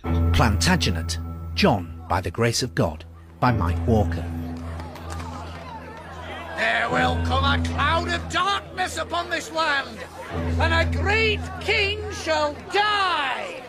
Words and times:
Plantagenet, 0.00 1.18
John 1.54 2.02
by 2.08 2.20
the 2.20 2.30
Grace 2.30 2.62
of 2.62 2.74
God, 2.74 3.04
by 3.40 3.52
Mike 3.52 3.86
Walker. 3.86 4.24
There 6.56 6.88
will 6.90 7.14
come 7.26 7.44
a 7.44 7.62
cloud 7.68 8.08
of 8.08 8.28
darkness 8.30 8.96
upon 8.96 9.30
this 9.30 9.52
land, 9.52 9.98
and 10.58 10.72
a 10.72 10.98
great 10.98 11.40
king 11.60 12.00
shall 12.12 12.54
die, 12.72 13.62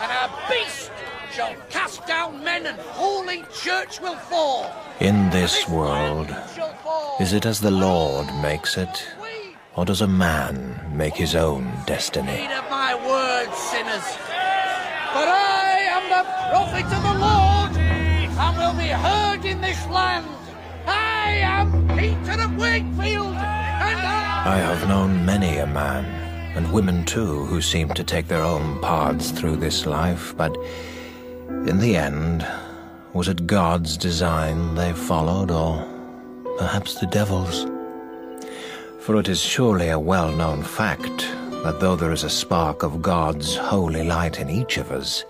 and 0.00 0.10
a 0.10 0.30
beast 0.48 0.90
shall 1.32 1.54
cast 1.70 2.06
down 2.06 2.42
men, 2.44 2.66
and 2.66 2.78
holy 2.78 3.44
church 3.54 4.00
will 4.00 4.16
fall. 4.16 4.70
In 5.00 5.30
this 5.30 5.68
world, 5.68 6.28
is 7.20 7.32
it 7.32 7.46
as 7.46 7.60
the 7.60 7.70
Lord 7.70 8.26
makes 8.42 8.76
it, 8.76 9.06
or 9.76 9.84
does 9.84 10.02
a 10.02 10.08
man 10.08 10.80
make 10.94 11.14
his 11.14 11.34
own 11.34 11.72
destiny? 11.86 12.36
Heed 12.36 12.52
of 12.52 12.68
my 12.68 12.94
words, 12.94 13.56
sinners. 13.56 14.18
But 15.12 15.26
I 15.26 15.69
the 16.08 16.22
prophet 16.50 16.84
of 16.86 17.02
the 17.02 17.18
Lord, 17.18 17.76
and 17.76 18.56
will 18.56 18.74
be 18.74 18.88
heard 18.88 19.44
in 19.44 19.60
this 19.60 19.86
land. 19.88 20.26
I 20.86 21.40
am 21.42 21.88
Peter 21.96 22.40
of 22.40 22.56
Wakefield, 22.56 23.34
and 23.34 23.36
I... 23.36 24.42
I 24.46 24.58
have 24.58 24.88
known 24.88 25.24
many 25.24 25.58
a 25.58 25.66
man, 25.66 26.04
and 26.56 26.72
women 26.72 27.04
too, 27.04 27.44
who 27.46 27.60
seem 27.60 27.90
to 27.90 28.04
take 28.04 28.28
their 28.28 28.42
own 28.42 28.80
paths 28.80 29.30
through 29.30 29.56
this 29.56 29.86
life, 29.86 30.34
but 30.36 30.56
in 31.48 31.78
the 31.78 31.96
end, 31.96 32.46
was 33.12 33.28
it 33.28 33.46
God's 33.46 33.96
design 33.96 34.74
they 34.74 34.92
followed, 34.92 35.50
or 35.50 35.86
perhaps 36.58 36.94
the 37.00 37.06
devil's? 37.06 37.66
For 39.00 39.18
it 39.18 39.28
is 39.28 39.40
surely 39.40 39.88
a 39.88 39.98
well 39.98 40.30
known 40.30 40.62
fact 40.62 41.18
that 41.64 41.80
though 41.80 41.96
there 41.96 42.12
is 42.12 42.24
a 42.24 42.30
spark 42.30 42.82
of 42.82 43.02
God's 43.02 43.56
holy 43.56 44.04
light 44.04 44.38
in 44.38 44.48
each 44.48 44.78
of 44.78 44.90
us, 44.90 45.24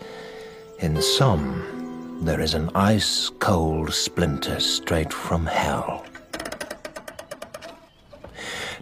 in 0.81 1.01
some 1.03 2.19
there 2.23 2.41
is 2.41 2.55
an 2.55 2.71
ice 2.75 3.31
cold 3.39 3.93
splinter 3.93 4.61
straight 4.61 5.13
from 5.13 5.47
hell. 5.47 6.05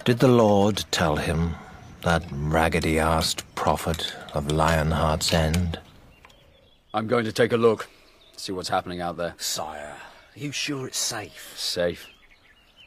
Did 0.05 0.19
the 0.19 0.29
Lord 0.29 0.85
tell 0.91 1.17
him, 1.17 1.55
that 2.03 2.25
raggedy 2.33 2.95
arsed 2.95 3.43
prophet 3.55 4.15
of 4.33 4.47
Lionheart's 4.47 5.33
End? 5.33 5.79
I'm 6.95 7.07
going 7.07 7.25
to 7.25 7.33
take 7.33 7.53
a 7.53 7.57
look, 7.57 7.89
see 8.37 8.53
what's 8.53 8.69
happening 8.69 9.01
out 9.01 9.17
there. 9.17 9.35
Sire, 9.39 9.97
are 10.35 10.39
you 10.39 10.53
sure 10.53 10.87
it's 10.87 10.99
safe? 10.99 11.53
Safe? 11.57 12.09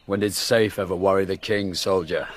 When 0.05 0.21
did 0.21 0.33
safe 0.33 0.79
ever 0.79 0.95
worry 0.95 1.25
the 1.25 1.37
king, 1.37 1.75
soldier? 1.75 2.27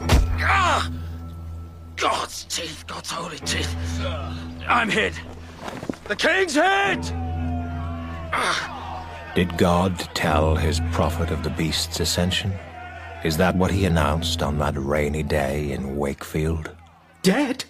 Ah! 0.00 0.90
God's 2.00 2.44
teeth, 2.44 2.86
God's 2.86 3.10
holy 3.10 3.38
teeth. 3.40 3.76
I'm 4.66 4.88
hid. 4.88 5.12
The 6.08 6.16
king's 6.16 6.54
hid! 6.54 7.02
Did 9.34 9.58
God 9.58 9.98
tell 10.14 10.56
his 10.56 10.80
prophet 10.92 11.30
of 11.30 11.42
the 11.42 11.50
beast's 11.50 12.00
ascension? 12.00 12.54
Is 13.22 13.36
that 13.36 13.54
what 13.54 13.70
he 13.70 13.84
announced 13.84 14.42
on 14.42 14.58
that 14.58 14.74
rainy 14.78 15.22
day 15.22 15.72
in 15.72 15.98
Wakefield? 15.98 16.74
Dead? 17.22 17.64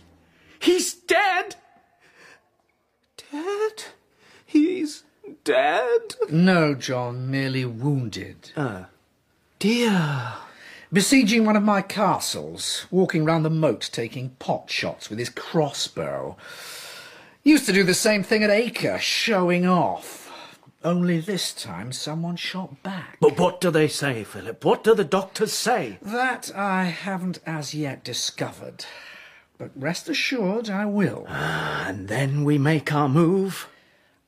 He's 0.61 0.95
dead? 0.95 1.57
Dead? 3.33 3.85
He's 4.47 5.03
dead? 5.43 6.15
No, 6.31 6.75
John, 6.75 7.29
merely 7.31 7.65
wounded. 7.65 8.53
Uh, 8.57 8.85
dear. 9.59 10.35
Besieging 10.93 11.45
one 11.45 11.55
of 11.55 11.63
my 11.63 11.83
castles, 11.83 12.87
walking 12.91 13.25
round 13.25 13.45
the 13.45 13.51
moat 13.51 13.89
taking 13.93 14.31
pot 14.41 14.69
shots 14.69 15.09
with 15.09 15.21
his 15.21 15.29
crossbow. 15.31 16.37
Used 17.45 17.67
to 17.67 17.73
do 17.73 17.85
the 17.85 17.95
same 17.95 18.25
thing 18.25 18.43
at 18.43 18.51
Acre, 18.51 18.99
showing 18.99 19.65
off. 19.67 20.19
Only 20.83 21.21
this 21.21 21.53
time 21.53 21.93
someone 21.93 22.35
shot 22.35 22.83
back. 22.83 23.19
But 23.21 23.39
what 23.39 23.61
do 23.61 23.71
they 23.71 23.87
say, 23.87 24.25
Philip? 24.25 24.65
What 24.65 24.83
do 24.83 24.97
the 24.97 25.05
doctors 25.05 25.53
say? 25.53 25.99
That 26.03 26.51
I 26.57 26.87
haven't 26.87 27.39
as 27.47 27.73
yet 27.73 28.03
discovered. 28.03 28.85
But 29.59 29.71
rest 29.77 30.09
assured 30.09 30.69
I 30.69 30.87
will. 30.87 31.25
Ah, 31.29 31.87
and 31.87 32.09
then 32.09 32.43
we 32.43 32.59
make 32.59 32.93
our 32.93 33.09
move? 33.09 33.69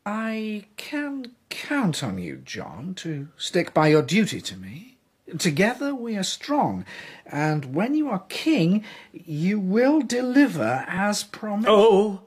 I 0.06 0.66
can 0.76 1.32
count 1.48 2.04
on 2.04 2.18
you, 2.18 2.36
John, 2.36 2.94
to 2.96 3.28
stick 3.36 3.74
by 3.74 3.88
your 3.88 4.02
duty 4.02 4.40
to 4.42 4.56
me. 4.56 4.91
Together 5.38 5.94
we 5.94 6.16
are 6.16 6.22
strong, 6.22 6.84
and 7.26 7.74
when 7.74 7.94
you 7.94 8.08
are 8.10 8.24
king, 8.28 8.84
you 9.12 9.58
will 9.58 10.00
deliver 10.00 10.84
as 10.88 11.24
promised. 11.24 11.68
Oh, 11.68 12.20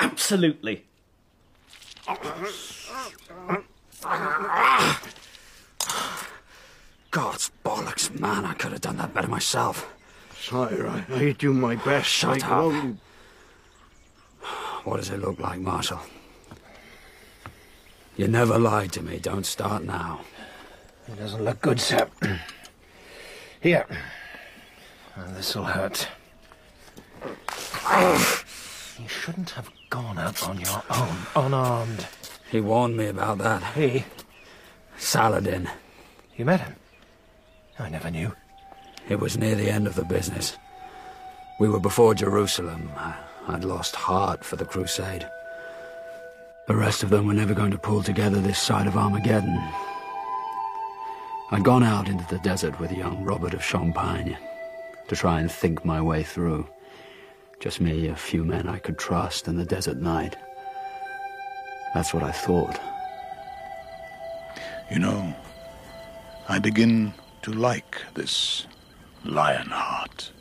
absolutely. 0.00 0.84
God's 7.10 7.50
bollocks, 7.64 8.10
man, 8.18 8.44
I 8.44 8.54
could 8.54 8.72
have 8.72 8.80
done 8.80 8.96
that 8.96 9.14
better 9.14 9.28
myself. 9.28 9.92
Sire, 10.40 10.86
I, 10.86 11.04
I 11.14 11.32
do 11.32 11.52
my 11.54 11.76
best. 11.76 12.08
Shut 12.08 12.42
I 12.44 12.46
up. 12.46 12.52
only- 12.64 12.96
What 14.84 14.96
does 14.98 15.10
it 15.10 15.20
look 15.20 15.38
like, 15.38 15.60
Marshal? 15.60 16.00
You 18.16 18.28
never 18.28 18.58
lied 18.58 18.92
to 18.92 19.02
me. 19.02 19.18
Don't 19.18 19.46
start 19.46 19.84
now. 19.84 20.20
It 21.08 21.18
doesn't 21.18 21.44
look 21.44 21.60
good, 21.60 21.80
sir. 21.80 22.08
Here. 23.60 23.86
Oh, 25.16 25.24
this'll 25.34 25.64
hurt. 25.64 26.08
You 29.00 29.08
shouldn't 29.08 29.50
have 29.50 29.70
gone 29.90 30.18
out 30.18 30.48
on 30.48 30.60
your 30.60 30.82
own, 30.90 31.16
unarmed. 31.36 32.06
He 32.50 32.60
warned 32.60 32.96
me 32.96 33.06
about 33.06 33.38
that. 33.38 33.62
He? 33.74 34.04
Saladin. 34.96 35.68
You 36.36 36.44
met 36.44 36.60
him? 36.60 36.76
I 37.78 37.88
never 37.88 38.10
knew. 38.10 38.34
It 39.08 39.20
was 39.20 39.36
near 39.36 39.54
the 39.54 39.70
end 39.70 39.86
of 39.86 39.94
the 39.94 40.04
business. 40.04 40.56
We 41.60 41.68
were 41.68 41.80
before 41.80 42.14
Jerusalem. 42.14 42.90
I'd 43.46 43.64
lost 43.64 43.94
heart 43.94 44.44
for 44.44 44.56
the 44.56 44.64
crusade. 44.64 45.28
The 46.66 46.76
rest 46.76 47.02
of 47.02 47.10
them 47.10 47.26
were 47.26 47.34
never 47.34 47.54
going 47.54 47.72
to 47.72 47.78
pull 47.78 48.02
together 48.02 48.40
this 48.40 48.58
side 48.58 48.86
of 48.86 48.96
Armageddon. 48.96 49.60
I'd 51.54 51.62
gone 51.62 51.84
out 51.84 52.08
into 52.08 52.26
the 52.26 52.40
desert 52.40 52.80
with 52.80 52.90
young 52.90 53.22
Robert 53.22 53.54
of 53.54 53.62
Champagne 53.62 54.36
to 55.06 55.14
try 55.14 55.38
and 55.38 55.48
think 55.48 55.84
my 55.84 56.02
way 56.02 56.24
through. 56.24 56.66
Just 57.60 57.80
me, 57.80 58.08
a 58.08 58.16
few 58.16 58.44
men 58.44 58.66
I 58.66 58.80
could 58.80 58.98
trust 58.98 59.46
in 59.46 59.56
the 59.56 59.64
desert 59.64 59.98
night. 59.98 60.34
That's 61.94 62.12
what 62.12 62.24
I 62.24 62.32
thought. 62.32 62.80
You 64.90 64.98
know, 64.98 65.32
I 66.48 66.58
begin 66.58 67.14
to 67.42 67.52
like 67.52 68.02
this 68.14 68.66
Lionheart. 69.24 70.32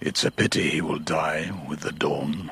It's 0.00 0.24
a 0.24 0.30
pity 0.30 0.70
he 0.70 0.80
will 0.80 0.98
die 0.98 1.52
with 1.68 1.80
the 1.80 1.92
dawn. 1.92 2.50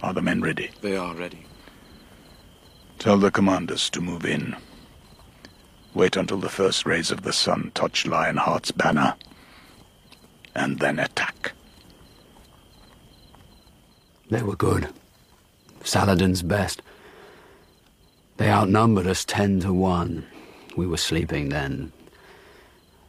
Are 0.00 0.14
the 0.14 0.22
men 0.22 0.42
ready? 0.42 0.70
They 0.80 0.96
are 0.96 1.16
ready. 1.16 1.44
Tell 3.00 3.18
the 3.18 3.32
commanders 3.32 3.90
to 3.90 4.00
move 4.00 4.24
in. 4.24 4.54
Wait 5.94 6.16
until 6.16 6.38
the 6.38 6.48
first 6.48 6.86
rays 6.86 7.10
of 7.10 7.22
the 7.22 7.32
sun 7.32 7.70
touch 7.74 8.06
Lionheart's 8.06 8.72
banner, 8.72 9.14
and 10.54 10.78
then 10.78 10.98
attack. 10.98 11.52
They 14.30 14.42
were 14.42 14.56
good. 14.56 14.88
Saladin's 15.84 16.42
best. 16.42 16.80
They 18.38 18.48
outnumbered 18.48 19.06
us 19.06 19.24
ten 19.24 19.60
to 19.60 19.72
one. 19.72 20.26
We 20.76 20.86
were 20.86 20.96
sleeping 20.96 21.50
then. 21.50 21.92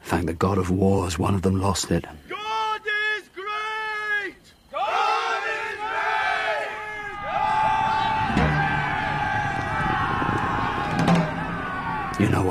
Thank 0.04 0.26
the 0.26 0.34
god 0.34 0.58
of 0.58 0.70
wars, 0.70 1.18
one 1.18 1.34
of 1.34 1.44
them 1.44 1.62
lost 1.62 1.90
it. 1.92 2.06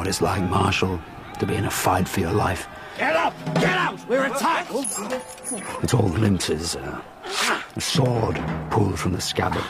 What 0.03 0.09
it's 0.09 0.21
like, 0.21 0.43
Marshal, 0.51 1.01
to 1.39 1.47
be 1.47 1.55
in 1.55 1.65
a 1.65 1.71
fight 1.71 2.09
for 2.09 2.19
your 2.19 2.33
life. 2.33 2.69
Get 2.99 3.15
up! 3.15 3.33
Get 3.55 3.67
out! 3.67 4.09
We're 4.09 4.27
attacked! 4.27 4.73
It's 5.81 5.95
all 5.95 6.09
glimpses. 6.09 6.75
Uh, 6.75 7.01
a 7.77 7.81
sword 7.81 8.35
pulled 8.69 8.99
from 8.99 9.13
the 9.13 9.21
scabbard. 9.21 9.63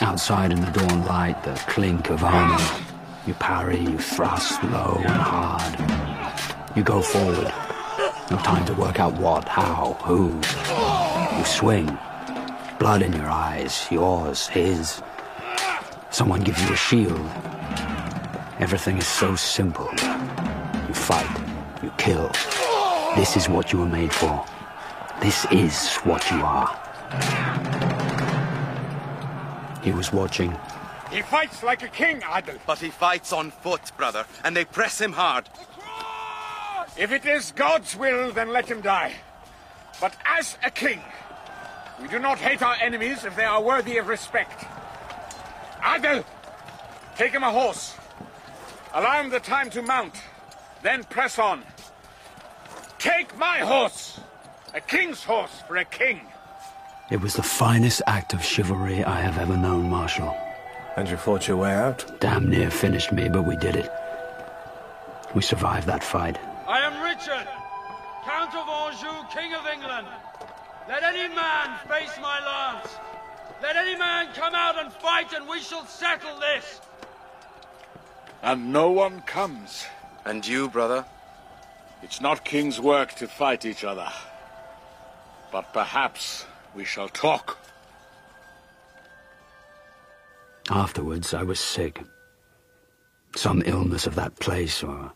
Outside 0.00 0.52
in 0.52 0.62
the 0.62 0.70
dawn 0.70 1.04
light, 1.04 1.44
the 1.44 1.52
clink 1.68 2.08
of 2.08 2.24
armor. 2.24 2.64
You 3.26 3.34
parry, 3.34 3.78
you 3.78 3.98
thrust 3.98 4.64
low 4.64 5.02
and 5.04 5.20
hard. 5.20 5.78
You 6.74 6.82
go 6.82 7.02
forward. 7.02 7.52
No 8.30 8.38
time 8.38 8.64
to 8.64 8.72
work 8.72 8.98
out 8.98 9.12
what, 9.18 9.46
how, 9.46 9.98
who. 10.02 10.30
You 11.36 11.44
swing. 11.44 11.98
Blood 12.78 13.02
in 13.02 13.12
your 13.12 13.28
eyes, 13.28 13.86
yours, 13.90 14.46
his. 14.46 15.02
Someone 16.08 16.40
gives 16.40 16.62
you 16.62 16.72
a 16.72 16.76
shield. 16.76 17.30
Everything 18.60 18.98
is 18.98 19.06
so 19.06 19.34
simple. 19.34 19.90
You 19.92 20.94
fight, 20.94 21.40
you 21.82 21.90
kill. 21.98 22.30
This 23.16 23.36
is 23.36 23.48
what 23.48 23.72
you 23.72 23.80
were 23.80 23.86
made 23.86 24.12
for. 24.12 24.46
This 25.20 25.44
is 25.50 25.96
what 26.04 26.30
you 26.30 26.36
are. 26.36 26.68
He 29.82 29.90
was 29.90 30.12
watching. 30.12 30.56
He 31.10 31.22
fights 31.22 31.64
like 31.64 31.82
a 31.82 31.88
king, 31.88 32.22
Adel. 32.32 32.54
But 32.64 32.78
he 32.78 32.90
fights 32.90 33.32
on 33.32 33.50
foot, 33.50 33.90
brother, 33.96 34.24
and 34.44 34.56
they 34.56 34.64
press 34.64 35.00
him 35.00 35.12
hard. 35.12 35.48
If 36.96 37.10
it 37.10 37.26
is 37.26 37.50
God's 37.56 37.96
will, 37.96 38.30
then 38.30 38.50
let 38.50 38.70
him 38.70 38.80
die. 38.80 39.14
But 40.00 40.16
as 40.24 40.56
a 40.64 40.70
king, 40.70 41.00
we 42.00 42.06
do 42.06 42.20
not 42.20 42.38
hate 42.38 42.62
our 42.62 42.76
enemies 42.80 43.24
if 43.24 43.34
they 43.34 43.44
are 43.44 43.60
worthy 43.60 43.98
of 43.98 44.06
respect. 44.06 44.64
Adel, 45.84 46.24
take 47.16 47.32
him 47.32 47.42
a 47.42 47.50
horse. 47.50 47.96
Allow 48.94 49.22
him 49.22 49.30
the 49.30 49.40
time 49.40 49.70
to 49.70 49.82
mount, 49.82 50.14
then 50.82 51.02
press 51.02 51.40
on. 51.40 51.64
Take 53.00 53.36
my 53.36 53.58
horse! 53.58 54.20
A 54.72 54.80
king's 54.80 55.24
horse 55.24 55.62
for 55.66 55.76
a 55.78 55.84
king. 55.84 56.20
It 57.10 57.20
was 57.20 57.34
the 57.34 57.42
finest 57.42 58.02
act 58.06 58.34
of 58.34 58.44
chivalry 58.44 59.02
I 59.02 59.20
have 59.20 59.38
ever 59.38 59.56
known, 59.56 59.90
Marshal. 59.90 60.36
And 60.96 61.08
you 61.08 61.16
fought 61.16 61.48
your 61.48 61.56
way 61.56 61.74
out? 61.74 62.20
Damn 62.20 62.48
near 62.48 62.70
finished 62.70 63.10
me, 63.10 63.28
but 63.28 63.42
we 63.42 63.56
did 63.56 63.74
it. 63.74 63.90
We 65.34 65.42
survived 65.42 65.88
that 65.88 66.04
fight. 66.04 66.38
I 66.68 66.78
am 66.80 67.02
Richard, 67.02 67.48
Count 68.24 68.54
of 68.54 68.68
Anjou, 68.68 69.26
King 69.34 69.54
of 69.54 69.66
England. 69.66 70.06
Let 70.88 71.02
any 71.02 71.34
man 71.34 71.78
face 71.88 72.16
my 72.22 72.38
lance. 72.40 72.94
Let 73.60 73.74
any 73.74 73.98
man 73.98 74.28
come 74.34 74.54
out 74.54 74.78
and 74.78 74.92
fight, 74.92 75.32
and 75.32 75.48
we 75.48 75.58
shall 75.58 75.84
settle 75.84 76.38
this. 76.38 76.80
And 78.44 78.74
no 78.74 78.90
one 78.90 79.22
comes. 79.22 79.86
And 80.26 80.46
you, 80.46 80.68
brother? 80.68 81.06
It's 82.02 82.20
not 82.20 82.44
king's 82.44 82.78
work 82.78 83.14
to 83.14 83.26
fight 83.26 83.64
each 83.64 83.84
other. 83.84 84.10
But 85.50 85.72
perhaps 85.72 86.44
we 86.74 86.84
shall 86.84 87.08
talk. 87.08 87.56
Afterwards, 90.68 91.32
I 91.32 91.42
was 91.42 91.58
sick. 91.58 92.02
Some 93.34 93.62
illness 93.64 94.06
of 94.06 94.14
that 94.16 94.36
place, 94.36 94.82
or 94.82 95.10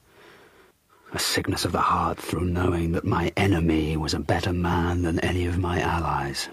a 1.13 1.19
sickness 1.19 1.67
of 1.67 1.73
the 1.73 1.81
heart 1.81 2.19
through 2.19 2.47
knowing 2.47 2.93
that 2.93 3.05
my 3.05 3.31
enemy 3.37 3.99
was 3.99 4.15
a 4.15 4.21
better 4.21 4.55
man 4.55 5.03
than 5.03 5.21
any 5.21 5.45
of 5.45 5.59
my 5.59 5.81
allies. 5.81 6.49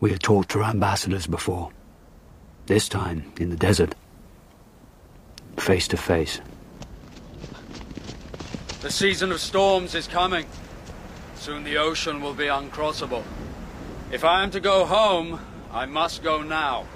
We 0.00 0.10
had 0.10 0.22
talked 0.22 0.50
to 0.50 0.62
ambassadors 0.62 1.26
before. 1.26 1.70
This 2.66 2.90
time, 2.90 3.32
in 3.38 3.48
the 3.48 3.56
desert. 3.56 3.94
Face 5.60 5.86
to 5.88 5.96
face. 5.98 6.40
The 8.80 8.90
season 8.90 9.30
of 9.30 9.40
storms 9.40 9.94
is 9.94 10.08
coming. 10.08 10.46
Soon 11.36 11.64
the 11.64 11.76
ocean 11.76 12.22
will 12.22 12.32
be 12.32 12.46
uncrossable. 12.46 13.22
If 14.10 14.24
I 14.24 14.42
am 14.42 14.50
to 14.52 14.60
go 14.60 14.86
home, 14.86 15.38
I 15.70 15.84
must 15.84 16.22
go 16.22 16.42
now. 16.42 16.86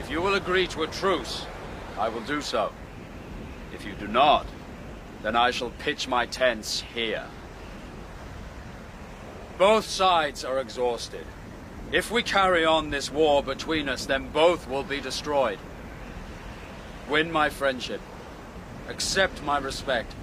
If 0.00 0.10
you 0.10 0.22
will 0.22 0.34
agree 0.34 0.66
to 0.68 0.84
a 0.84 0.86
truce, 0.86 1.46
I 1.98 2.08
will 2.08 2.22
do 2.22 2.40
so. 2.40 2.72
If 3.74 3.84
you 3.84 3.92
do 3.92 4.08
not, 4.08 4.46
then 5.22 5.36
I 5.36 5.50
shall 5.50 5.70
pitch 5.70 6.08
my 6.08 6.24
tents 6.24 6.80
here. 6.94 7.26
Both 9.58 9.84
sides 9.84 10.46
are 10.46 10.58
exhausted. 10.58 11.26
If 11.92 12.10
we 12.10 12.22
carry 12.22 12.64
on 12.64 12.88
this 12.88 13.12
war 13.12 13.42
between 13.42 13.90
us, 13.90 14.06
then 14.06 14.30
both 14.30 14.66
will 14.66 14.82
be 14.82 14.98
destroyed. 14.98 15.58
Win 17.08 17.30
my 17.30 17.50
friendship. 17.50 18.00
Accept 18.88 19.42
my 19.42 19.58
respect. 19.58 20.14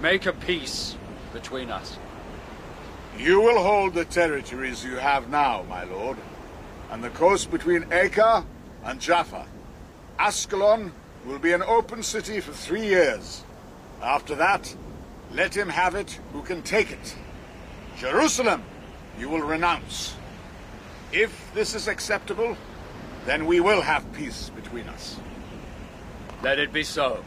Make 0.00 0.26
a 0.26 0.32
peace 0.32 0.96
between 1.32 1.70
us. 1.70 1.98
You 3.18 3.40
will 3.40 3.62
hold 3.62 3.94
the 3.94 4.04
territories 4.04 4.84
you 4.84 4.96
have 4.96 5.30
now, 5.30 5.64
my 5.68 5.84
lord, 5.84 6.18
and 6.90 7.02
the 7.02 7.10
coast 7.10 7.50
between 7.50 7.86
Acre 7.90 8.44
and 8.84 9.00
Jaffa. 9.00 9.46
Ascalon 10.18 10.92
will 11.24 11.38
be 11.38 11.52
an 11.52 11.62
open 11.62 12.02
city 12.02 12.40
for 12.40 12.52
three 12.52 12.86
years. 12.86 13.44
After 14.02 14.34
that, 14.34 14.74
let 15.32 15.56
him 15.56 15.68
have 15.68 15.94
it 15.94 16.20
who 16.32 16.42
can 16.42 16.62
take 16.62 16.90
it. 16.90 17.16
Jerusalem 17.98 18.62
you 19.18 19.28
will 19.28 19.40
renounce. 19.40 20.14
If 21.12 21.50
this 21.54 21.74
is 21.74 21.88
acceptable, 21.88 22.56
then 23.24 23.46
we 23.46 23.60
will 23.60 23.80
have 23.80 24.12
peace 24.12 24.50
between 24.50 24.88
us. 24.88 25.16
Let 26.42 26.58
it 26.58 26.72
be 26.72 26.82
so. 26.82 27.24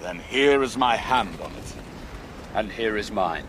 Then 0.00 0.18
here 0.18 0.62
is 0.62 0.76
my 0.76 0.96
hand 0.96 1.40
on 1.40 1.52
it. 1.52 1.74
And 2.54 2.70
here 2.70 2.96
is 2.96 3.10
mine. 3.10 3.46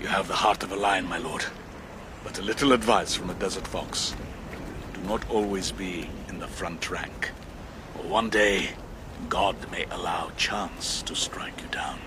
You 0.00 0.08
have 0.08 0.28
the 0.28 0.34
heart 0.34 0.62
of 0.62 0.72
a 0.72 0.76
lion, 0.76 1.08
my 1.08 1.18
lord. 1.18 1.44
But 2.24 2.38
a 2.38 2.42
little 2.42 2.72
advice 2.72 3.14
from 3.14 3.30
a 3.30 3.34
desert 3.34 3.66
fox. 3.66 4.14
Do 4.92 5.00
not 5.02 5.28
always 5.30 5.70
be 5.70 6.10
in 6.28 6.40
the 6.40 6.48
front 6.48 6.90
rank. 6.90 7.30
Or 7.96 8.08
one 8.08 8.28
day, 8.28 8.70
God 9.28 9.56
may 9.70 9.86
allow 9.90 10.30
chance 10.36 11.00
to 11.02 11.14
strike 11.14 11.60
you 11.62 11.68
down. 11.68 11.98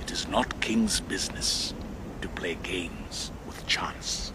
It 0.00 0.10
is 0.10 0.26
not 0.26 0.60
king's 0.60 1.00
business 1.00 1.74
to 2.22 2.28
play 2.28 2.56
games 2.62 3.30
with 3.46 3.66
chance. 3.66 4.32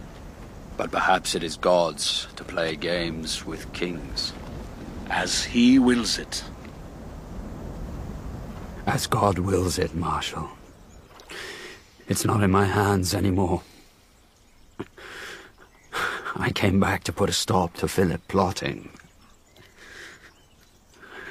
But 0.77 0.91
perhaps 0.91 1.35
it 1.35 1.43
is 1.43 1.57
God's 1.57 2.27
to 2.35 2.43
play 2.43 2.75
games 2.75 3.45
with 3.45 3.71
kings. 3.73 4.33
As 5.09 5.43
he 5.43 5.79
wills 5.79 6.17
it. 6.17 6.43
As 8.85 9.07
God 9.07 9.39
wills 9.39 9.79
it, 9.79 9.95
Marshal. 9.95 10.49
It's 12.07 12.25
not 12.25 12.43
in 12.43 12.51
my 12.51 12.65
hands 12.65 13.15
anymore. 13.15 13.61
I 16.35 16.51
came 16.51 16.79
back 16.79 17.03
to 17.05 17.13
put 17.13 17.29
a 17.29 17.33
stop 17.33 17.75
to 17.75 17.87
Philip 17.87 18.27
plotting. 18.27 18.89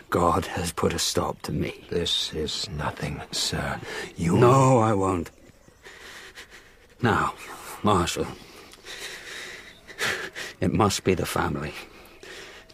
God 0.09 0.47
has 0.47 0.73
put 0.73 0.95
a 0.95 0.99
stop 0.99 1.43
to 1.43 1.53
me. 1.53 1.85
This 1.91 2.33
is 2.33 2.69
nothing, 2.71 3.21
sir. 3.31 3.81
You... 4.17 4.37
No, 4.37 4.79
I 4.79 4.95
won't. 4.95 5.31
Now, 7.03 7.35
Marshal. 7.83 8.27
It 10.65 10.73
must 10.73 11.05
be 11.05 11.13
the 11.13 11.27
family. 11.27 11.75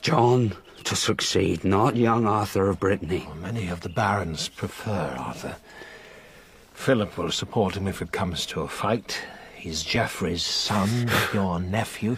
John 0.01 0.55
to 0.85 0.95
succeed, 0.95 1.65
not 1.65 1.97
young 1.97 2.25
Arthur 2.25 2.69
of 2.69 2.79
Brittany. 2.79 3.25
Well, 3.27 3.35
many 3.35 3.67
of 3.67 3.81
the 3.81 3.89
barons 3.89 4.49
prefer 4.49 5.17
Arthur. 5.19 5.57
Philip 6.73 7.19
will 7.19 7.33
support 7.33 7.77
him 7.77 7.89
if 7.89 8.01
it 8.01 8.13
comes 8.13 8.47
to 8.47 8.61
a 8.61 8.69
fight. 8.69 9.21
He's 9.57 9.83
Geoffrey's 9.83 10.45
son, 10.45 11.11
your 11.35 11.59
nephew. 11.59 12.17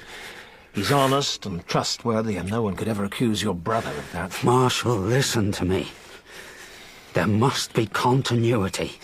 He's 0.75 0.93
honest 0.93 1.47
and 1.47 1.67
trustworthy, 1.67 2.37
and 2.37 2.51
no 2.51 2.61
one 2.61 2.77
could 2.77 2.89
ever 2.89 3.07
accuse 3.07 3.43
your 3.43 3.55
brother 3.55 3.93
of 3.93 4.13
that. 4.13 4.45
Marshal, 4.45 4.95
listen 4.95 5.53
to 5.53 5.65
me. 5.65 5.89
There 7.15 7.27
must 7.27 7.73
be 7.73 7.87
continuity. 7.87 8.99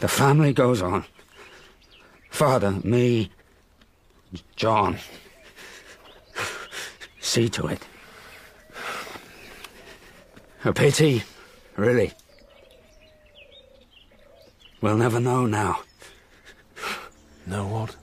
The 0.00 0.08
family 0.08 0.54
goes 0.54 0.80
on. 0.80 1.04
Father, 2.30 2.70
me, 2.82 3.30
John. 4.56 4.98
See 7.20 7.48
to 7.50 7.66
it. 7.66 7.86
A 10.64 10.72
pity, 10.72 11.22
really. 11.76 12.12
We'll 14.80 14.96
never 14.96 15.20
know 15.20 15.46
now. 15.46 15.80
Know 17.46 17.66
what? 17.66 17.96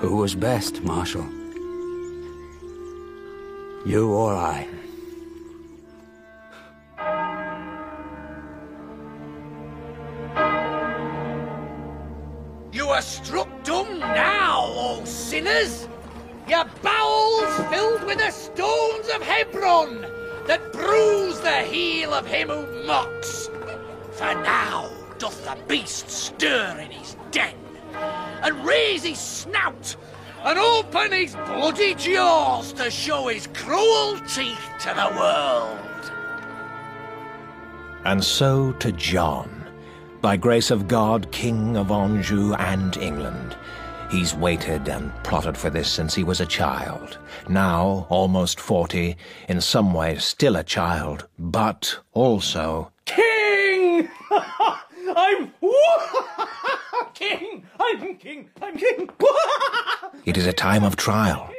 Who 0.00 0.16
was 0.16 0.34
best, 0.34 0.82
Marshal? 0.82 1.26
You 3.86 4.10
or 4.12 4.34
I? 4.34 4.68
Are 12.98 13.02
struck 13.02 13.48
dumb 13.62 14.00
now, 14.00 14.64
O 14.66 15.04
sinners! 15.04 15.86
Your 16.48 16.64
bowels 16.82 17.56
filled 17.70 18.02
with 18.02 18.18
the 18.18 18.32
stones 18.32 19.08
of 19.14 19.22
Hebron 19.22 20.04
that 20.48 20.72
bruise 20.72 21.38
the 21.38 21.58
heel 21.62 22.12
of 22.12 22.26
him 22.26 22.48
who 22.48 22.86
mocks. 22.86 23.50
For 24.10 24.34
now 24.42 24.90
doth 25.18 25.44
the 25.44 25.56
beast 25.68 26.10
stir 26.10 26.76
in 26.80 26.90
his 26.90 27.16
den 27.30 27.54
and 28.42 28.66
raise 28.66 29.04
his 29.04 29.20
snout 29.20 29.94
and 30.42 30.58
open 30.58 31.12
his 31.12 31.36
bloody 31.36 31.94
jaws 31.94 32.72
to 32.72 32.90
show 32.90 33.28
his 33.28 33.46
cruel 33.54 34.18
teeth 34.34 34.68
to 34.80 34.88
the 34.88 35.16
world. 35.16 36.12
And 38.04 38.24
so 38.24 38.72
to 38.72 38.90
John, 38.90 39.57
by 40.20 40.36
grace 40.36 40.70
of 40.70 40.88
God, 40.88 41.30
King 41.32 41.76
of 41.76 41.90
Anjou 41.90 42.54
and 42.54 42.96
England, 42.96 43.56
He's 44.10 44.34
waited 44.34 44.88
and 44.88 45.12
plotted 45.22 45.56
for 45.56 45.68
this 45.68 45.90
since 45.90 46.14
he 46.14 46.24
was 46.24 46.40
a 46.40 46.46
child. 46.46 47.18
Now, 47.46 48.06
almost 48.08 48.58
forty, 48.58 49.16
in 49.48 49.60
some 49.60 49.92
ways 49.92 50.24
still 50.24 50.56
a 50.56 50.64
child, 50.64 51.28
but 51.38 51.98
also 52.14 52.90
King! 53.04 54.08
I'm 55.14 55.52
king! 57.14 57.66
I'm 57.78 58.16
king! 58.16 58.48
I'm 58.62 58.78
king! 58.78 59.10
It 60.24 60.36
is 60.36 60.46
a 60.46 60.52
time 60.52 60.84
of 60.84 60.96
trial. 60.96 61.50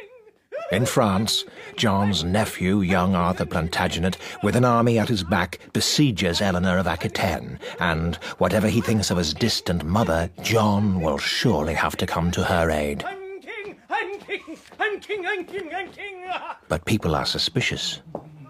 In 0.71 0.85
France, 0.85 1.45
John's 1.77 2.23
nephew, 2.23 2.81
young 2.81 3.15
Arthur 3.15 3.45
Plantagenet, 3.45 4.17
with 4.43 4.55
an 4.55 4.63
army 4.63 4.99
at 4.99 5.09
his 5.09 5.23
back, 5.23 5.57
besieges 5.73 6.41
Eleanor 6.41 6.77
of 6.77 6.85
Aquitaine, 6.85 7.57
and 7.79 8.17
whatever 8.37 8.67
he 8.67 8.79
thinks 8.79 9.09
of 9.09 9.17
his 9.17 9.33
distant 9.33 9.83
mother, 9.83 10.29
John 10.43 11.01
will 11.01 11.17
surely 11.17 11.73
have 11.73 11.97
to 11.97 12.05
come 12.05 12.29
to 12.31 12.43
her 12.43 12.69
aid. 12.69 13.03
I'm 13.03 13.41
king! 13.41 13.77
I'm 13.89 14.19
king! 14.19 14.57
I'm 14.79 14.99
king! 14.99 15.25
I'm 15.25 15.45
king! 15.45 15.73
I'm 15.73 15.91
king! 15.91 16.27
But 16.67 16.85
people 16.85 17.15
are 17.15 17.25
suspicious. 17.25 18.01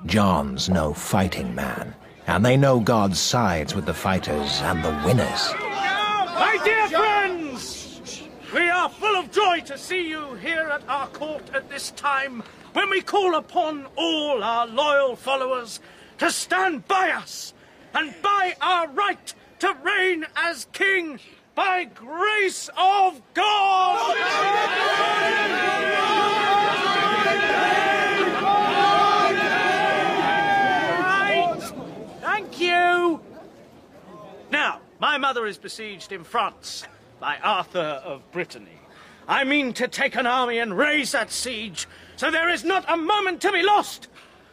John's 0.05 0.69
no 0.69 0.93
fighting 0.93 1.55
man, 1.55 1.95
and 2.27 2.45
they 2.45 2.57
know 2.57 2.81
God 2.81 3.15
sides 3.15 3.75
with 3.75 3.85
the 3.85 3.93
fighters 3.93 4.59
and 4.63 4.83
the 4.83 5.01
winners. 5.05 5.53
My 5.55 6.59
dear 6.65 6.89
friends! 6.89 7.78
We 8.53 8.67
are 8.67 8.89
full 8.89 9.15
of 9.15 9.31
joy 9.31 9.59
to 9.65 9.77
see 9.77 10.09
you 10.09 10.33
here 10.35 10.69
at 10.73 10.81
our 10.89 11.05
court 11.09 11.43
at 11.53 11.69
this 11.69 11.91
time 11.91 12.41
when 12.73 12.89
we 12.89 13.01
call 13.01 13.35
upon 13.35 13.85
all 13.95 14.43
our 14.43 14.65
loyal 14.65 15.15
followers 15.15 15.79
to 16.17 16.31
stand 16.31 16.87
by 16.87 17.11
us 17.11 17.53
and 17.93 18.11
by 18.23 18.55
our 18.59 18.87
right 18.87 19.33
to 19.59 19.77
reign 19.83 20.25
as 20.35 20.65
king 20.73 21.19
by 21.53 21.83
grace 21.83 22.71
of 22.75 23.21
God! 23.35 24.17
Right. 30.97 31.71
Thank 32.21 32.59
you. 32.59 33.21
Now, 34.49 34.81
my 34.99 35.19
mother 35.19 35.45
is 35.45 35.59
besieged 35.59 36.11
in 36.11 36.23
France 36.23 36.87
by 37.19 37.37
Arthur 37.43 38.01
of 38.03 38.29
Brittany. 38.31 38.79
I 39.27 39.43
mean 39.43 39.73
to 39.73 39.87
take 39.87 40.15
an 40.15 40.25
army 40.25 40.57
and 40.57 40.77
raise 40.77 41.11
that 41.11 41.31
siege, 41.31 41.87
so 42.15 42.31
there 42.31 42.49
is 42.49 42.63
not 42.63 42.85
a 42.87 42.97
moment 42.97 43.41
to 43.41 43.51
be 43.51 43.61
lost. 43.61 44.07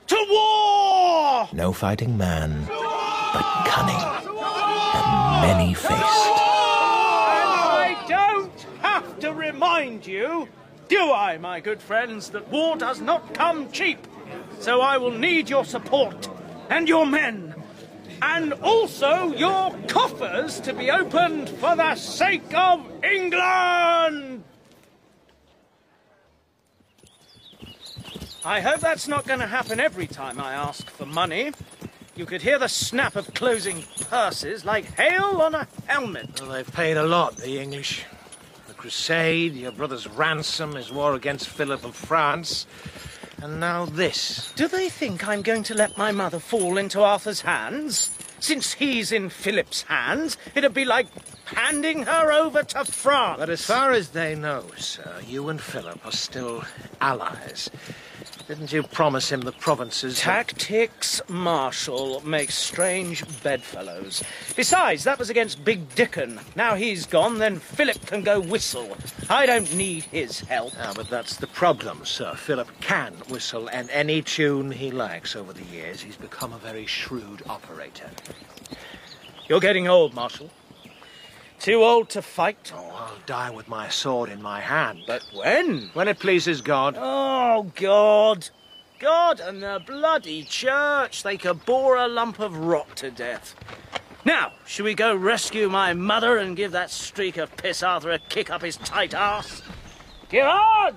To 0.09 0.27
war! 0.31 1.49
No 1.53 1.73
fighting 1.73 2.17
man, 2.17 2.67
but 2.67 3.65
cunning 3.67 3.97
and 4.95 5.43
many-faced. 5.43 5.93
And 5.93 6.01
I 7.59 8.05
don't 8.09 8.67
have 8.83 9.19
to 9.21 9.33
remind 9.33 10.07
you, 10.07 10.49
do 10.89 11.11
I, 11.11 11.39
my 11.39 11.59
good 11.59 11.81
friends, 11.81 12.31
that 12.31 12.49
war 12.49 12.77
does 12.77 13.01
not 13.01 13.35
come 13.35 13.73
cheap. 13.73 14.07
So 14.61 14.81
I 14.81 14.97
will 14.99 15.11
need 15.11 15.49
your 15.51 15.65
support 15.65 16.29
and 16.71 16.89
your 16.89 17.07
men, 17.07 17.55
and 18.23 18.53
also 18.55 19.33
your 19.35 19.77
coffers 19.89 20.61
to 20.61 20.73
be 20.73 20.91
opened 20.91 21.49
for 21.49 21.77
the 21.77 21.95
sake 21.95 22.55
of 22.55 22.87
England. 23.05 24.45
I 28.45 28.61
hope 28.61 28.81
that's 28.81 29.09
not 29.09 29.27
going 29.27 29.41
to 29.41 29.47
happen 29.47 29.81
every 29.81 30.07
time 30.07 30.41
I 30.41 30.53
ask 30.53 30.89
for 30.89 31.05
money. 31.05 31.53
You 32.15 32.27
could 32.27 32.41
hear 32.41 32.59
the 32.59 32.69
snap 32.69 33.17
of 33.17 33.35
closing 33.35 33.85
purses 34.09 34.65
like 34.65 34.85
hail 34.85 35.43
on 35.43 35.55
a 35.55 35.67
helmet. 35.87 36.41
Well, 36.41 36.51
they've 36.51 36.73
paid 36.73 36.97
a 36.97 37.05
lot, 37.05 37.37
the 37.37 37.59
English. 37.59 38.05
The 38.69 38.75
Crusade, 38.75 39.55
your 39.55 39.73
brother's 39.73 40.07
ransom, 40.07 40.77
his 40.77 40.93
war 40.93 41.15
against 41.15 41.49
Philip 41.49 41.85
of 41.85 41.95
France, 41.95 42.67
and 43.43 43.61
now 43.61 43.85
this. 43.85 44.53
Do 44.57 44.69
they 44.69 44.89
think 44.89 45.27
I'm 45.27 45.43
going 45.43 45.63
to 45.65 45.75
let 45.75 45.97
my 45.97 46.13
mother 46.13 46.39
fall 46.39 46.79
into 46.79 47.03
Arthur's 47.03 47.43
hands? 47.43 48.11
Since 48.41 48.75
he's 48.75 49.13
in 49.13 49.29
Philip's 49.29 49.83
hands, 49.83 50.37
it'd 50.55 50.75
be 50.75 50.85
like 50.85 51.07
handing 51.47 52.03
her 52.03 52.33
over 52.33 52.63
to 52.63 52.85
France. 52.85 53.39
But 53.39 53.51
as 53.51 53.65
far 53.65 53.93
as 53.93 54.11
they 54.11 54.35
know, 54.35 54.65
sir, 54.77 55.21
you 55.27 55.49
and 55.49 55.61
Philip 55.61 56.05
are 56.05 56.13
still 56.13 56.65
allies. 57.01 57.71
Didn't 58.49 58.73
you 58.73 58.85
promise 58.85 59.33
him 59.33 59.41
the 59.41 59.51
provinces? 59.51 60.21
Tactics, 60.21 61.21
Marshal, 61.29 62.25
make 62.25 62.53
strange 62.53 63.25
bedfellows. 63.43 64.23
Besides, 64.55 65.03
that 65.03 65.19
was 65.19 65.31
against 65.31 65.65
Big 65.65 65.93
Dickon. 65.97 66.39
Now 66.55 66.77
he's 66.77 67.07
gone, 67.07 67.39
then 67.39 67.59
Philip 67.59 68.07
can 68.07 68.23
go 68.23 68.39
whistle. 68.39 68.97
I 69.29 69.47
don't 69.47 69.75
need 69.75 70.05
his 70.05 70.41
help. 70.41 70.75
Ah, 70.79 70.93
but 70.95 71.11
that's 71.11 71.39
the 71.39 71.49
problem, 71.49 72.05
sir. 72.05 72.35
Philip 72.37 72.69
can 72.81 73.15
whistle 73.29 73.69
and 73.69 73.91
any 73.91 74.23
tune 74.23 74.71
he 74.71 74.93
likes 74.93 75.35
over 75.35 75.53
the 75.53 75.65
years. 75.65 76.01
He's 76.01 76.17
become 76.17 76.53
a 76.53 76.59
very 76.59 76.87
shrewd 76.87 77.43
operator. 77.49 78.11
You're 79.49 79.59
getting 79.59 79.89
old, 79.89 80.15
Marshal. 80.15 80.51
Too 81.61 81.83
old 81.83 82.11
to 82.11 82.23
fight. 82.23 82.73
Oh, 82.75 82.91
I'll 82.95 83.19
die 83.27 83.51
with 83.51 83.69
my 83.69 83.89
sword 83.89 84.31
in 84.31 84.41
my 84.41 84.61
hand. 84.61 85.01
But 85.07 85.25
when? 85.33 85.91
When 85.95 86.09
it 86.09 86.19
pleases 86.19 86.61
God. 86.61 86.97
Oh, 86.99 87.71
God. 87.75 88.49
God 88.99 89.41
and 89.41 89.63
the 89.63 89.83
bloody 89.87 90.45
church. 90.45 91.23
They 91.23 91.37
could 91.37 91.65
bore 91.65 91.97
a 91.97 92.09
lump 92.09 92.39
of 92.39 92.57
rock 92.57 92.95
to 92.97 93.11
death. 93.11 93.55
Now, 94.25 94.53
shall 94.67 94.85
we 94.85 94.95
go 94.95 95.15
rescue 95.15 95.69
my 95.69 95.93
mother 95.93 96.37
and 96.37 96.57
give 96.57 96.73
that 96.73 96.91
streak 96.91 97.37
of 97.37 97.57
piss 97.57 97.83
Arthur 97.83 98.11
a 98.11 98.19
kick 98.19 98.51
up 98.51 98.63
his 98.63 98.77
tight 98.77 99.15
arse? 99.15 99.63
Gerard! 100.29 100.97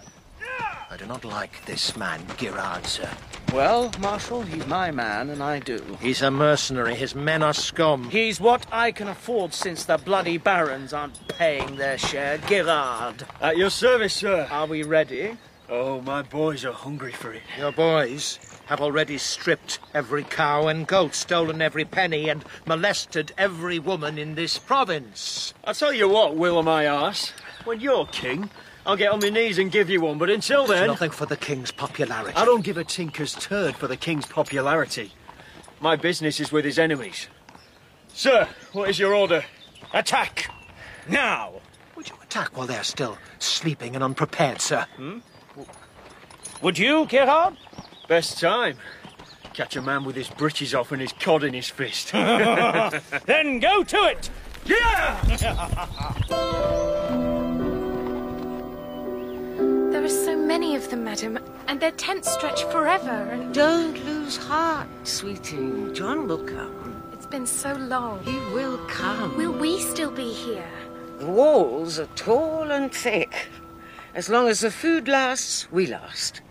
I 0.91 0.97
do 0.97 1.05
not 1.05 1.23
like 1.23 1.65
this 1.65 1.95
man, 1.95 2.21
Gerard, 2.37 2.85
sir. 2.85 3.09
Well, 3.53 3.91
Marshal, 3.99 4.41
he's 4.41 4.65
my 4.67 4.91
man, 4.91 5.29
and 5.29 5.41
I 5.41 5.59
do. 5.59 5.97
He's 6.01 6.21
a 6.21 6.29
mercenary. 6.29 6.95
His 6.95 7.15
men 7.15 7.41
are 7.41 7.53
scum. 7.53 8.09
He's 8.09 8.39
what 8.39 8.65
I 8.71 8.91
can 8.91 9.07
afford 9.07 9.53
since 9.53 9.85
the 9.85 9.97
bloody 9.97 10.37
barons 10.37 10.93
aren't 10.93 11.27
paying 11.27 11.75
their 11.75 11.97
share. 11.97 12.37
Gerard. 12.39 13.25
At 13.41 13.57
your 13.57 13.69
service, 13.69 14.13
sir. 14.13 14.47
Are 14.51 14.67
we 14.67 14.83
ready? 14.83 15.37
Oh, 15.67 16.01
my 16.01 16.23
boys 16.23 16.65
are 16.65 16.73
hungry 16.73 17.11
for 17.11 17.31
it. 17.33 17.43
Your 17.57 17.71
boys 17.71 18.39
have 18.65 18.81
already 18.81 19.19
stripped 19.19 19.79
every 19.93 20.23
cow 20.23 20.67
and 20.67 20.87
goat, 20.87 21.13
stolen 21.13 21.61
every 21.61 21.85
penny, 21.85 22.29
and 22.29 22.43
molested 22.65 23.31
every 23.37 23.77
woman 23.77 24.17
in 24.17 24.33
this 24.35 24.57
province. 24.57 25.53
I'll 25.63 25.75
tell 25.75 25.93
you 25.93 26.09
what, 26.09 26.35
Will 26.35 26.57
of 26.57 26.65
my 26.65 26.87
arse. 26.87 27.33
When 27.65 27.79
you're 27.79 28.07
king, 28.07 28.49
I'll 28.85 28.95
get 28.95 29.11
on 29.11 29.19
my 29.19 29.29
knees 29.29 29.57
and 29.57 29.71
give 29.71 29.89
you 29.89 30.01
one, 30.01 30.17
but 30.17 30.29
until 30.29 30.65
There's 30.65 30.79
then... 30.79 30.87
nothing 30.87 31.11
for 31.11 31.25
the 31.25 31.37
king's 31.37 31.71
popularity. 31.71 32.35
I 32.35 32.45
don't 32.45 32.63
give 32.63 32.77
a 32.77 32.83
tinker's 32.83 33.33
turd 33.33 33.75
for 33.75 33.87
the 33.87 33.97
king's 33.97 34.25
popularity. 34.25 35.11
My 35.79 35.95
business 35.95 36.39
is 36.39 36.51
with 36.51 36.65
his 36.65 36.79
enemies. 36.79 37.27
Sir, 38.13 38.47
what 38.73 38.89
is 38.89 38.99
your 38.99 39.13
order? 39.13 39.43
Attack! 39.93 40.51
Now! 41.07 41.53
Would 41.95 42.09
you 42.09 42.15
attack 42.23 42.57
while 42.57 42.67
they're 42.67 42.83
still 42.83 43.17
sleeping 43.39 43.95
and 43.95 44.03
unprepared, 44.03 44.61
sir? 44.61 44.85
Hmm? 44.95 45.19
Would 46.61 46.77
you, 46.77 47.05
Gerard? 47.05 47.57
Best 48.07 48.39
time. 48.39 48.77
Catch 49.53 49.75
a 49.75 49.81
man 49.81 50.03
with 50.03 50.15
his 50.15 50.29
breeches 50.29 50.73
off 50.73 50.91
and 50.91 51.01
his 51.01 51.13
cod 51.13 51.43
in 51.43 51.53
his 51.53 51.69
fist. 51.69 52.11
then 52.13 53.59
go 53.59 53.83
to 53.83 54.03
it! 54.05 54.29
Yeah! 54.65 55.19
There 59.91 60.03
are 60.03 60.09
so 60.09 60.37
many 60.37 60.75
of 60.75 60.87
them, 60.91 61.03
madam, 61.03 61.39
and 61.67 61.79
their 61.79 61.91
tents 61.91 62.31
stretch 62.31 62.63
forever, 62.65 63.09
and... 63.09 63.53
Don't 63.53 63.97
lose 64.05 64.37
heart, 64.37 64.87
sweetie. 65.03 65.91
John 65.93 66.27
will 66.27 66.43
come. 66.43 67.03
It's 67.11 67.25
been 67.25 67.47
so 67.47 67.73
long. 67.73 68.23
He 68.23 68.37
will 68.53 68.77
come. 68.87 69.35
Will 69.35 69.51
we 69.51 69.79
still 69.79 70.11
be 70.11 70.31
here? 70.31 70.69
The 71.17 71.25
walls 71.25 71.99
are 71.99 72.05
tall 72.15 72.71
and 72.71 72.93
thick. 72.93 73.47
As 74.13 74.29
long 74.29 74.47
as 74.47 74.59
the 74.59 74.69
food 74.69 75.07
lasts, 75.07 75.71
we 75.71 75.87
last. 75.87 76.41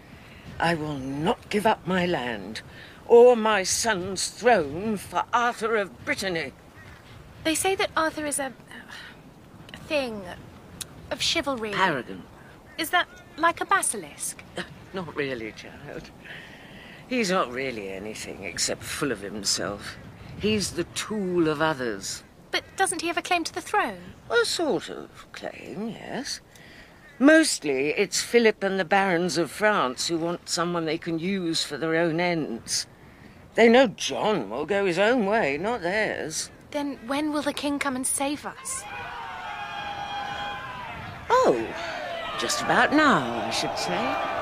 I 0.59 0.75
will 0.75 0.99
not 0.99 1.49
give 1.49 1.65
up 1.65 1.87
my 1.87 2.07
land 2.07 2.63
or 3.07 3.37
my 3.37 3.63
son's 3.63 4.29
throne 4.29 4.97
for 4.97 5.23
Arthur 5.33 5.77
of 5.77 6.05
Brittany. 6.05 6.53
They 7.45 7.55
say 7.55 7.77
that 7.77 7.91
Arthur 7.97 8.27
is 8.27 8.41
a... 8.41 8.53
a 9.73 9.77
thing 9.77 10.23
of 11.13 11.23
chivalry. 11.23 11.71
Paragon. 11.71 12.25
Is 12.77 12.91
that 12.91 13.09
like 13.39 13.61
a 13.61 13.65
basilisk? 13.65 14.43
Uh, 14.57 14.63
not 14.93 15.15
really, 15.15 15.53
child. 15.53 16.11
He's 17.09 17.31
not 17.31 17.51
really 17.51 17.91
anything 17.91 18.45
except 18.45 18.83
full 18.83 19.13
of 19.13 19.21
himself. 19.21 19.97
He's 20.41 20.73
the 20.73 20.85
tool 20.85 21.49
of 21.49 21.63
others. 21.63 22.23
But 22.51 22.65
doesn't 22.77 23.01
he 23.01 23.09
have 23.09 23.17
a 23.17 23.23
claim 23.23 23.45
to 23.45 23.55
the 23.55 23.61
throne? 23.61 24.15
A 24.31 24.45
sort 24.45 24.89
of 24.89 25.27
claim, 25.33 25.89
yes. 25.89 26.41
Mostly 27.19 27.91
it's 27.91 28.23
Philip 28.23 28.63
and 28.63 28.79
the 28.79 28.85
barons 28.85 29.39
of 29.39 29.51
France 29.51 30.07
who 30.07 30.19
want 30.19 30.49
someone 30.49 30.85
they 30.85 30.99
can 30.99 31.19
use 31.19 31.65
for 31.65 31.77
their 31.77 31.97
own 31.97 32.21
ends. 32.21 32.87
They 33.55 33.69
know 33.69 33.89
John 33.89 34.51
will 34.51 34.67
go 34.67 34.85
his 34.85 34.99
own 34.99 35.27
way, 35.27 35.59
not 35.59 35.83
theirs. 35.83 36.51
Then 36.71 36.99
when 37.07 37.33
will 37.33 37.43
the 37.43 37.53
king 37.53 37.79
come 37.79 37.97
and 37.97 38.07
save 38.07 38.47
us? 38.47 38.85
Oh, 41.31 41.67
just 42.39 42.63
about 42.63 42.93
now, 42.93 43.47
I 43.47 43.51
should 43.51 43.77
say. 43.77 44.39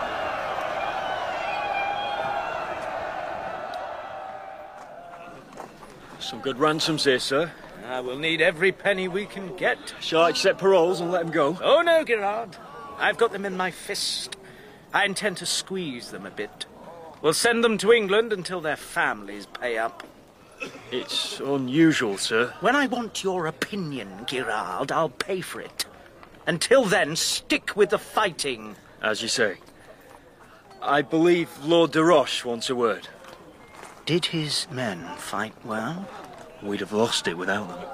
Some 6.20 6.40
good 6.40 6.58
ransoms 6.58 7.04
here, 7.04 7.18
sir. 7.18 7.50
I 7.88 8.00
will 8.00 8.18
need 8.18 8.40
every 8.40 8.72
penny 8.72 9.08
we 9.08 9.26
can 9.26 9.56
get. 9.56 9.94
Shall 10.00 10.22
I 10.22 10.30
accept 10.30 10.58
paroles 10.58 11.00
and 11.00 11.10
let 11.10 11.22
him 11.22 11.30
go? 11.30 11.56
Oh 11.62 11.82
no, 11.82 12.04
Gerard. 12.04 12.56
I've 12.98 13.16
got 13.16 13.32
them 13.32 13.44
in 13.46 13.56
my 13.56 13.70
fist. 13.70 14.36
I 14.92 15.04
intend 15.04 15.38
to 15.38 15.46
squeeze 15.46 16.10
them 16.10 16.26
a 16.26 16.30
bit. 16.30 16.66
We'll 17.22 17.32
send 17.32 17.64
them 17.64 17.78
to 17.78 17.92
England 17.92 18.32
until 18.32 18.60
their 18.60 18.76
families 18.76 19.46
pay 19.46 19.78
up. 19.78 20.06
It's 20.90 21.40
unusual, 21.40 22.18
sir. 22.18 22.52
When 22.60 22.76
I 22.76 22.86
want 22.86 23.22
your 23.22 23.46
opinion, 23.46 24.24
Gerard, 24.26 24.92
I'll 24.92 25.08
pay 25.08 25.40
for 25.40 25.60
it. 25.60 25.85
Until 26.46 26.84
then, 26.84 27.16
stick 27.16 27.76
with 27.76 27.90
the 27.90 27.98
fighting. 27.98 28.76
As 29.02 29.22
you 29.22 29.28
say. 29.28 29.58
I 30.80 31.02
believe 31.02 31.50
Lord 31.64 31.92
de 31.92 32.04
Roche 32.04 32.44
wants 32.44 32.70
a 32.70 32.74
word. 32.74 33.08
Did 34.04 34.26
his 34.26 34.68
men 34.70 35.04
fight 35.16 35.54
well? 35.64 36.08
We'd 36.62 36.80
have 36.80 36.92
lost 36.92 37.26
it 37.26 37.36
without 37.36 37.68
them. 37.68 37.88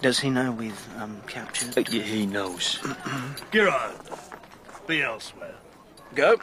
Does 0.00 0.18
he 0.20 0.30
know 0.30 0.52
we've 0.52 0.88
um, 0.98 1.20
captured? 1.26 1.76
Uh, 1.76 1.82
He 1.82 2.24
knows. 2.24 2.78
Gerard, 3.52 3.96
be 4.86 5.02
elsewhere. 5.02 5.54
Go. 6.14 6.36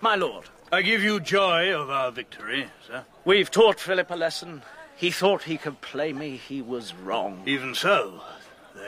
My 0.00 0.16
lord. 0.16 0.46
I 0.72 0.82
give 0.82 1.02
you 1.02 1.20
joy 1.20 1.74
of 1.74 1.90
our 1.90 2.10
victory, 2.10 2.66
sir. 2.86 3.04
We've 3.24 3.50
taught 3.50 3.78
Philip 3.80 4.10
a 4.10 4.14
lesson. 4.16 4.62
He 4.96 5.10
thought 5.10 5.42
he 5.42 5.56
could 5.56 5.80
play 5.80 6.12
me. 6.12 6.36
He 6.36 6.62
was 6.62 6.94
wrong. 6.94 7.42
Even 7.46 7.74
so, 7.74 8.22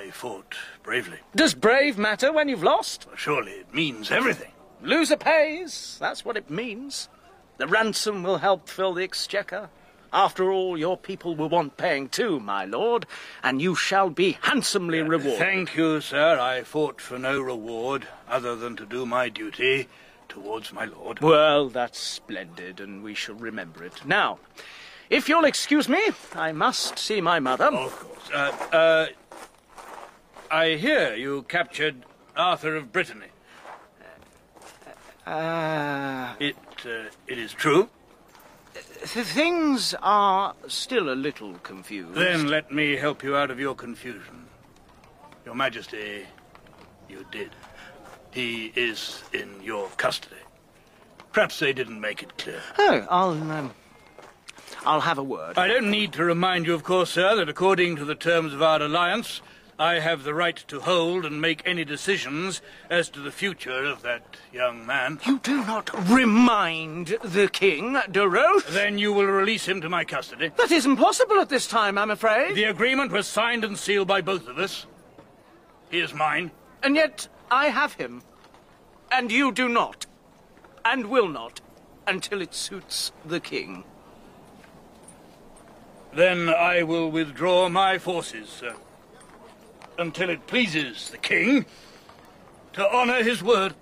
they 0.02 0.10
fought 0.10 0.56
bravely. 0.82 1.18
Does 1.36 1.54
brave 1.54 1.96
matter 1.96 2.32
when 2.32 2.48
you've 2.48 2.62
lost? 2.62 3.06
Surely 3.16 3.52
it 3.52 3.72
means 3.72 4.10
everything. 4.10 4.50
Loser 4.82 5.16
pays. 5.16 5.96
That's 6.00 6.24
what 6.24 6.36
it 6.36 6.50
means. 6.50 7.08
The 7.58 7.68
ransom 7.68 8.24
will 8.24 8.38
help 8.38 8.68
fill 8.68 8.94
the 8.94 9.04
exchequer. 9.04 9.70
After 10.12 10.50
all, 10.50 10.76
your 10.76 10.96
people 10.96 11.36
will 11.36 11.48
want 11.48 11.76
paying 11.76 12.08
too, 12.08 12.40
my 12.40 12.64
lord, 12.64 13.06
and 13.42 13.62
you 13.62 13.74
shall 13.76 14.10
be 14.10 14.38
handsomely 14.42 15.00
rewarded. 15.00 15.38
Thank 15.38 15.76
you, 15.76 16.00
sir. 16.00 16.38
I 16.38 16.64
fought 16.64 17.00
for 17.00 17.18
no 17.18 17.40
reward 17.40 18.08
other 18.28 18.56
than 18.56 18.74
to 18.76 18.84
do 18.84 19.06
my 19.06 19.28
duty 19.28 19.86
towards 20.28 20.72
my 20.72 20.84
lord. 20.84 21.20
Well, 21.20 21.68
that's 21.68 21.98
splendid, 21.98 22.80
and 22.80 23.04
we 23.04 23.14
shall 23.14 23.36
remember 23.36 23.84
it. 23.84 24.04
Now, 24.04 24.40
if 25.08 25.28
you'll 25.28 25.44
excuse 25.44 25.88
me, 25.88 26.02
I 26.34 26.52
must 26.52 26.98
see 26.98 27.20
my 27.20 27.38
mother. 27.38 27.66
Of 27.66 27.98
course. 27.98 28.30
Uh, 28.34 28.76
uh, 28.76 29.06
I 30.52 30.74
hear 30.76 31.14
you 31.14 31.46
captured 31.48 32.04
Arthur 32.36 32.76
of 32.76 32.92
Brittany. 32.92 33.28
Ah. 35.26 36.36
It, 36.38 36.56
uh, 36.84 37.04
it 37.26 37.38
is 37.38 37.54
true. 37.54 37.88
Th- 38.74 39.26
things 39.26 39.94
are 40.02 40.54
still 40.68 41.08
a 41.10 41.16
little 41.16 41.54
confused. 41.62 42.12
Then 42.12 42.48
let 42.48 42.70
me 42.70 42.96
help 42.96 43.22
you 43.24 43.34
out 43.34 43.50
of 43.50 43.58
your 43.58 43.74
confusion. 43.74 44.44
Your 45.46 45.54
Majesty, 45.54 46.26
you 47.08 47.24
did. 47.30 47.52
He 48.30 48.72
is 48.76 49.22
in 49.32 49.62
your 49.62 49.88
custody. 49.96 50.36
Perhaps 51.32 51.60
they 51.60 51.72
didn't 51.72 51.98
make 51.98 52.22
it 52.22 52.36
clear. 52.36 52.60
Oh, 52.78 53.06
I'll, 53.08 53.30
um, 53.30 53.72
I'll 54.84 55.00
have 55.00 55.16
a 55.16 55.22
word. 55.22 55.56
I 55.56 55.66
don't 55.66 55.90
need 55.90 56.12
to 56.12 56.24
remind 56.24 56.66
you, 56.66 56.74
of 56.74 56.84
course, 56.84 57.08
sir, 57.08 57.36
that 57.36 57.48
according 57.48 57.96
to 57.96 58.04
the 58.04 58.14
terms 58.14 58.52
of 58.52 58.60
our 58.60 58.82
alliance, 58.82 59.40
I 59.78 60.00
have 60.00 60.24
the 60.24 60.34
right 60.34 60.56
to 60.68 60.80
hold 60.80 61.24
and 61.24 61.40
make 61.40 61.62
any 61.64 61.84
decisions 61.84 62.60
as 62.90 63.08
to 63.10 63.20
the 63.20 63.32
future 63.32 63.84
of 63.84 64.02
that 64.02 64.36
young 64.52 64.86
man. 64.86 65.18
You 65.26 65.38
do 65.38 65.64
not 65.64 65.90
remind 66.10 67.08
the 67.22 67.48
king, 67.48 67.98
de 68.10 68.28
Roche? 68.28 68.66
Then 68.70 68.98
you 68.98 69.12
will 69.12 69.26
release 69.26 69.66
him 69.66 69.80
to 69.80 69.88
my 69.88 70.04
custody. 70.04 70.50
That 70.56 70.70
is 70.70 70.86
impossible 70.86 71.40
at 71.40 71.48
this 71.48 71.66
time, 71.66 71.98
I'm 71.98 72.10
afraid. 72.10 72.54
The 72.54 72.64
agreement 72.64 73.12
was 73.12 73.26
signed 73.26 73.64
and 73.64 73.78
sealed 73.78 74.08
by 74.08 74.20
both 74.20 74.46
of 74.46 74.58
us. 74.58 74.86
He 75.90 76.00
is 76.00 76.14
mine. 76.14 76.50
And 76.82 76.94
yet 76.96 77.28
I 77.50 77.66
have 77.68 77.94
him. 77.94 78.22
And 79.10 79.32
you 79.32 79.52
do 79.52 79.68
not. 79.68 80.06
And 80.84 81.06
will 81.06 81.28
not. 81.28 81.60
Until 82.06 82.40
it 82.40 82.54
suits 82.54 83.12
the 83.24 83.40
king. 83.40 83.84
Then 86.14 86.48
I 86.48 86.82
will 86.82 87.10
withdraw 87.10 87.68
my 87.68 87.98
forces, 87.98 88.48
sir. 88.48 88.74
Until 90.02 90.30
it 90.30 90.48
pleases 90.48 91.10
the 91.10 91.16
king 91.16 91.64
to 92.72 92.92
honor 92.92 93.22
his 93.22 93.40
word. 93.40 93.72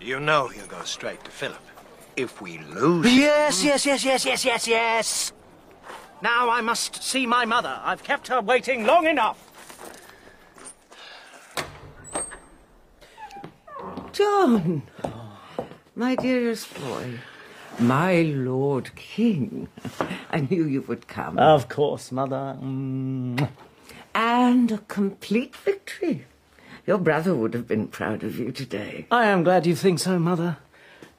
You 0.00 0.20
know 0.20 0.46
he'll 0.46 0.68
go 0.68 0.84
straight 0.84 1.24
to 1.24 1.30
Philip. 1.32 1.60
If 2.16 2.40
we 2.40 2.58
lose. 2.58 3.12
Yes, 3.12 3.64
yes, 3.64 3.84
yes, 3.84 4.04
yes, 4.04 4.24
yes, 4.24 4.44
yes, 4.44 4.68
yes. 4.68 5.32
Now 6.22 6.50
I 6.50 6.60
must 6.60 7.02
see 7.02 7.26
my 7.26 7.44
mother. 7.44 7.80
I've 7.82 8.04
kept 8.04 8.28
her 8.28 8.40
waiting 8.40 8.86
long 8.86 9.08
enough. 9.08 9.38
John! 14.12 14.84
My 15.96 16.14
dearest 16.14 16.72
boy. 16.80 17.18
My 17.78 18.22
Lord 18.22 18.94
King. 18.94 19.68
I 20.30 20.40
knew 20.40 20.64
you 20.64 20.82
would 20.82 21.08
come. 21.08 21.38
Of 21.38 21.68
course, 21.68 22.12
Mother. 22.12 22.56
Mm. 22.60 23.48
And 24.14 24.72
a 24.72 24.78
complete 24.78 25.56
victory. 25.56 26.26
Your 26.86 26.98
brother 26.98 27.34
would 27.34 27.54
have 27.54 27.68
been 27.68 27.88
proud 27.88 28.22
of 28.22 28.38
you 28.38 28.52
today. 28.52 29.06
I 29.10 29.26
am 29.26 29.44
glad 29.44 29.66
you 29.66 29.74
think 29.74 29.98
so, 29.98 30.18
Mother. 30.18 30.58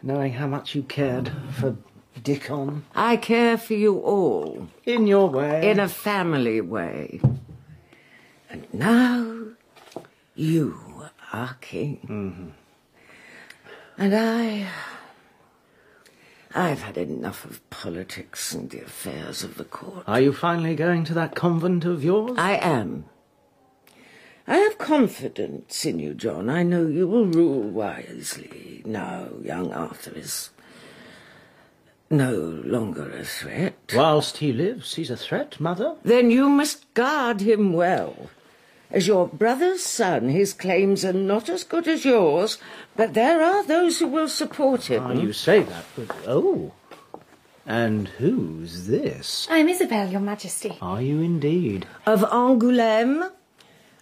Knowing 0.01 0.33
how 0.33 0.47
much 0.47 0.75
you 0.75 0.83
cared 0.83 1.31
for 1.53 1.77
Dickon. 2.21 2.85
I 2.93 3.17
care 3.17 3.57
for 3.57 3.73
you 3.73 3.99
all. 3.99 4.67
In 4.85 5.07
your 5.07 5.29
way. 5.29 5.69
In 5.69 5.79
a 5.79 5.87
family 5.87 6.61
way. 6.61 7.21
And 8.49 8.71
now 8.73 9.43
you 10.35 10.79
are 11.31 11.57
king. 11.61 11.99
Mm-hmm. 12.03 12.49
And 13.97 14.15
I. 14.15 14.67
I've 16.55 16.83
had 16.83 16.97
enough 16.97 17.45
of 17.45 17.67
politics 17.69 18.53
and 18.53 18.69
the 18.69 18.81
affairs 18.81 19.43
of 19.43 19.57
the 19.57 19.63
court. 19.63 20.03
Are 20.07 20.21
you 20.21 20.33
finally 20.33 20.75
going 20.75 21.03
to 21.05 21.13
that 21.15 21.35
convent 21.35 21.83
of 21.85 22.03
yours? 22.03 22.35
I 22.37 22.55
am. 22.57 23.05
I 24.45 24.57
have 24.57 24.77
confidence 24.77 25.85
in 25.85 25.99
you, 25.99 26.13
John. 26.13 26.49
I 26.49 26.63
know 26.63 26.85
you 26.85 27.07
will 27.07 27.25
rule 27.25 27.61
wisely. 27.61 28.83
Now 28.85 29.29
young 29.41 29.71
Arthur 29.73 30.11
is 30.15 30.49
no 32.09 32.61
longer 32.63 33.09
a 33.09 33.23
threat. 33.23 33.75
Whilst 33.95 34.37
he 34.37 34.53
lives, 34.53 34.95
he's 34.95 35.09
a 35.09 35.17
threat, 35.17 35.59
Mother. 35.59 35.95
Then 36.03 36.29
you 36.29 36.49
must 36.49 36.93
guard 36.93 37.41
him 37.41 37.73
well. 37.73 38.29
As 38.93 39.07
your 39.07 39.27
brother's 39.27 39.81
son, 39.81 40.29
his 40.29 40.53
claims 40.53 41.03
are 41.03 41.13
not 41.13 41.49
as 41.49 41.63
good 41.63 41.87
as 41.87 42.05
yours, 42.05 42.59
but 42.95 43.15
there 43.15 43.41
are 43.41 43.63
those 43.63 43.97
who 43.97 44.05
will 44.05 44.27
support 44.27 44.85
him. 44.85 45.03
Ah, 45.03 45.13
you 45.13 45.33
say 45.33 45.63
that, 45.63 45.85
but 45.95 46.15
oh. 46.27 46.71
And 47.65 48.07
who's 48.07 48.85
this? 48.85 49.47
I'm 49.49 49.67
Isabel, 49.67 50.09
Your 50.09 50.21
Majesty. 50.21 50.77
Are 50.79 51.01
you 51.01 51.21
indeed? 51.21 51.87
Of 52.05 52.21
Angoulême? 52.21 53.31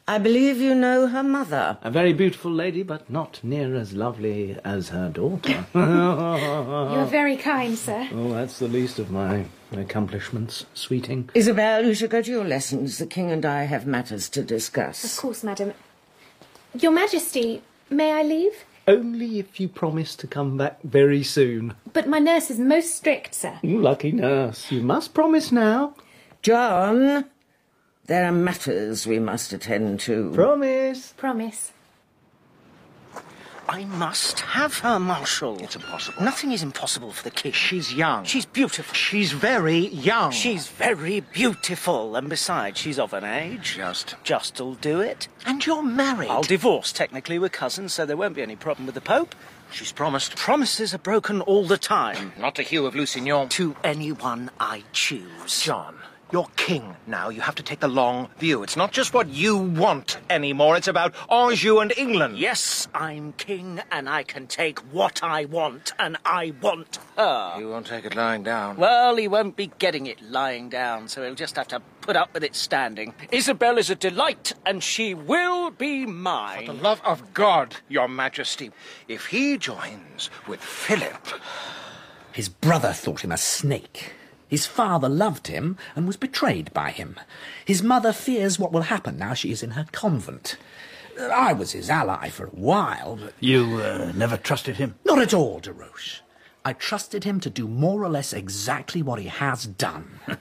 I 0.10 0.18
believe 0.18 0.58
you 0.58 0.76
know 0.76 1.08
her 1.08 1.24
mother. 1.24 1.78
A 1.84 1.90
very 1.90 2.12
beautiful 2.12 2.52
lady, 2.52 2.84
but 2.84 3.10
not 3.10 3.40
near 3.44 3.76
as 3.78 3.94
lovely 3.94 4.58
as 4.66 4.90
her 4.90 5.08
daughter. 5.08 5.66
You're 5.74 7.06
very 7.06 7.38
kind, 7.38 7.78
sir. 7.78 8.10
Oh, 8.14 8.34
that's 8.34 8.60
the 8.60 8.68
least 8.68 9.00
of 9.00 9.10
my 9.10 9.46
accomplishments, 9.80 10.66
sweeting. 10.74 11.30
Isabel, 11.34 11.86
you 11.86 11.94
should 11.94 12.10
go 12.10 12.22
to 12.22 12.32
your 12.32 12.44
lessons. 12.44 12.98
The 12.98 13.06
king 13.06 13.32
and 13.32 13.46
I 13.46 13.64
have 13.64 13.88
matters 13.88 14.30
to 14.30 14.44
discuss. 14.44 15.04
Of 15.04 15.22
course, 15.22 15.44
madam. 15.44 15.74
Your 16.78 16.92
Majesty, 16.92 17.62
may 17.90 18.14
I 18.14 18.24
leave? 18.24 18.66
Only 18.88 19.40
if 19.40 19.60
you 19.60 19.68
promise 19.70 20.16
to 20.18 20.28
come 20.28 20.58
back 20.58 20.82
very 20.84 21.24
soon. 21.24 21.76
But 21.94 22.08
my 22.08 22.20
nurse 22.20 22.50
is 22.50 22.60
most 22.60 22.96
strict, 22.96 23.36
sir. 23.36 23.60
You 23.62 23.80
lucky 23.80 24.12
nurse. 24.12 24.72
You 24.72 24.82
must 24.82 25.14
promise 25.14 25.52
now. 25.52 25.96
John, 26.42 27.26
there 28.08 28.26
are 28.26 28.32
matters 28.32 29.06
we 29.06 29.20
must 29.20 29.54
attend 29.54 30.00
to. 30.02 30.32
Promise. 30.34 31.14
Promise. 31.16 31.72
I 33.72 33.86
must 33.86 34.42
have 34.42 34.80
her, 34.80 35.00
Marshal. 35.00 35.58
It's 35.64 35.78
impossible. 35.78 36.22
Nothing 36.22 36.52
is 36.52 36.62
impossible 36.62 37.14
for 37.14 37.24
the 37.24 37.32
king. 37.32 37.54
She's 37.54 37.94
young. 37.94 38.26
She's 38.26 38.46
beautiful. 38.46 38.94
She's 38.94 39.32
very 39.32 39.88
young. 39.88 40.32
She's 40.32 40.68
very 40.68 41.22
beautiful. 41.22 42.18
And 42.18 42.28
besides, 42.28 42.78
she's 42.78 43.00
of 43.00 43.14
an 43.14 43.24
age. 43.24 43.76
Just. 43.78 44.16
Just'll 44.26 44.74
do 44.74 45.00
it. 45.00 45.30
And 45.46 45.66
you're 45.66 45.84
married. 45.84 46.30
I'll 46.30 46.42
divorce. 46.42 46.92
Technically, 46.92 47.40
we're 47.40 47.48
cousins, 47.48 47.94
so 47.94 48.06
there 48.06 48.18
won't 48.18 48.36
be 48.36 48.42
any 48.42 48.58
problem 48.58 48.88
with 48.88 48.96
the 48.96 49.00
Pope. 49.00 49.36
She's 49.72 49.94
promised. 49.94 50.36
Promises 50.36 50.94
are 50.94 50.98
broken 50.98 51.40
all 51.40 51.66
the 51.66 51.78
time. 51.78 52.34
Not 52.38 52.56
to 52.56 52.64
Hugh 52.64 52.86
of 52.86 52.94
Lusignan. 52.94 53.48
To 53.52 53.78
anyone 53.86 54.52
I 54.60 54.84
choose. 54.92 55.62
John, 55.62 55.96
You're 56.32 56.48
king 56.56 56.96
now. 57.08 57.28
You 57.28 57.42
have 57.42 57.56
to 57.56 57.64
take 57.64 57.82
the 57.82 57.90
long 57.90 58.30
view. 58.40 58.64
It's 58.64 58.78
not 58.78 58.94
just 58.94 59.14
what 59.14 59.28
you 59.28 59.58
want 59.58 60.18
anymore. 60.30 60.78
It's 60.78 60.88
about 60.88 61.14
Anjou 61.30 61.80
and 61.80 61.92
England. 61.98 62.38
Yes, 62.38 62.88
I'm 62.94 63.34
king, 63.34 63.82
and 63.92 64.08
I 64.08 64.24
can 64.24 64.48
take 64.48 64.80
what 64.94 65.22
I 65.22 65.44
want, 65.44 65.92
and 66.00 66.16
I 66.24 66.54
want 66.62 67.00
her. 67.18 67.56
You 67.60 67.68
won't 67.70 67.88
take 67.88 68.06
it 68.06 68.16
lying 68.16 68.44
down. 68.44 68.78
Well, 68.78 69.18
he 69.18 69.28
won't 69.28 69.58
be 69.58 69.72
getting 69.78 70.06
it 70.06 70.22
lying 70.22 70.70
down, 70.70 71.10
so 71.10 71.22
he'll 71.22 71.36
just 71.36 71.58
have 71.58 71.68
to 71.68 71.82
put 72.00 72.16
up 72.16 72.34
with 72.34 72.46
it 72.46 72.56
standing. 72.56 73.14
Isabel 73.32 73.78
is 73.78 73.90
a 73.90 73.96
delight, 73.96 74.54
and 74.66 74.82
she 74.82 75.14
will 75.14 75.70
be 75.72 76.06
mine. 76.06 76.66
For 76.66 76.72
the 76.74 76.82
love 76.82 77.02
of 77.04 77.34
God, 77.34 77.76
Your 77.90 78.08
Majesty, 78.08 78.72
if 79.10 79.26
he 79.26 79.58
joins 79.58 80.30
with 80.48 80.62
Philip. 80.62 81.28
His 82.32 82.48
brother 82.48 82.94
thought 82.94 83.26
him 83.26 83.34
a 83.34 83.38
snake. 83.38 84.14
His 84.52 84.66
father 84.66 85.08
loved 85.08 85.48
him 85.48 85.78
and 85.96 86.06
was 86.06 86.18
betrayed 86.18 86.74
by 86.74 86.92
him. 86.92 87.18
His 87.64 87.82
mother 87.82 88.12
fears 88.12 88.60
what 88.60 88.74
will 88.74 88.82
happen 88.82 89.18
now 89.18 89.34
she 89.34 89.50
is 89.50 89.64
in 89.64 89.72
her 89.72 89.86
convent. 89.94 90.58
I 91.18 91.54
was 91.54 91.72
his 91.72 91.90
ally 91.90 92.28
for 92.28 92.48
a 92.48 92.50
while, 92.50 93.16
but... 93.16 93.34
You 93.40 93.78
uh, 93.78 94.12
never 94.14 94.36
trusted 94.36 94.76
him? 94.76 94.96
Not 95.06 95.20
at 95.20 95.34
all, 95.34 95.62
de 95.62 95.72
Roche. 95.72 96.20
I 96.66 96.74
trusted 96.74 97.24
him 97.24 97.40
to 97.40 97.50
do 97.50 97.66
more 97.66 98.04
or 98.04 98.10
less 98.10 98.34
exactly 98.34 99.02
what 99.02 99.22
he 99.22 99.30
has 99.30 99.66
done. 99.66 100.20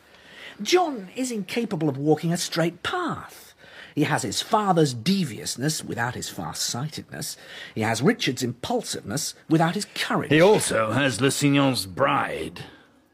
John 0.60 1.10
is 1.14 1.30
incapable 1.30 1.88
of 1.88 1.96
walking 1.96 2.32
a 2.32 2.36
straight 2.36 2.82
path. 2.82 3.54
He 3.94 4.02
has 4.02 4.22
his 4.24 4.42
father's 4.42 4.92
deviousness 4.92 5.84
without 5.84 6.16
his 6.16 6.28
far-sightedness. 6.28 7.36
He 7.76 7.82
has 7.82 8.02
Richard's 8.02 8.42
impulsiveness 8.42 9.34
without 9.48 9.76
his 9.76 9.86
courage. 9.94 10.32
He 10.32 10.40
also 10.40 10.90
has 10.90 11.20
Lusignan's 11.20 11.86
bride, 11.86 12.64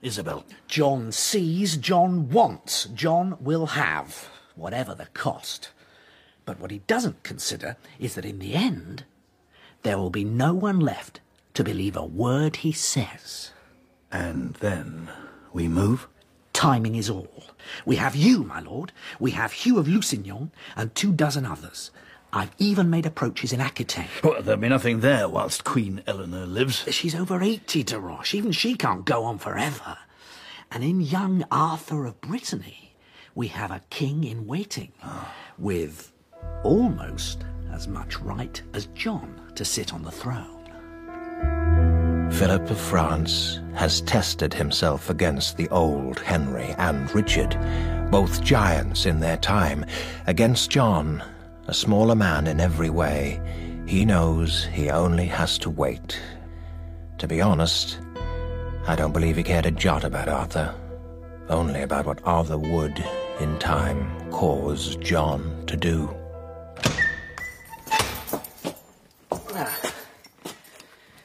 Isabel. 0.06 0.44
John 0.68 1.10
sees, 1.10 1.76
John 1.76 2.30
wants, 2.30 2.84
John 2.94 3.36
will 3.40 3.66
have, 3.66 4.28
whatever 4.54 4.94
the 4.94 5.06
cost. 5.06 5.70
But 6.44 6.60
what 6.60 6.70
he 6.70 6.78
doesn't 6.86 7.24
consider 7.24 7.76
is 7.98 8.14
that 8.14 8.24
in 8.24 8.38
the 8.38 8.54
end, 8.54 9.04
there 9.82 9.98
will 9.98 10.10
be 10.10 10.24
no 10.24 10.54
one 10.54 10.78
left 10.78 11.20
to 11.54 11.64
believe 11.64 11.96
a 11.96 12.04
word 12.04 12.56
he 12.56 12.72
says. 12.72 13.50
And 14.12 14.54
then 14.54 15.08
we 15.52 15.66
move? 15.66 16.06
Timing 16.52 16.94
is 16.94 17.10
all. 17.10 17.44
We 17.84 17.96
have 17.96 18.14
you, 18.14 18.44
my 18.44 18.60
lord. 18.60 18.92
We 19.18 19.32
have 19.32 19.52
Hugh 19.52 19.78
of 19.78 19.86
Lusignan 19.86 20.50
and 20.76 20.94
two 20.94 21.12
dozen 21.12 21.44
others. 21.44 21.90
I've 22.37 22.51
even 22.59 22.90
made 22.90 23.07
approaches 23.07 23.55
in 23.55 23.62
Aquitaine. 23.62 24.09
Well, 24.22 24.42
there'll 24.42 24.61
be 24.61 24.68
nothing 24.68 25.01
there 25.01 25.27
whilst 25.27 25.64
Queen 25.64 26.03
Eleanor 26.07 26.44
lives. 26.44 26.85
She's 26.90 27.14
over 27.14 27.42
eighty, 27.42 27.83
de 27.83 27.99
Roche. 27.99 28.35
Even 28.35 28.53
she 28.53 28.75
can't 28.75 29.07
go 29.07 29.25
on 29.25 29.38
forever. 29.38 29.96
And 30.70 30.85
in 30.85 31.01
young 31.01 31.46
Arthur 31.51 32.05
of 32.05 32.20
Brittany, 32.20 32.94
we 33.35 33.49
have 33.49 33.70
a 33.70 33.81
king 33.88 34.22
in 34.25 34.46
waiting, 34.46 34.92
with 35.57 36.12
almost 36.62 37.44
as 37.72 37.88
much 37.88 38.20
right 38.20 38.61
as 38.75 38.87
John 38.88 39.40
to 39.55 39.64
sit 39.64 39.94
on 39.94 40.03
the 40.03 40.11
throne. 40.11 40.53
Philip 42.33 42.68
of 42.68 42.79
France 42.79 43.61
has 43.75 44.03
tested 44.03 44.53
himself 44.53 45.09
against 45.09 45.57
the 45.57 45.70
old 45.70 46.18
Henry 46.18 46.75
and 46.77 47.11
Richard, 47.14 47.57
both 48.11 48.42
giants 48.42 49.07
in 49.07 49.20
their 49.20 49.38
time. 49.38 49.87
Against 50.27 50.68
John, 50.70 51.22
a 51.68 51.74
smaller 51.74 52.14
man 52.14 52.46
in 52.46 52.61
every 52.61 52.90
way, 52.90 53.40
he 53.87 54.05
knows 54.05 54.64
he 54.66 54.90
only 54.90 55.26
has 55.26 55.59
to 55.59 55.70
wait. 55.70 56.20
To 57.18 57.26
be 57.26 57.40
honest, 57.40 57.98
I 58.87 58.94
don't 58.94 59.12
believe 59.12 59.37
he 59.37 59.42
cared 59.42 59.66
a 59.66 59.70
jot 59.70 60.05
about 60.05 60.29
Arthur, 60.29 60.74
only 61.48 61.83
about 61.83 62.07
what 62.07 62.20
Arthur 62.24 62.59
would, 62.59 63.05
in 63.40 63.59
time, 63.59 64.31
cause 64.31 64.96
John 64.96 65.64
to 65.66 65.76
do. 65.76 66.14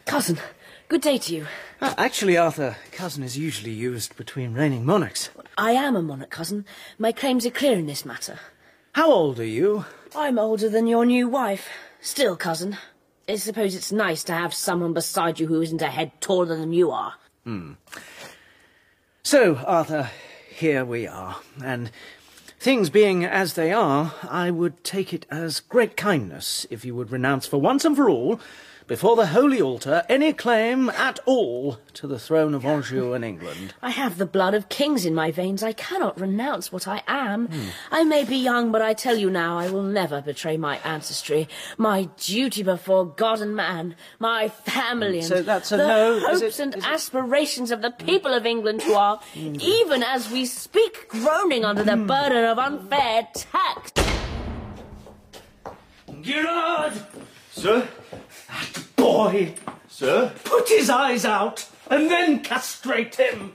Cousin, 0.05 0.39
good 0.87 1.01
day 1.01 1.17
to 1.17 1.35
you. 1.35 1.47
Uh, 1.79 1.93
actually, 1.97 2.37
Arthur, 2.37 2.75
cousin 2.91 3.23
is 3.23 3.37
usually 3.37 3.71
used 3.71 4.15
between 4.15 4.53
reigning 4.53 4.85
monarchs. 4.85 5.29
I 5.57 5.71
am 5.71 5.95
a 5.95 6.01
monarch, 6.01 6.29
cousin. 6.29 6.65
My 6.99 7.11
claims 7.11 7.45
are 7.45 7.51
clear 7.51 7.77
in 7.77 7.85
this 7.85 8.05
matter. 8.05 8.39
How 8.93 9.11
old 9.11 9.39
are 9.39 9.45
you? 9.45 9.85
I'm 10.15 10.37
older 10.37 10.67
than 10.67 10.87
your 10.87 11.05
new 11.05 11.29
wife. 11.29 11.69
Still, 12.01 12.35
cousin. 12.35 12.77
I 13.29 13.35
suppose 13.35 13.75
it's 13.75 13.93
nice 13.93 14.25
to 14.25 14.33
have 14.33 14.53
someone 14.53 14.93
beside 14.93 15.39
you 15.39 15.47
who 15.47 15.61
isn't 15.61 15.81
a 15.81 15.87
head 15.87 16.11
taller 16.19 16.57
than 16.57 16.73
you 16.73 16.91
are. 16.91 17.13
Hmm. 17.45 17.73
So, 19.23 19.55
Arthur, 19.55 20.09
here 20.49 20.83
we 20.83 21.07
are. 21.07 21.37
And 21.63 21.91
things 22.59 22.89
being 22.89 23.23
as 23.23 23.53
they 23.53 23.71
are, 23.71 24.13
I 24.29 24.51
would 24.51 24.83
take 24.83 25.13
it 25.13 25.25
as 25.31 25.61
great 25.61 25.95
kindness 25.95 26.67
if 26.69 26.83
you 26.83 26.93
would 26.95 27.11
renounce 27.11 27.47
for 27.47 27.61
once 27.61 27.85
and 27.85 27.95
for 27.95 28.09
all, 28.09 28.41
before 28.91 29.15
the 29.15 29.27
holy 29.27 29.61
altar, 29.61 30.03
any 30.09 30.33
claim 30.33 30.89
at 30.89 31.17
all 31.25 31.77
to 31.93 32.07
the 32.07 32.19
throne 32.19 32.53
of 32.53 32.65
Anjou 32.65 33.13
and 33.13 33.23
England. 33.23 33.73
I 33.81 33.89
have 33.91 34.17
the 34.17 34.25
blood 34.25 34.53
of 34.53 34.67
kings 34.67 35.05
in 35.05 35.15
my 35.15 35.31
veins. 35.31 35.63
I 35.63 35.71
cannot 35.71 36.19
renounce 36.19 36.73
what 36.73 36.89
I 36.89 37.01
am. 37.07 37.47
Hmm. 37.47 37.67
I 37.89 38.03
may 38.03 38.25
be 38.25 38.35
young, 38.35 38.69
but 38.69 38.81
I 38.81 38.93
tell 38.93 39.15
you 39.15 39.29
now, 39.29 39.57
I 39.57 39.69
will 39.69 39.81
never 39.81 40.19
betray 40.21 40.57
my 40.57 40.77
ancestry, 40.79 41.47
my 41.77 42.09
duty 42.17 42.63
before 42.63 43.05
God 43.05 43.39
and 43.39 43.55
man, 43.55 43.95
my 44.19 44.49
family, 44.49 45.19
hmm. 45.19 45.23
and 45.23 45.25
So 45.25 45.41
that's 45.41 45.71
a 45.71 45.77
the 45.77 45.87
no, 45.87 46.13
is 46.17 46.41
hopes 46.41 46.59
it- 46.59 46.63
and 46.63 46.75
it- 46.75 46.85
aspirations 46.85 47.71
of 47.71 47.81
the 47.81 47.91
hmm. 47.91 48.05
people 48.05 48.33
of 48.33 48.45
England 48.45 48.81
who 48.81 48.95
are, 48.95 49.21
even 49.33 50.03
as 50.03 50.29
we 50.29 50.45
speak, 50.45 51.07
groaning 51.07 51.63
under 51.63 51.85
the 51.85 51.95
burden 51.95 52.43
of 52.43 52.59
unfair 52.59 53.29
tax. 53.33 53.93
Gerard! 56.21 57.01
Sir? 57.51 57.87
That 58.47 58.83
boy! 58.95 59.53
Sir? 59.89 60.31
Put 60.45 60.69
his 60.69 60.89
eyes 60.89 61.25
out, 61.25 61.67
and 61.89 62.09
then 62.09 62.39
castrate 62.39 63.15
him! 63.15 63.53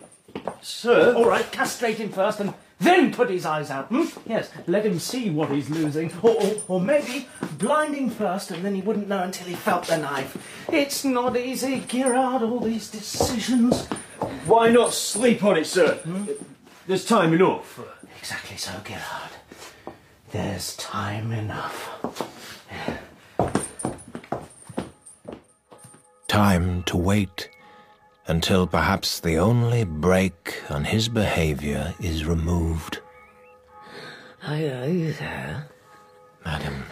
Sir? 0.60 1.14
All 1.14 1.26
right, 1.26 1.50
castrate 1.50 1.96
him 1.96 2.10
first, 2.10 2.40
and 2.40 2.52
then 2.78 3.12
put 3.12 3.30
his 3.30 3.46
eyes 3.46 3.70
out. 3.70 3.86
Hmm? 3.86 4.04
Yes, 4.26 4.50
let 4.66 4.84
him 4.84 4.98
see 4.98 5.30
what 5.30 5.50
he's 5.50 5.70
losing. 5.70 6.12
Or, 6.22 6.32
or, 6.32 6.62
or 6.68 6.80
maybe 6.80 7.26
blinding 7.58 8.10
first, 8.10 8.50
and 8.50 8.62
then 8.64 8.74
he 8.74 8.82
wouldn't 8.82 9.08
know 9.08 9.22
until 9.22 9.46
he 9.46 9.54
felt 9.54 9.86
the 9.86 9.96
knife. 9.96 10.36
It's 10.70 11.04
not 11.04 11.36
easy, 11.36 11.82
Gerard, 11.88 12.42
all 12.42 12.60
these 12.60 12.90
decisions. 12.90 13.86
Why 14.46 14.70
not 14.70 14.92
sleep 14.92 15.42
on 15.42 15.56
it, 15.56 15.66
sir? 15.66 15.98
There's 16.86 17.04
time 17.06 17.32
enough. 17.32 17.80
Exactly 18.18 18.58
so, 18.58 18.72
Gerard. 18.84 19.30
There's 20.32 20.76
time 20.76 21.32
enough. 21.32 22.26
Time 26.36 26.82
to 26.82 26.98
wait 26.98 27.48
until 28.26 28.66
perhaps 28.66 29.20
the 29.20 29.38
only 29.38 29.84
brake 29.84 30.62
on 30.68 30.84
his 30.84 31.08
behavior 31.08 31.94
is 31.98 32.26
removed. 32.26 32.98
Are 34.46 34.58
you 34.58 35.14
there? 35.14 35.66
Madam, 36.44 36.84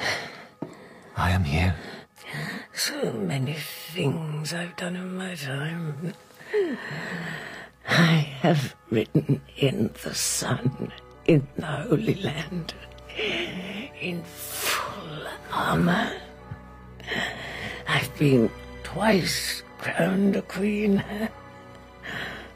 I 1.18 1.32
am 1.32 1.44
here. 1.44 1.74
So 2.72 3.12
many 3.12 3.52
things 3.52 4.54
I've 4.54 4.76
done 4.76 4.96
in 4.96 5.14
my 5.14 5.34
time. 5.34 6.14
I 7.86 8.26
have 8.40 8.74
ridden 8.90 9.42
in 9.58 9.90
the 10.04 10.14
sun 10.14 10.90
in 11.26 11.46
the 11.58 11.66
Holy 11.66 12.14
Land 12.14 12.72
in 14.00 14.24
full 14.24 15.26
armor. 15.52 16.14
I've 17.86 18.18
been 18.18 18.50
twice 18.94 19.64
crowned 19.78 20.36
a 20.36 20.42
queen. 20.42 21.02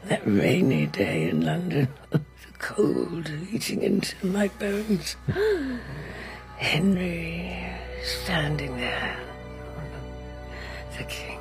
That 0.05 0.21
rainy 0.25 0.85
day 0.85 1.29
in 1.29 1.41
London, 1.41 1.89
the 2.09 2.21
cold 2.57 3.29
eating 3.51 3.81
into 3.83 4.15
my 4.25 4.47
bones. 4.57 5.17
Henry 6.57 7.69
standing 8.03 8.77
there. 8.77 9.19
The 10.97 11.03
king. 11.03 11.39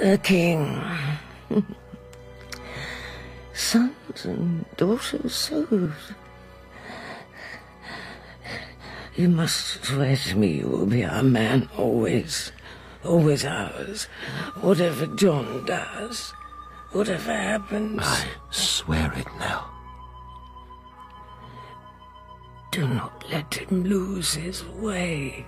The 0.00 0.18
king. 0.18 0.82
Sons 3.54 4.24
and 4.24 4.64
daughters 4.76 5.34
souls. 5.34 5.92
You 9.16 9.28
must 9.28 9.84
swear 9.84 10.16
to 10.16 10.36
me 10.36 10.58
you 10.58 10.68
will 10.68 10.86
be 10.86 11.04
our 11.04 11.22
man 11.22 11.68
always. 11.76 12.52
Always 13.04 13.44
ours. 13.44 14.04
Whatever 14.60 15.06
John 15.06 15.64
does. 15.64 16.32
Whatever 16.92 17.32
happens. 17.32 18.00
I 18.02 18.26
swear 18.50 19.12
it 19.16 19.26
now. 19.38 19.70
Do 22.70 22.86
not 22.86 23.24
let 23.30 23.52
him 23.54 23.82
lose 23.82 24.34
his 24.34 24.64
way. 24.64 25.44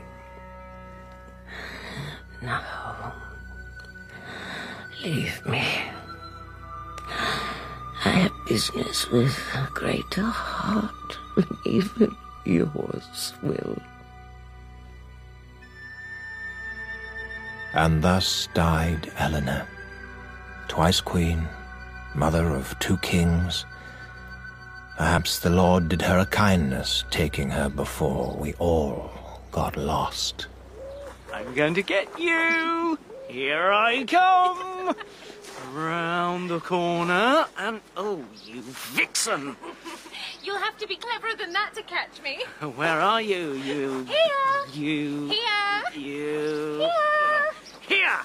Now, 2.42 3.14
leave 5.05 5.46
me. 5.46 5.64
I 8.05 8.09
have 8.09 8.33
business 8.48 9.09
with 9.11 9.38
a 9.55 9.68
greater 9.72 10.22
heart 10.22 11.18
than 11.37 11.57
even 11.64 12.16
yours 12.44 13.33
will. 13.42 13.78
And 17.74 18.02
thus 18.02 18.48
died 18.55 19.11
Eleanor, 19.16 19.66
twice 20.68 21.00
queen, 21.00 21.48
mother 22.14 22.48
of 22.50 22.78
two 22.78 22.98
kings. 22.98 23.64
Perhaps 24.98 25.38
the 25.38 25.50
Lord 25.50 25.88
did 25.88 26.02
her 26.02 26.18
a 26.18 26.26
kindness, 26.26 27.05
taking 27.11 27.48
her 27.50 27.68
before 27.68 28.37
we 28.38 28.52
all 28.55 29.11
got 29.50 29.76
lost. 29.76 30.46
I'm 31.33 31.55
going 31.55 31.74
to 31.74 31.83
get 31.83 32.18
you. 32.18 32.98
Here 33.28 33.72
I 33.72 34.05
come. 34.05 34.94
Round 35.72 36.50
the 36.50 36.61
corner, 36.61 37.46
and 37.57 37.81
oh, 37.96 38.22
you 38.44 38.61
vixen! 38.62 39.57
You'll 40.42 40.59
have 40.59 40.76
to 40.78 40.87
be 40.87 40.96
cleverer 40.96 41.37
than 41.38 41.52
that 41.52 41.72
to 41.74 41.83
catch 41.83 42.20
me. 42.22 42.42
Where 42.76 43.00
are 43.00 43.22
you, 43.22 43.52
you? 43.52 44.05
Here. 44.05 44.72
You. 44.72 45.28
Here. 45.28 46.00
You. 46.02 46.78
Here. 46.78 47.52
Here! 47.88 48.20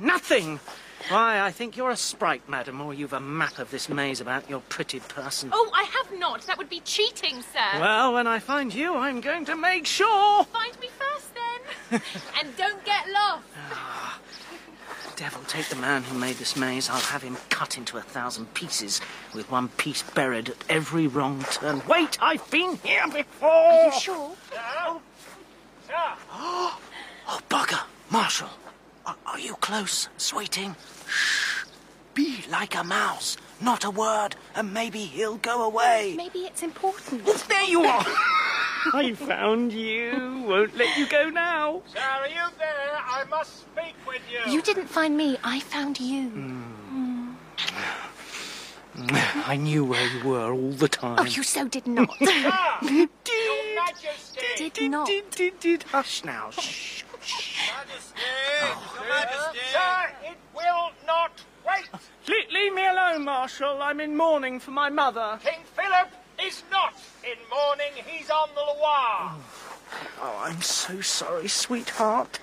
Nothing! 0.00 0.60
Why, 1.08 1.40
I 1.40 1.50
think 1.50 1.76
you're 1.76 1.90
a 1.90 1.96
sprite, 1.96 2.48
madam, 2.48 2.80
or 2.80 2.94
you've 2.94 3.12
a 3.12 3.20
map 3.20 3.58
of 3.58 3.70
this 3.70 3.88
maze 3.88 4.20
about 4.20 4.48
your 4.48 4.60
pretty 4.68 5.00
person. 5.00 5.50
Oh, 5.52 5.70
I 5.74 5.82
have 5.82 6.18
not. 6.18 6.42
That 6.42 6.56
would 6.58 6.70
be 6.70 6.80
cheating, 6.80 7.42
sir. 7.42 7.80
Well, 7.80 8.12
when 8.12 8.26
I 8.26 8.38
find 8.38 8.72
you, 8.72 8.94
I'm 8.94 9.20
going 9.20 9.44
to 9.46 9.56
make 9.56 9.86
sure. 9.86 10.44
Find 10.44 10.78
me 10.78 10.88
first, 10.98 11.30
then. 11.34 12.02
and 12.38 12.56
don't 12.56 12.84
get 12.84 13.08
lost. 13.08 13.44
Ah, 13.72 14.20
Devil 15.20 15.42
take 15.48 15.68
the 15.68 15.76
man 15.76 16.02
who 16.02 16.18
made 16.18 16.36
this 16.36 16.56
maze. 16.56 16.88
I'll 16.88 16.98
have 16.98 17.22
him 17.22 17.36
cut 17.50 17.76
into 17.76 17.98
a 17.98 18.00
thousand 18.00 18.54
pieces, 18.54 19.02
with 19.34 19.50
one 19.50 19.68
piece 19.68 20.02
buried 20.02 20.48
at 20.48 20.64
every 20.70 21.08
wrong 21.08 21.44
turn. 21.50 21.82
Wait, 21.86 22.16
I've 22.22 22.50
been 22.50 22.76
here 22.76 23.06
before. 23.06 23.50
Are 23.50 23.84
you 23.84 23.92
sure? 23.92 24.32
Oh, 24.72 25.02
oh 27.28 27.40
bugger. 27.50 27.82
Marshal, 28.08 28.48
are, 29.04 29.16
are 29.26 29.38
you 29.38 29.56
close, 29.56 30.08
sweeting? 30.16 30.74
Shh. 31.06 31.66
Be 32.14 32.42
like 32.50 32.74
a 32.74 32.82
mouse. 32.82 33.36
Not 33.60 33.84
a 33.84 33.90
word, 33.90 34.36
and 34.54 34.72
maybe 34.72 35.00
he'll 35.00 35.36
go 35.36 35.64
away. 35.64 36.14
Maybe 36.16 36.46
it's 36.46 36.62
important. 36.62 37.24
Oh, 37.26 37.44
there 37.46 37.64
you 37.64 37.82
are. 37.84 38.06
I 38.92 39.12
found 39.14 39.72
you. 39.72 40.44
Won't 40.46 40.76
let 40.76 40.96
you 40.96 41.06
go 41.06 41.28
now. 41.28 41.82
Sir, 41.86 41.98
are 42.00 42.28
you 42.28 42.46
there? 42.58 42.98
I 43.06 43.24
must 43.28 43.60
speak 43.60 43.94
with 44.06 44.22
you. 44.30 44.52
You 44.52 44.62
didn't 44.62 44.86
find 44.88 45.16
me. 45.16 45.38
I 45.44 45.60
found 45.60 46.00
you. 46.00 46.28
Hmm. 46.28 47.32
I 49.46 49.56
knew 49.56 49.84
where 49.84 50.06
you 50.08 50.28
were 50.28 50.52
all 50.52 50.72
the 50.72 50.88
time. 50.88 51.16
Oh, 51.20 51.24
you 51.24 51.42
so 51.42 51.66
did 51.68 51.86
not. 51.86 52.10
Sir, 52.18 52.26
Your 52.82 53.08
Majesty. 53.74 54.70
did 54.70 54.90
not. 54.90 55.06
Did, 55.06 55.30
did, 55.30 55.60
did. 55.60 55.82
Hush 55.84 56.24
now. 56.24 56.50
Shh. 56.50 57.04
Majesty. 57.78 58.20
Your 58.94 59.08
Majesty. 59.08 59.58
Sir, 59.72 60.10
it 60.24 60.36
will 60.54 60.90
not 61.06 61.32
wait. 61.66 61.88
Le- 62.28 62.52
leave 62.52 62.74
me 62.74 62.86
alone, 62.86 63.24
Marshal. 63.24 63.80
I'm 63.80 64.00
in 64.00 64.16
mourning 64.16 64.60
for 64.60 64.72
my 64.72 64.90
mother. 64.90 65.38
King 65.42 65.60
Philip 65.74 66.08
is 66.44 66.62
not 66.70 66.94
in 67.24 67.38
mourning. 67.48 67.92
He's 68.06 68.30
on 68.30 68.48
the 68.54 68.60
Loire. 68.60 69.34
Oh, 70.20 70.42
I'm 70.44 70.60
so 70.62 71.00
sorry, 71.00 71.48
sweetheart. 71.48 72.38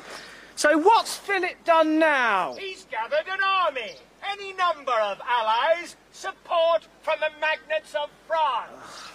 So 0.56 0.78
what's 0.78 1.18
Philip 1.18 1.64
done 1.66 2.00
now? 2.00 2.56
He's 2.58 2.86
gathered 2.86 3.28
an 3.32 3.40
army. 3.44 3.96
Any 4.32 4.54
number 4.54 4.92
of 4.92 5.22
allies. 5.28 5.96
Support 6.12 6.88
from 7.02 7.20
the 7.20 7.30
magnates 7.40 7.94
of 7.94 8.10
France. 8.28 9.12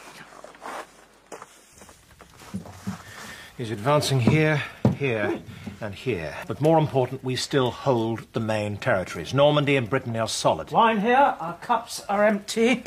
He's 3.58 3.70
advancing 3.70 4.20
here, 4.20 4.62
here, 4.96 5.40
and 5.80 5.94
here. 5.94 6.34
But 6.46 6.60
more 6.60 6.78
important, 6.78 7.22
we 7.22 7.36
still 7.36 7.70
hold 7.70 8.32
the 8.32 8.40
main 8.40 8.76
territories. 8.76 9.34
Normandy 9.34 9.76
and 9.76 9.90
Brittany 9.90 10.18
are 10.18 10.28
solid. 10.28 10.70
Wine 10.70 11.00
here. 11.00 11.36
Our 11.38 11.54
cups 11.54 12.00
are 12.08 12.24
empty. 12.24 12.84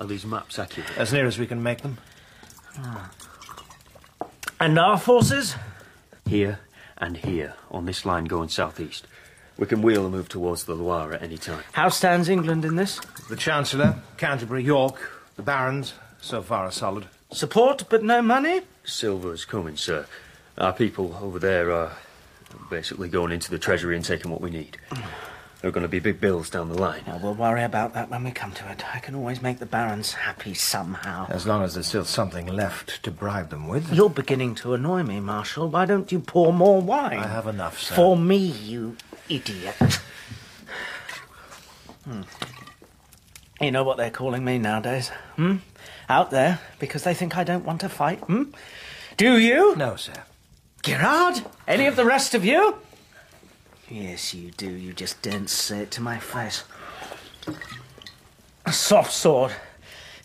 Are 0.00 0.06
these 0.06 0.24
maps 0.24 0.58
accurate? 0.58 0.90
As 0.96 1.12
near 1.12 1.26
as 1.26 1.38
we 1.38 1.46
can 1.46 1.62
make 1.62 1.82
them. 1.82 1.98
And 4.60 4.78
our 4.78 4.98
forces? 4.98 5.56
Here 6.26 6.60
and 6.96 7.16
here, 7.16 7.54
on 7.70 7.86
this 7.86 8.04
line 8.04 8.24
going 8.24 8.48
southeast. 8.48 9.06
We 9.56 9.66
can 9.66 9.82
wheel 9.82 10.04
and 10.04 10.14
move 10.14 10.28
towards 10.28 10.64
the 10.64 10.74
Loire 10.74 11.12
at 11.14 11.22
any 11.22 11.36
time. 11.36 11.62
How 11.72 11.88
stands 11.88 12.28
England 12.28 12.64
in 12.64 12.76
this? 12.76 13.00
The 13.28 13.36
Chancellor, 13.36 13.96
Canterbury, 14.16 14.62
York, 14.62 15.10
the 15.36 15.42
Barons, 15.42 15.94
so 16.20 16.42
far 16.42 16.64
are 16.64 16.72
solid. 16.72 17.06
Support, 17.32 17.84
but 17.88 18.02
no 18.02 18.22
money? 18.22 18.62
Silver 18.84 19.32
is 19.32 19.44
coming, 19.44 19.76
sir. 19.76 20.06
Our 20.56 20.72
people 20.72 21.18
over 21.20 21.38
there 21.38 21.72
are 21.72 21.92
basically 22.70 23.08
going 23.08 23.32
into 23.32 23.50
the 23.50 23.58
treasury 23.58 23.96
and 23.96 24.04
taking 24.04 24.30
what 24.30 24.40
we 24.40 24.50
need. 24.50 24.76
There 25.60 25.68
are 25.68 25.72
going 25.72 25.82
to 25.82 25.88
be 25.88 25.98
big 25.98 26.20
bills 26.20 26.50
down 26.50 26.68
the 26.68 26.78
line. 26.78 27.02
Well, 27.04 27.18
we'll 27.20 27.34
worry 27.34 27.64
about 27.64 27.92
that 27.94 28.10
when 28.10 28.22
we 28.22 28.30
come 28.30 28.52
to 28.52 28.70
it. 28.70 28.84
I 28.94 29.00
can 29.00 29.16
always 29.16 29.42
make 29.42 29.58
the 29.58 29.66
barons 29.66 30.12
happy 30.12 30.54
somehow. 30.54 31.26
As 31.28 31.48
long 31.48 31.64
as 31.64 31.74
there's 31.74 31.88
still 31.88 32.04
something 32.04 32.46
left 32.46 33.02
to 33.02 33.10
bribe 33.10 33.50
them 33.50 33.66
with. 33.66 33.92
You're 33.92 34.08
beginning 34.08 34.54
to 34.56 34.74
annoy 34.74 35.02
me, 35.02 35.18
Marshal. 35.18 35.68
Why 35.68 35.84
don't 35.84 36.12
you 36.12 36.20
pour 36.20 36.52
more 36.52 36.80
wine? 36.80 37.18
I 37.18 37.26
have 37.26 37.48
enough, 37.48 37.80
sir. 37.80 37.96
For 37.96 38.16
me, 38.16 38.36
you 38.36 38.96
idiot. 39.28 39.74
Hmm. 42.04 42.22
You 43.60 43.72
know 43.72 43.82
what 43.82 43.96
they're 43.96 44.10
calling 44.10 44.44
me 44.44 44.58
nowadays? 44.58 45.10
Hmm? 45.34 45.56
Out 46.08 46.30
there, 46.30 46.60
because 46.78 47.02
they 47.02 47.14
think 47.14 47.36
I 47.36 47.42
don't 47.42 47.64
want 47.64 47.80
to 47.80 47.88
fight, 47.88 48.20
hmm? 48.20 48.44
Do 49.16 49.36
you? 49.36 49.74
No, 49.74 49.96
sir. 49.96 50.22
Gerard? 50.82 51.42
Any 51.66 51.86
of 51.86 51.96
the 51.96 52.04
rest 52.04 52.34
of 52.34 52.44
you? 52.44 52.78
Yes, 53.90 54.34
you 54.34 54.50
do. 54.50 54.70
You 54.70 54.92
just 54.92 55.22
daren't 55.22 55.50
say 55.50 55.80
it 55.80 55.90
to 55.92 56.02
my 56.02 56.18
face. 56.18 56.64
A 58.66 58.72
soft 58.72 59.12
sword. 59.12 59.52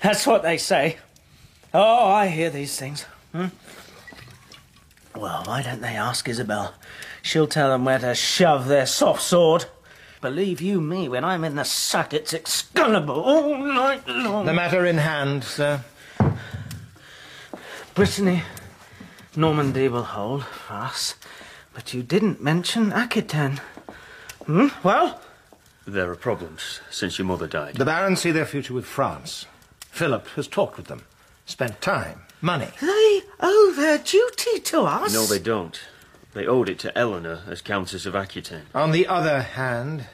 That's 0.02 0.28
what 0.28 0.44
they 0.44 0.58
say. 0.58 0.98
Oh, 1.74 2.08
I 2.08 2.28
hear 2.28 2.50
these 2.50 2.78
things. 2.78 3.06
Hmm? 3.32 3.48
Well, 5.16 5.44
why 5.46 5.62
don't 5.62 5.82
they 5.82 5.96
ask 5.96 6.28
Isabel? 6.28 6.74
She'll 7.22 7.48
tell 7.48 7.70
them 7.70 7.86
where 7.86 8.00
to 8.00 8.14
shove 8.14 8.68
their 8.68 8.86
soft 8.86 9.22
sword. 9.22 9.66
Believe 10.20 10.62
you 10.62 10.82
me, 10.82 11.08
when 11.08 11.24
I'm 11.24 11.44
in 11.44 11.56
the 11.56 11.64
sack, 11.64 12.14
it's 12.14 12.34
Excalibur 12.34 13.14
all 13.14 13.58
night 13.58 14.08
long. 14.08 14.46
The 14.46 14.54
matter 14.54 14.86
in 14.86 14.98
hand, 14.98 15.44
sir. 15.44 15.82
Brittany, 17.94 18.44
Normandy 19.36 19.88
will 19.88 20.04
hold 20.04 20.46
us. 20.70 21.16
But 21.74 21.94
you 21.94 22.04
didn't 22.04 22.42
mention 22.42 22.94
Aquitaine. 22.94 23.60
Hmm? 24.46 24.68
Well? 24.84 25.20
There 25.86 26.10
are 26.12 26.16
problems 26.16 26.82
since 26.90 27.18
your 27.18 27.26
mother 27.26 27.48
died. 27.48 27.76
The 27.76 27.86
Barons 27.86 28.22
see 28.22 28.32
their 28.32 28.46
future 28.46 28.74
with 28.74 28.86
France. 28.86 29.46
Philip 29.90 30.28
has 30.30 30.48
talked 30.48 30.78
with 30.78 30.88
them, 30.88 31.04
spent 31.46 31.82
time, 31.82 32.22
money. 32.42 32.70
They 32.80 33.22
owe 33.40 33.74
their 33.76 33.98
duty 33.98 34.60
to 34.60 34.82
us. 34.82 35.14
No, 35.14 35.26
they 35.26 35.40
don't. 35.40 35.80
They 36.34 36.48
owed 36.48 36.70
it 36.70 36.80
to 36.80 36.98
Eleanor 36.98 37.42
as 37.48 37.62
Countess 37.62 38.06
of 38.06 38.16
Aquitaine. 38.16 38.66
On 38.74 38.92
the 38.92 39.06
other 39.08 39.42
hand, 39.42 40.06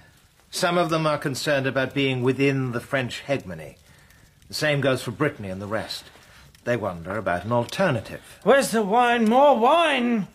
some 0.52 0.78
of 0.78 0.90
them 0.90 1.06
are 1.06 1.18
concerned 1.18 1.68
about 1.68 1.94
being 1.94 2.24
within 2.24 2.72
the 2.72 2.82
French 2.82 3.22
hegemony. 3.22 3.78
The 4.48 4.54
same 4.54 4.82
goes 4.82 5.02
for 5.04 5.12
Brittany 5.12 5.50
and 5.50 5.62
the 5.62 5.68
rest. 5.68 6.06
They 6.66 6.76
wonder 6.76 7.18
about 7.18 7.46
an 7.46 7.52
alternative. 7.52 8.40
Where's 8.44 8.72
the 8.72 8.84
wine? 8.84 9.26
More 9.30 9.58
wine! 9.58 10.28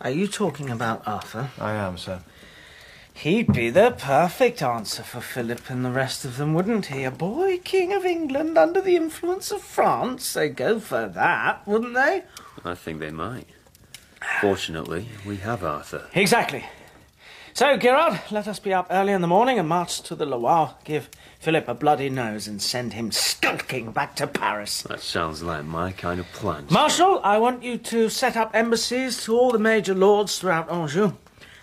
Are 0.00 0.10
you 0.10 0.28
talking 0.28 0.70
about 0.70 1.02
Arthur? 1.06 1.50
I 1.58 1.72
am, 1.72 1.98
sir. 1.98 2.20
He'd 3.12 3.52
be 3.52 3.70
the 3.70 3.96
perfect 3.98 4.62
answer 4.62 5.02
for 5.02 5.20
Philip 5.20 5.68
and 5.68 5.84
the 5.84 5.90
rest 5.90 6.24
of 6.24 6.36
them, 6.36 6.54
wouldn't 6.54 6.86
he? 6.86 7.02
A 7.02 7.10
boy 7.10 7.58
king 7.58 7.92
of 7.92 8.04
England 8.04 8.56
under 8.56 8.80
the 8.80 8.94
influence 8.94 9.50
of 9.50 9.62
France. 9.62 10.34
They'd 10.34 10.54
go 10.54 10.78
for 10.78 11.08
that, 11.08 11.66
wouldn't 11.66 11.94
they? 11.94 12.22
I 12.64 12.74
think 12.76 13.00
they 13.00 13.10
might. 13.10 13.48
Fortunately, 14.40 15.08
we 15.26 15.38
have 15.38 15.64
Arthur. 15.64 16.06
Exactly. 16.14 16.64
So, 17.52 17.76
Gerard, 17.76 18.20
let 18.30 18.46
us 18.46 18.60
be 18.60 18.74
up 18.74 18.86
early 18.90 19.12
in 19.12 19.22
the 19.22 19.26
morning 19.26 19.58
and 19.58 19.68
march 19.68 20.02
to 20.02 20.14
the 20.14 20.26
Loire. 20.26 20.74
Give 20.84 21.08
Philip 21.46 21.68
a 21.68 21.74
bloody 21.74 22.10
nose 22.10 22.48
and 22.48 22.60
send 22.60 22.94
him 22.94 23.12
skulking 23.12 23.92
back 23.92 24.16
to 24.16 24.26
Paris. 24.26 24.82
That 24.82 24.98
sounds 24.98 25.44
like 25.44 25.64
my 25.64 25.92
kind 25.92 26.18
of 26.18 26.26
plan. 26.32 26.66
Marshal, 26.70 27.20
I 27.22 27.38
want 27.38 27.62
you 27.62 27.78
to 27.78 28.08
set 28.08 28.36
up 28.36 28.50
embassies 28.52 29.22
to 29.22 29.38
all 29.38 29.52
the 29.52 29.58
major 29.60 29.94
lords 29.94 30.40
throughout 30.40 30.68
Anjou 30.68 31.12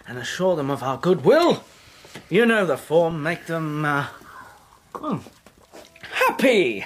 and 0.08 0.18
assure 0.18 0.56
them 0.56 0.70
of 0.70 0.84
our 0.84 0.98
goodwill. 0.98 1.66
You 2.30 2.46
know 2.46 2.66
the 2.66 2.78
form. 2.78 3.22
Make 3.24 3.46
them 3.48 3.84
uh, 3.84 4.08
hmm, 4.96 5.18
happy. 6.14 6.86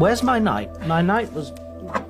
Where's 0.00 0.24
my 0.24 0.40
knight? 0.40 0.84
My 0.88 1.00
knight 1.00 1.32
was. 1.32 1.52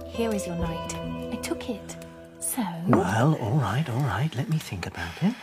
Here 0.06 0.32
is 0.32 0.46
your 0.46 0.56
knight. 0.56 0.94
I 1.30 1.36
took 1.42 1.68
it. 1.68 1.94
so. 2.40 2.64
Well, 2.88 3.34
all 3.34 3.58
right, 3.58 3.86
all 3.90 4.00
right. 4.00 4.34
Let 4.34 4.48
me 4.48 4.56
think 4.56 4.86
about 4.86 5.12
it. 5.20 5.34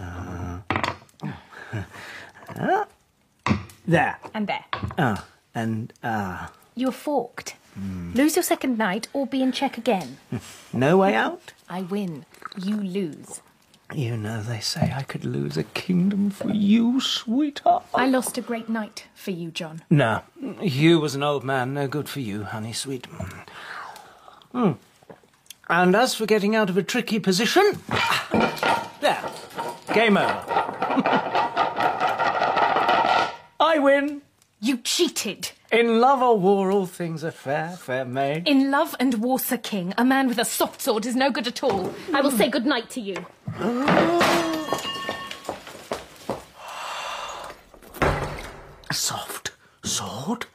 Uh, 0.00 0.60
uh, 1.72 2.84
there. 3.86 4.18
And 4.34 4.46
there. 4.46 4.64
Ah, 4.98 5.24
and 5.54 5.92
ah. 6.02 6.52
You're 6.74 6.92
forked. 6.92 7.56
Hmm. 7.74 8.12
Lose 8.14 8.36
your 8.36 8.42
second 8.42 8.76
knight 8.78 9.08
or 9.12 9.26
be 9.26 9.42
in 9.42 9.52
check 9.52 9.78
again. 9.78 10.18
No 10.74 10.96
way 10.96 11.14
out? 11.14 11.52
I 11.68 11.82
win. 11.82 12.24
You 12.56 12.76
lose. 12.76 13.42
You 13.94 14.16
know, 14.16 14.42
they 14.42 14.60
say 14.60 14.90
I 14.96 15.02
could 15.02 15.22
lose 15.22 15.58
a 15.58 15.64
kingdom 15.64 16.30
for 16.30 16.48
you, 16.50 16.98
sweetheart. 16.98 17.84
I 17.94 18.06
lost 18.06 18.38
a 18.38 18.40
great 18.40 18.70
knight 18.70 19.04
for 19.14 19.32
you, 19.32 19.50
John. 19.50 19.82
No, 19.90 20.22
Hugh 20.62 20.98
was 20.98 21.14
an 21.14 21.22
old 21.22 21.44
man. 21.44 21.74
No 21.74 21.86
good 21.86 22.08
for 22.08 22.20
you, 22.20 22.44
honey 22.44 22.72
sweet. 22.72 23.06
Hmm. 24.52 24.72
And 25.68 25.94
as 25.94 26.14
for 26.14 26.24
getting 26.24 26.56
out 26.56 26.70
of 26.70 26.78
a 26.78 26.82
tricky 26.82 27.18
position, 27.18 27.78
there, 29.02 29.22
game 29.92 30.16
over. 30.16 30.44
I 33.60 33.78
win. 33.78 34.22
You 34.60 34.76
cheated. 34.78 35.50
In 35.72 36.00
love 36.00 36.20
or 36.22 36.38
war, 36.38 36.70
all 36.70 36.86
things 36.86 37.24
are 37.24 37.30
fair, 37.30 37.70
fair 37.70 38.04
maid. 38.04 38.46
In 38.46 38.70
love 38.70 38.94
and 39.00 39.14
war, 39.14 39.38
Sir 39.38 39.56
King, 39.56 39.94
a 39.96 40.04
man 40.04 40.28
with 40.28 40.38
a 40.38 40.44
soft 40.44 40.82
sword 40.82 41.06
is 41.06 41.16
no 41.16 41.30
good 41.30 41.46
at 41.46 41.62
all. 41.62 41.92
I 42.12 42.20
will 42.20 42.30
say 42.30 42.48
good 42.48 42.66
night 42.66 42.90
to 42.90 43.00
you. 43.00 43.16
A 48.90 48.94
soft 48.94 49.52
sword? 49.82 50.46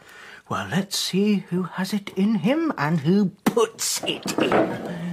Well, 0.50 0.68
let's 0.70 0.98
see 0.98 1.38
who 1.50 1.64
has 1.64 1.94
it 1.94 2.12
in 2.16 2.36
him 2.36 2.72
and 2.78 3.00
who 3.02 3.32
puts 3.44 4.04
it 4.04 4.38
in. 4.40 5.07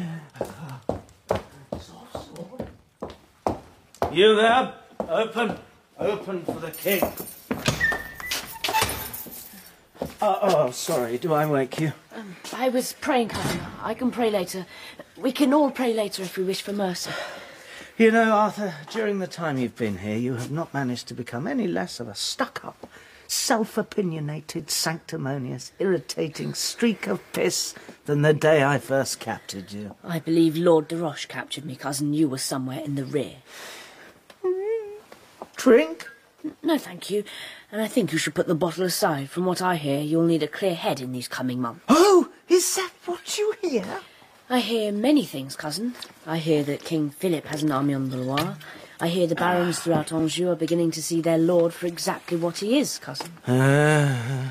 You 4.14 4.36
there? 4.36 4.72
Open. 5.08 5.58
Open 5.98 6.44
for 6.44 6.60
the 6.60 6.70
king. 6.70 7.02
Oh, 10.22 10.38
oh, 10.40 10.70
sorry. 10.70 11.18
Do 11.18 11.34
I 11.34 11.46
wake 11.46 11.80
you? 11.80 11.92
Um, 12.14 12.36
I 12.52 12.68
was 12.68 12.92
praying, 12.92 13.30
cousin. 13.30 13.60
I 13.82 13.92
can 13.92 14.12
pray 14.12 14.30
later. 14.30 14.66
We 15.16 15.32
can 15.32 15.52
all 15.52 15.72
pray 15.72 15.92
later 15.92 16.22
if 16.22 16.36
we 16.36 16.44
wish 16.44 16.62
for 16.62 16.72
mercy. 16.72 17.10
You 17.98 18.12
know, 18.12 18.30
Arthur, 18.30 18.74
during 18.92 19.18
the 19.18 19.26
time 19.26 19.58
you've 19.58 19.74
been 19.74 19.98
here, 19.98 20.16
you 20.16 20.34
have 20.34 20.52
not 20.52 20.72
managed 20.72 21.08
to 21.08 21.14
become 21.14 21.48
any 21.48 21.66
less 21.66 21.98
of 21.98 22.06
a 22.06 22.14
stuck-up, 22.14 22.88
self-opinionated, 23.26 24.70
sanctimonious, 24.70 25.72
irritating 25.80 26.54
streak 26.54 27.08
of 27.08 27.20
piss 27.32 27.74
than 28.04 28.22
the 28.22 28.32
day 28.32 28.62
I 28.62 28.78
first 28.78 29.18
captured 29.18 29.72
you. 29.72 29.96
I 30.04 30.20
believe 30.20 30.56
Lord 30.56 30.86
de 30.86 30.96
Roche 30.96 31.26
captured 31.26 31.64
me, 31.64 31.74
cousin. 31.74 32.14
You 32.14 32.28
were 32.28 32.38
somewhere 32.38 32.78
in 32.78 32.94
the 32.94 33.04
rear. 33.04 33.38
Drink? 35.56 36.08
No, 36.62 36.76
thank 36.76 37.10
you. 37.10 37.24
And 37.72 37.80
I 37.80 37.88
think 37.88 38.12
you 38.12 38.18
should 38.18 38.34
put 38.34 38.46
the 38.46 38.54
bottle 38.54 38.84
aside. 38.84 39.30
From 39.30 39.46
what 39.46 39.62
I 39.62 39.76
hear, 39.76 40.00
you'll 40.00 40.26
need 40.26 40.42
a 40.42 40.48
clear 40.48 40.74
head 40.74 41.00
in 41.00 41.12
these 41.12 41.28
coming 41.28 41.60
months. 41.60 41.84
Oh, 41.88 42.28
is 42.48 42.76
that 42.76 42.90
what 43.06 43.38
you 43.38 43.54
hear? 43.62 44.00
I 44.50 44.60
hear 44.60 44.92
many 44.92 45.24
things, 45.24 45.56
cousin. 45.56 45.94
I 46.26 46.36
hear 46.36 46.62
that 46.64 46.84
King 46.84 47.10
Philip 47.10 47.46
has 47.46 47.62
an 47.62 47.72
army 47.72 47.94
on 47.94 48.10
the 48.10 48.18
Loire. 48.18 48.58
I 49.00 49.08
hear 49.08 49.26
the 49.26 49.34
barons 49.34 49.80
throughout 49.80 50.12
Anjou 50.12 50.50
are 50.50 50.54
beginning 50.54 50.90
to 50.92 51.02
see 51.02 51.20
their 51.20 51.38
lord 51.38 51.72
for 51.74 51.86
exactly 51.86 52.36
what 52.36 52.58
he 52.58 52.78
is, 52.78 52.98
cousin. 52.98 53.32
Uh, 53.46 54.50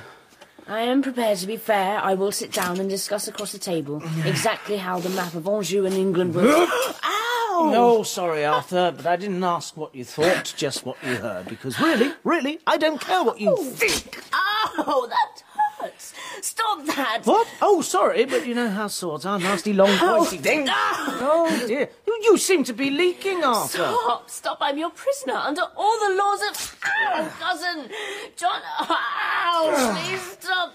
I 0.68 0.82
am 0.82 1.02
prepared 1.02 1.38
to 1.40 1.48
be 1.48 1.58
fair. 1.58 2.00
I 2.00 2.16
will 2.16 2.32
sit 2.32 2.52
down 2.52 2.80
and 2.80 2.90
discuss 2.90 3.28
across 3.28 3.52
the 3.52 3.60
table 3.60 4.02
exactly 4.26 4.78
how 4.78 5.00
the 5.00 5.10
map 5.10 5.36
of 5.36 5.48
Anjou 5.48 5.86
and 5.86 5.94
England 5.94 6.36
will. 6.36 6.68
Ow! 6.68 7.30
No, 7.72 8.04
sorry, 8.04 8.46
Arthur, 8.46 8.94
but 8.96 9.06
I 9.06 9.16
didn't 9.16 9.44
ask 9.44 9.78
what 9.78 9.94
you 9.94 10.04
thought, 10.04 10.54
just 10.58 10.86
what 10.86 10.98
you 11.04 11.16
heard, 11.16 11.48
because 11.48 11.80
really, 11.80 12.14
really, 12.24 12.60
I 12.66 12.78
don't 12.78 13.00
care 13.00 13.24
what 13.24 13.40
you 13.40 13.56
oh, 13.58 13.64
think. 13.64 14.24
Oh, 14.34 15.08
that 15.10 15.44
hurts. 15.80 16.14
Stop 16.42 16.86
that. 16.88 17.22
What? 17.26 17.48
Oh, 17.62 17.82
sorry, 17.82 18.26
but 18.26 18.46
you 18.48 18.56
know 18.56 18.70
how 18.70 18.88
swords 18.88 19.26
are 19.26 19.40
nasty, 19.40 19.74
long, 19.74 19.90
oh, 20.02 20.18
pointy 20.20 20.38
things. 20.38 20.70
Oh, 20.72 21.64
dear. 21.68 21.90
You, 22.08 22.20
you 22.24 22.38
seem 22.38 22.64
to 22.66 22.74
be 22.74 22.90
leaking, 22.90 23.44
Arthur. 23.44 23.78
Stop, 23.78 24.30
stop. 24.30 24.58
I'm 24.62 24.78
your 24.78 24.90
prisoner 24.90 25.36
under 25.36 25.64
all 25.76 26.00
the 26.00 26.16
laws 26.16 26.42
of. 26.50 26.80
Ow, 26.86 27.32
cousin. 27.40 27.90
John. 28.36 28.62
Ow, 28.80 30.04
please 30.06 30.38
stop. 30.40 30.74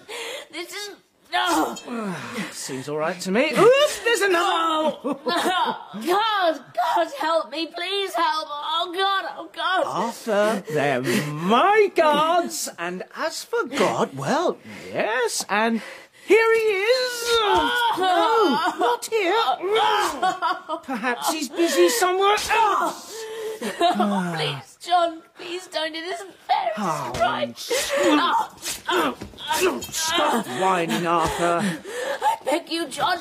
This 0.52 0.72
is. 0.72 0.90
No. 1.32 1.76
Seems 2.52 2.88
all 2.88 2.98
right 2.98 3.20
to 3.20 3.30
me. 3.30 3.52
Oof, 3.58 4.02
there's 4.04 4.20
another. 4.20 4.96
God, 5.02 5.94
God, 6.04 7.08
help 7.18 7.50
me. 7.50 7.66
Please 7.66 8.14
help. 8.14 8.46
Oh, 8.48 8.92
God, 8.94 9.24
oh, 9.36 9.50
God. 9.54 9.84
Arthur, 9.86 10.62
they're 10.72 11.02
my 11.32 11.90
gods! 11.94 12.68
and 12.78 13.02
as 13.16 13.44
for 13.44 13.64
God, 13.64 14.16
well, 14.16 14.58
yes, 14.92 15.44
and 15.48 15.82
here 16.26 16.54
he 16.54 16.60
is. 16.60 17.38
No, 17.40 18.60
not 18.78 19.06
here. 19.06 20.78
Perhaps 20.82 21.32
he's 21.32 21.48
busy 21.48 21.88
somewhere 21.88 22.36
else. 22.50 23.14
Oh, 23.62 24.35
please, 24.37 24.79
John, 24.81 25.23
please 25.37 25.66
don't. 25.68 25.94
It 25.94 26.05
isn't 26.05 26.35
fair. 26.47 26.68
It's 26.68 26.79
Oh, 26.79 27.12
right. 27.21 27.71
Oh, 27.99 28.57
oh, 28.88 29.16
oh, 29.62 29.81
Stop 29.81 30.47
whining, 30.61 31.07
Arthur. 31.07 31.61
I 31.62 32.37
beg 32.44 32.71
you, 32.71 32.88
John. 32.88 33.18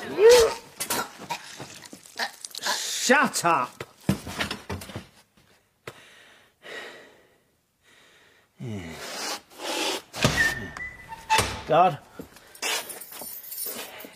Shut 2.62 3.44
up. 3.44 3.84
God, 11.66 11.98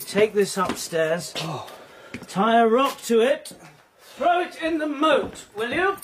take 0.00 0.32
this 0.32 0.56
upstairs. 0.56 1.34
Tie 2.28 2.58
a 2.60 2.66
rock 2.66 3.00
to 3.02 3.20
it. 3.20 3.52
Throw 4.16 4.40
it 4.40 4.56
in 4.62 4.78
the 4.78 4.86
moat, 4.86 5.44
will 5.54 5.70
you? 5.70 5.96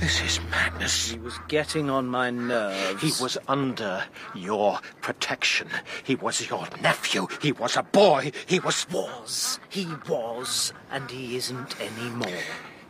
This 0.00 0.22
is 0.22 0.40
madness. 0.50 1.10
He 1.10 1.18
was 1.18 1.38
getting 1.48 1.90
on 1.90 2.06
my 2.06 2.30
nerves. 2.30 3.02
He 3.02 3.22
was 3.22 3.36
under 3.48 4.04
your 4.34 4.78
protection. 5.02 5.68
He 6.04 6.14
was 6.14 6.48
your 6.48 6.66
nephew. 6.80 7.26
He 7.42 7.52
was 7.52 7.76
a 7.76 7.82
boy. 7.82 8.32
He 8.46 8.60
was. 8.60 8.86
Was. 8.90 9.58
He 9.68 9.88
was. 10.08 10.72
And 10.90 11.10
he 11.10 11.36
isn't 11.36 11.80
anymore. 11.80 12.42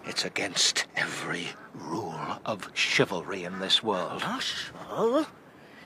It's 0.05 0.25
against 0.25 0.87
every 0.97 1.49
rule 1.75 2.41
of 2.45 2.71
chivalry 2.75 3.45
in 3.45 3.59
this 3.59 3.83
world. 3.83 4.23
Hush, 4.23 4.71
Marshal? 4.75 5.27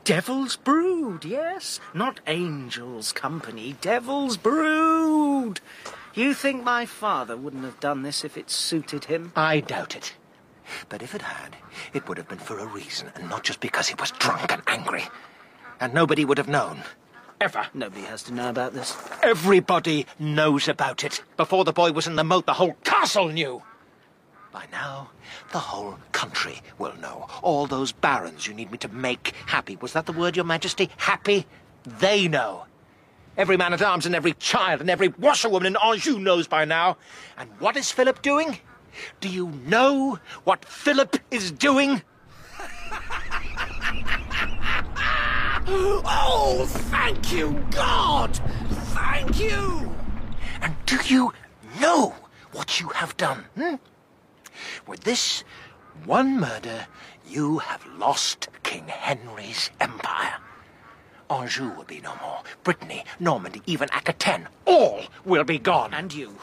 Devil's 0.04 0.56
brood, 0.56 1.24
yes. 1.24 1.78
Not 1.94 2.18
angel's 2.26 3.12
company. 3.12 3.76
Devil's 3.80 4.36
brood. 4.36 5.60
You 6.14 6.34
think 6.34 6.62
my 6.62 6.84
father 6.84 7.36
wouldn't 7.36 7.64
have 7.64 7.80
done 7.80 8.02
this 8.02 8.22
if 8.24 8.36
it 8.36 8.50
suited 8.50 9.04
him? 9.04 9.32
I 9.34 9.60
doubt 9.60 9.96
it. 9.96 10.14
But 10.88 11.02
if 11.02 11.14
it 11.14 11.22
had, 11.22 11.56
it 11.94 12.06
would 12.06 12.18
have 12.18 12.28
been 12.28 12.38
for 12.38 12.58
a 12.58 12.66
reason, 12.66 13.10
and 13.14 13.30
not 13.30 13.44
just 13.44 13.60
because 13.60 13.88
he 13.88 13.94
was 13.94 14.10
drunk 14.12 14.52
and 14.52 14.62
angry. 14.66 15.04
And 15.80 15.94
nobody 15.94 16.24
would 16.24 16.38
have 16.38 16.48
known. 16.48 16.82
Ever. 17.40 17.66
Nobody 17.74 18.02
has 18.02 18.22
to 18.24 18.34
know 18.34 18.50
about 18.50 18.74
this. 18.74 18.96
Everybody 19.22 20.06
knows 20.18 20.68
about 20.68 21.02
it. 21.02 21.22
Before 21.36 21.64
the 21.64 21.72
boy 21.72 21.92
was 21.92 22.06
in 22.06 22.16
the 22.16 22.24
moat, 22.24 22.46
the 22.46 22.52
whole 22.52 22.74
castle 22.84 23.28
knew. 23.28 23.62
By 24.52 24.66
now, 24.70 25.10
the 25.50 25.58
whole 25.58 25.96
country 26.12 26.60
will 26.78 26.94
know. 26.98 27.26
All 27.42 27.66
those 27.66 27.90
barons 27.90 28.46
you 28.46 28.52
need 28.52 28.70
me 28.70 28.78
to 28.78 28.88
make 28.88 29.34
happy. 29.46 29.76
Was 29.76 29.94
that 29.94 30.04
the 30.04 30.12
word, 30.12 30.36
Your 30.36 30.44
Majesty? 30.44 30.90
Happy? 30.98 31.46
They 31.84 32.28
know. 32.28 32.66
Every 33.36 33.56
man 33.56 33.72
at 33.72 33.80
arms 33.80 34.04
and 34.04 34.14
every 34.14 34.34
child 34.34 34.80
and 34.80 34.90
every 34.90 35.08
washerwoman 35.08 35.74
in 35.74 35.76
Anjou 35.76 36.18
knows 36.18 36.46
by 36.46 36.64
now. 36.64 36.98
And 37.38 37.48
what 37.58 37.76
is 37.76 37.90
Philip 37.90 38.20
doing? 38.20 38.58
Do 39.20 39.28
you 39.28 39.48
know 39.66 40.18
what 40.44 40.64
Philip 40.66 41.16
is 41.30 41.50
doing? 41.50 42.02
oh, 45.66 46.66
thank 46.90 47.32
you, 47.32 47.64
God! 47.70 48.36
Thank 48.94 49.40
you! 49.40 49.94
And 50.60 50.74
do 50.84 50.98
you 51.06 51.32
know 51.80 52.14
what 52.52 52.80
you 52.80 52.88
have 52.88 53.16
done? 53.16 53.44
Hmm? 53.56 53.76
With 54.86 55.00
this 55.00 55.42
one 56.04 56.38
murder, 56.38 56.86
you 57.26 57.58
have 57.58 57.86
lost 57.98 58.48
King 58.62 58.88
Henry's 58.88 59.70
empire. 59.80 60.36
Anjou 61.32 61.70
will 61.70 61.84
be 61.84 62.00
no 62.00 62.14
more. 62.20 62.42
Brittany, 62.62 63.04
Normandy, 63.18 63.62
even 63.66 63.88
Aquitaine, 63.90 64.48
all 64.66 65.04
will 65.24 65.44
be 65.44 65.58
gone. 65.58 65.94
And 65.94 66.12
you, 66.12 66.36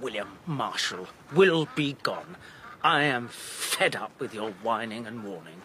William 0.00 0.38
Marshal, 0.46 1.08
will 1.34 1.68
be 1.74 1.96
gone. 2.02 2.36
I 2.82 3.02
am 3.02 3.28
fed 3.28 3.94
up 3.94 4.18
with 4.18 4.34
your 4.34 4.52
whining 4.62 5.06
and 5.06 5.24
warning. 5.24 5.60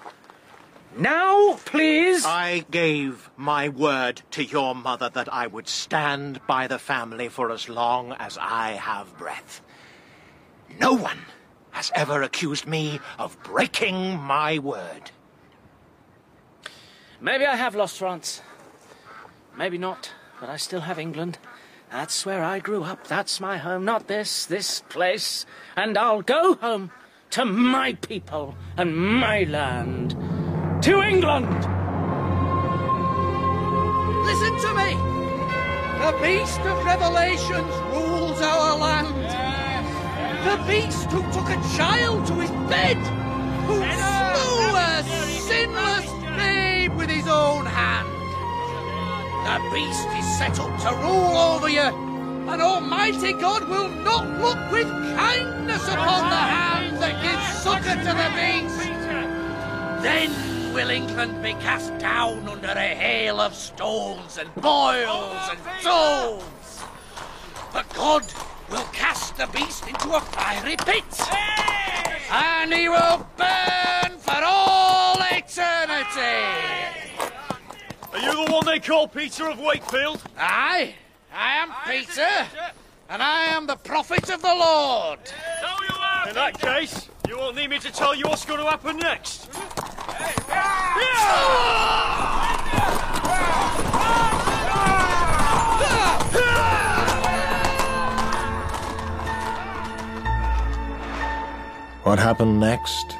Now, 0.97 1.53
please! 1.65 2.25
I 2.25 2.65
gave 2.69 3.29
my 3.37 3.69
word 3.69 4.21
to 4.31 4.43
your 4.43 4.75
mother 4.75 5.09
that 5.09 5.31
I 5.31 5.47
would 5.47 5.67
stand 5.67 6.45
by 6.45 6.67
the 6.67 6.79
family 6.79 7.29
for 7.29 7.51
as 7.51 7.69
long 7.69 8.13
as 8.13 8.37
I 8.39 8.71
have 8.71 9.17
breath. 9.17 9.61
No 10.79 10.93
one 10.93 11.19
has 11.71 11.91
ever 11.95 12.21
accused 12.21 12.67
me 12.67 12.99
of 13.17 13.41
breaking 13.43 14.17
my 14.19 14.59
word. 14.59 15.11
Maybe 17.21 17.45
I 17.45 17.55
have 17.55 17.75
lost 17.75 17.97
France. 17.97 18.41
Maybe 19.57 19.77
not, 19.77 20.11
but 20.39 20.49
I 20.49 20.57
still 20.57 20.81
have 20.81 20.99
England. 20.99 21.37
That's 21.89 22.25
where 22.25 22.43
I 22.43 22.59
grew 22.59 22.83
up. 22.83 23.07
That's 23.07 23.39
my 23.39 23.57
home, 23.57 23.85
not 23.85 24.07
this, 24.07 24.45
this 24.45 24.81
place. 24.89 25.45
And 25.77 25.97
I'll 25.97 26.21
go 26.21 26.55
home 26.55 26.91
to 27.31 27.45
my 27.45 27.93
people 27.93 28.55
and 28.75 28.95
my 28.95 29.43
land. 29.43 30.11
To 30.83 31.01
England! 31.01 31.55
Listen 34.25 34.57
to 34.59 34.73
me! 34.73 35.15
The 35.99 36.17
beast 36.21 36.59
of 36.59 36.85
Revelations 36.85 37.73
rules 37.93 38.41
our 38.41 38.77
land. 38.77 39.15
The 40.45 40.63
beast 40.67 41.09
who 41.11 41.21
took 41.31 41.49
a 41.49 41.77
child 41.77 42.27
to 42.27 42.33
his 42.33 42.51
bed, 42.69 42.97
who 43.67 43.75
slew 43.77 44.75
a 44.75 45.03
sinless 45.39 46.11
babe 46.37 46.93
with 46.95 47.09
his 47.09 47.27
own 47.27 47.65
hand. 47.65 48.04
The 49.45 49.59
beast 49.71 50.07
is 50.07 50.37
set 50.39 50.59
up 50.59 50.75
to 50.81 50.89
rule 51.05 51.37
over 51.37 51.69
you, 51.69 51.79
and 52.49 52.61
Almighty 52.63 53.31
God 53.31 53.69
will 53.69 53.89
not 53.89 54.25
look 54.41 54.71
with 54.71 54.87
kindness 55.15 55.87
upon 55.87 56.29
the 56.31 56.35
hand 56.35 56.97
that 56.97 57.21
gives 57.21 57.61
succor 57.61 57.93
to 57.93 58.13
the 58.21 58.29
beast. 58.33 58.79
Then 60.01 60.73
will 60.73 60.89
England 60.89 61.43
be 61.43 61.53
cast 61.53 61.95
down 61.99 62.49
under 62.49 62.69
a 62.69 62.95
hail 62.95 63.39
of 63.39 63.53
stones 63.53 64.39
and 64.39 64.53
boils 64.55 65.37
and 65.51 65.59
stones. 65.79 66.83
But 67.71 67.87
God 67.93 68.23
will 68.71 68.87
cast 68.93 69.37
the 69.37 69.45
beast 69.53 69.87
into 69.87 70.09
a 70.15 70.21
fiery 70.21 70.75
pit, 70.75 71.03
and 72.31 72.73
he 72.73 72.89
will 72.89 73.27
burn 73.37 74.17
for 74.17 74.41
all 74.43 75.17
eternity. 75.31 76.84
Are 78.15 78.21
you 78.21 78.45
the 78.45 78.51
one 78.53 78.65
they 78.65 78.79
call 78.79 79.09
Peter 79.09 79.49
of 79.49 79.59
Wakefield? 79.59 80.23
Aye, 80.37 80.95
I 81.33 81.55
am 81.57 81.69
Peter, 81.85 82.47
and 83.09 83.21
I 83.21 83.43
am 83.47 83.67
the 83.67 83.75
prophet 83.75 84.29
of 84.29 84.41
the 84.41 84.55
Lord. 84.55 85.19
In 86.29 86.33
that 86.33 86.57
case, 86.57 87.09
you 87.27 87.37
won't 87.37 87.57
need 87.57 87.69
me 87.71 87.77
to 87.79 87.91
tell 87.91 88.15
you 88.15 88.23
what's 88.23 88.45
going 88.45 88.61
to 88.61 88.65
happen 88.65 88.95
next. 88.99 89.47
What 102.03 102.17
happened 102.17 102.61
next? 102.61 103.17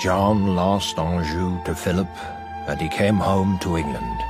John 0.00 0.56
lost 0.56 0.98
Anjou 0.98 1.62
to 1.64 1.74
Philip, 1.74 2.08
and 2.66 2.80
he 2.80 2.88
came 2.88 3.16
home 3.16 3.58
to 3.60 3.76
England. 3.76 4.20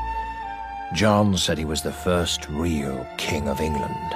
John 0.95 1.37
said 1.37 1.59
he 1.59 1.65
was 1.65 1.83
the 1.83 1.93
first 1.93 2.49
real 2.49 3.07
king 3.19 3.49
of 3.49 3.61
England. 3.61 4.15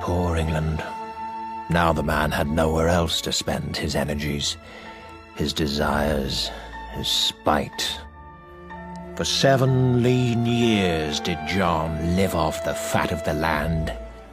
Poor 0.00 0.36
England. 0.36 0.84
Now 1.70 1.92
the 1.92 2.02
man 2.02 2.30
had 2.30 2.48
nowhere 2.48 2.88
else 2.88 3.20
to 3.22 3.32
spend 3.32 3.76
his 3.76 3.96
energies, 3.96 4.56
his 5.36 5.52
desires, 5.52 6.50
his 6.92 7.08
spite. 7.08 7.98
For 9.16 9.24
seven 9.24 10.02
lean 10.02 10.44
years 10.44 11.20
did 11.20 11.38
John 11.46 12.16
live 12.16 12.34
off 12.34 12.64
the 12.64 12.74
fat 12.74 13.12
of 13.12 13.24
the 13.24 13.32
land. 13.32 13.92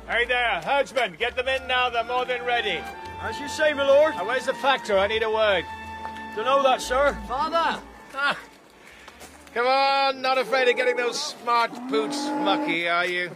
Hey 0.09 0.25
there, 0.25 0.61
herdsmen, 0.65 1.15
get 1.17 1.35
them 1.35 1.47
in 1.47 1.65
now, 1.67 1.89
they're 1.89 2.03
more 2.03 2.25
than 2.25 2.43
ready. 2.43 2.81
As 3.21 3.39
you 3.39 3.47
say, 3.47 3.73
my 3.73 3.87
lord. 3.87 4.15
Now, 4.15 4.27
where's 4.27 4.47
the 4.47 4.53
factor? 4.55 4.97
I 4.97 5.07
need 5.07 5.23
a 5.23 5.29
word. 5.29 5.63
Don't 6.35 6.45
know 6.45 6.63
that, 6.63 6.81
sir. 6.81 7.15
Father! 7.27 7.79
Ah. 8.13 8.37
Come 9.53 9.67
on, 9.67 10.21
not 10.21 10.37
afraid 10.37 10.69
of 10.69 10.77
getting 10.77 10.95
those 10.95 11.21
smart 11.21 11.71
boots 11.89 12.17
mucky, 12.27 12.87
are 12.87 13.05
you? 13.05 13.35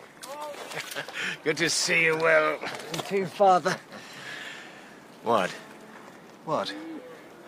Good 1.44 1.58
to 1.58 1.70
see 1.70 2.06
you 2.06 2.16
well. 2.16 2.58
You 2.62 3.02
too, 3.02 3.26
Father. 3.26 3.76
What? 5.24 5.52
What? 6.46 6.74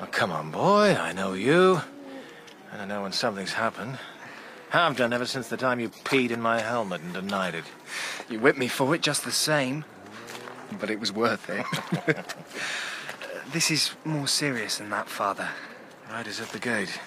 Oh, 0.02 0.06
come 0.08 0.32
on, 0.32 0.52
boy. 0.52 0.96
I 0.96 1.14
know 1.14 1.32
you. 1.32 1.82
And 2.74 2.82
I 2.82 2.86
know 2.86 3.04
when 3.04 3.14
something's 3.14 3.54
happened. 3.54 4.00
Have 4.72 4.98
done 4.98 5.14
ever 5.14 5.26
since 5.26 5.48
the 5.48 5.56
time 5.56 5.80
you 5.80 5.88
peed 5.90 6.32
in 6.32 6.42
my 6.42 6.60
helmet 6.60 7.00
and 7.02 7.14
denied 7.14 7.56
it. 7.56 7.64
You 8.30 8.40
whipped 8.40 8.60
me 8.60 8.68
for 8.68 8.94
it 8.94 9.02
just 9.02 9.24
the 9.24 9.32
same. 9.32 9.86
But 10.78 10.90
it 10.90 11.00
was 11.00 11.12
worth 11.12 11.50
it. 11.50 11.66
Uh, 13.20 13.50
this 13.52 13.72
is 13.72 13.92
more 14.06 14.28
serious 14.28 14.78
than 14.78 14.90
that, 14.90 15.10
Father. 15.10 15.50
Riders 16.10 16.40
at 16.40 16.50
the 16.50 16.60
gate. 16.60 17.00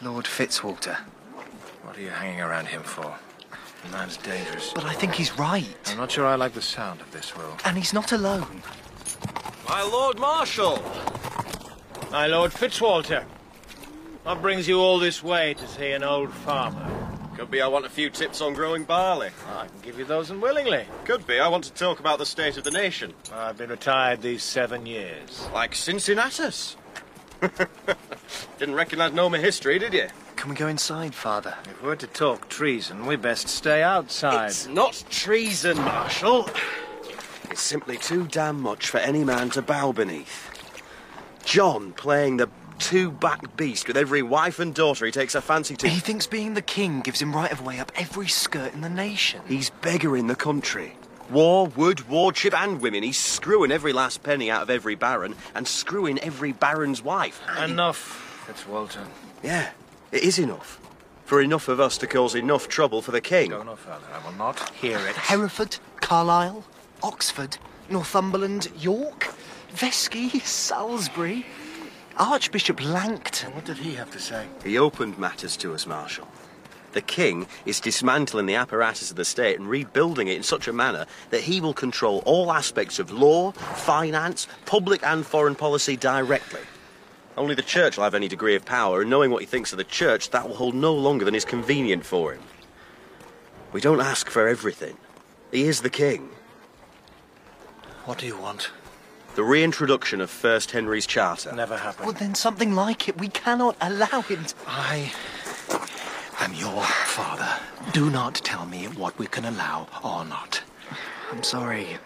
Lord 0.00 0.26
Fitzwalter. 0.26 0.96
What 1.82 1.96
are 1.98 2.00
you 2.00 2.10
hanging 2.10 2.40
around 2.40 2.66
him 2.66 2.82
for? 2.82 3.14
The 3.84 3.90
man's 3.90 4.16
dangerous. 4.16 4.72
But 4.74 4.84
I 4.84 4.92
think 4.92 5.14
he's 5.14 5.36
right. 5.38 5.66
I'm 5.86 5.96
not 5.96 6.10
sure 6.10 6.26
I 6.26 6.36
like 6.36 6.52
the 6.52 6.62
sound 6.62 7.00
of 7.00 7.10
this, 7.10 7.36
Will. 7.36 7.56
And 7.64 7.76
he's 7.76 7.92
not 7.92 8.12
alone. 8.12 8.62
My 9.68 9.82
Lord 9.82 10.18
Marshal! 10.18 10.82
My 12.10 12.26
Lord 12.26 12.52
Fitzwalter. 12.52 13.24
What 14.22 14.40
brings 14.40 14.68
you 14.68 14.80
all 14.80 14.98
this 14.98 15.22
way 15.22 15.54
to 15.54 15.66
see 15.66 15.90
an 15.92 16.02
old 16.02 16.32
farmer? 16.32 17.08
Could 17.36 17.50
be 17.50 17.60
I 17.60 17.68
want 17.68 17.86
a 17.86 17.90
few 17.90 18.10
tips 18.10 18.40
on 18.40 18.54
growing 18.54 18.82
barley. 18.84 19.30
I 19.56 19.66
can 19.66 19.80
give 19.82 19.98
you 19.98 20.04
those 20.04 20.30
unwillingly. 20.30 20.86
Could 21.04 21.26
be 21.26 21.38
I 21.38 21.46
want 21.48 21.64
to 21.64 21.72
talk 21.72 22.00
about 22.00 22.18
the 22.18 22.26
state 22.26 22.56
of 22.56 22.64
the 22.64 22.70
nation. 22.70 23.14
I've 23.32 23.56
been 23.56 23.70
retired 23.70 24.22
these 24.22 24.42
seven 24.42 24.86
years. 24.86 25.48
Like 25.54 25.74
Cincinnatus. 25.74 26.76
Didn't 28.58 28.74
recognise 28.74 29.12
no 29.12 29.28
my 29.28 29.38
history, 29.38 29.78
did 29.78 29.94
you? 29.94 30.08
Can 30.36 30.50
we 30.50 30.56
go 30.56 30.68
inside, 30.68 31.14
Father? 31.14 31.54
If 31.64 31.82
we're 31.82 31.96
to 31.96 32.06
talk 32.06 32.48
treason, 32.48 33.06
we 33.06 33.16
best 33.16 33.48
stay 33.48 33.82
outside. 33.82 34.46
It's 34.46 34.68
not 34.68 35.04
treason, 35.10 35.78
Marshal. 35.78 36.48
It's 37.50 37.60
simply 37.60 37.96
too 37.96 38.26
damn 38.26 38.60
much 38.60 38.88
for 38.88 38.98
any 38.98 39.24
man 39.24 39.50
to 39.50 39.62
bow 39.62 39.92
beneath. 39.92 40.50
John 41.44 41.92
playing 41.92 42.36
the 42.36 42.48
two-backed 42.78 43.56
beast 43.56 43.88
with 43.88 43.96
every 43.96 44.22
wife 44.22 44.58
and 44.58 44.74
daughter 44.74 45.06
he 45.06 45.12
takes 45.12 45.34
a 45.34 45.40
fancy 45.40 45.76
to. 45.76 45.88
He 45.88 45.98
thinks 45.98 46.26
being 46.26 46.54
the 46.54 46.62
king 46.62 47.00
gives 47.00 47.20
him 47.20 47.34
right 47.34 47.50
of 47.50 47.64
way 47.64 47.80
up 47.80 47.90
every 47.96 48.28
skirt 48.28 48.74
in 48.74 48.80
the 48.80 48.88
nation. 48.88 49.40
He's 49.48 49.70
beggaring 49.82 50.28
the 50.28 50.36
country. 50.36 50.97
War, 51.30 51.66
wood, 51.68 52.08
wardship, 52.08 52.54
and 52.54 52.80
women. 52.80 53.02
He's 53.02 53.18
screwing 53.18 53.70
every 53.70 53.92
last 53.92 54.22
penny 54.22 54.50
out 54.50 54.62
of 54.62 54.70
every 54.70 54.94
baron 54.94 55.34
and 55.54 55.68
screwing 55.68 56.18
every 56.20 56.52
baron's 56.52 57.02
wife. 57.02 57.40
And 57.56 57.72
Enough, 57.72 58.44
Fitzwalter. 58.46 59.06
Yeah, 59.42 59.70
it 60.10 60.22
is 60.22 60.38
enough. 60.38 60.80
For 61.24 61.42
enough 61.42 61.68
of 61.68 61.78
us 61.80 61.98
to 61.98 62.06
cause 62.06 62.34
enough 62.34 62.68
trouble 62.68 63.02
for 63.02 63.10
the 63.10 63.20
king. 63.20 63.50
Go 63.50 63.62
no 63.62 63.76
further. 63.76 64.06
I 64.14 64.24
will 64.26 64.36
not 64.38 64.70
hear 64.70 64.98
it. 64.98 65.14
Hereford, 65.16 65.76
Carlisle, 66.00 66.64
Oxford, 67.02 67.58
Northumberland, 67.90 68.68
York, 68.78 69.34
Vesci, 69.74 70.40
Salisbury, 70.42 71.44
Archbishop 72.16 72.82
Langton. 72.82 73.54
What 73.54 73.66
did 73.66 73.76
he 73.76 73.94
have 73.94 74.10
to 74.12 74.18
say? 74.18 74.46
He 74.64 74.78
opened 74.78 75.18
matters 75.18 75.56
to 75.58 75.74
us, 75.74 75.86
Marshal. 75.86 76.26
The 76.98 77.02
king 77.02 77.46
is 77.64 77.78
dismantling 77.78 78.46
the 78.46 78.56
apparatus 78.56 79.12
of 79.12 79.16
the 79.16 79.24
state 79.24 79.56
and 79.56 79.70
rebuilding 79.70 80.26
it 80.26 80.36
in 80.36 80.42
such 80.42 80.66
a 80.66 80.72
manner 80.72 81.06
that 81.30 81.42
he 81.42 81.60
will 81.60 81.72
control 81.72 82.24
all 82.26 82.50
aspects 82.50 82.98
of 82.98 83.12
law, 83.12 83.52
finance, 83.52 84.48
public 84.66 85.06
and 85.06 85.24
foreign 85.24 85.54
policy 85.54 85.96
directly. 85.96 86.62
Only 87.36 87.54
the 87.54 87.62
church 87.62 87.96
will 87.96 88.02
have 88.02 88.16
any 88.16 88.26
degree 88.26 88.56
of 88.56 88.64
power, 88.64 89.02
and 89.02 89.10
knowing 89.10 89.30
what 89.30 89.42
he 89.42 89.46
thinks 89.46 89.70
of 89.70 89.78
the 89.78 89.84
church, 89.84 90.30
that 90.30 90.48
will 90.48 90.56
hold 90.56 90.74
no 90.74 90.92
longer 90.92 91.24
than 91.24 91.36
is 91.36 91.44
convenient 91.44 92.04
for 92.04 92.32
him. 92.32 92.42
We 93.70 93.80
don't 93.80 94.00
ask 94.00 94.28
for 94.28 94.48
everything. 94.48 94.96
He 95.52 95.68
is 95.68 95.82
the 95.82 95.90
king. 95.90 96.30
What 98.06 98.18
do 98.18 98.26
you 98.26 98.36
want? 98.36 98.72
The 99.36 99.44
reintroduction 99.44 100.20
of 100.20 100.30
First 100.30 100.72
Henry's 100.72 101.06
Charter. 101.06 101.52
Never 101.52 101.76
happened. 101.76 102.06
Well, 102.06 102.16
then 102.16 102.34
something 102.34 102.74
like 102.74 103.08
it. 103.08 103.18
We 103.18 103.28
cannot 103.28 103.76
allow 103.80 104.24
it. 104.28 104.52
I 104.66 105.12
am 106.48 106.54
your 106.54 106.82
father. 106.82 107.48
Do 107.92 108.10
not 108.10 108.34
tell 108.34 108.66
me 108.66 108.86
what 108.86 109.18
we 109.18 109.26
can 109.26 109.44
allow 109.44 109.88
or 110.04 110.24
not. 110.24 110.62
I'm 111.30 111.42
sorry. 111.42 111.98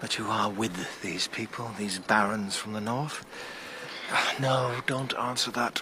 But 0.00 0.18
you 0.18 0.26
are 0.26 0.50
with 0.50 1.00
these 1.02 1.28
people, 1.28 1.70
these 1.78 1.98
barons 1.98 2.56
from 2.56 2.72
the 2.72 2.80
north? 2.80 3.24
No, 4.40 4.74
don't 4.86 5.16
answer 5.16 5.50
that. 5.52 5.80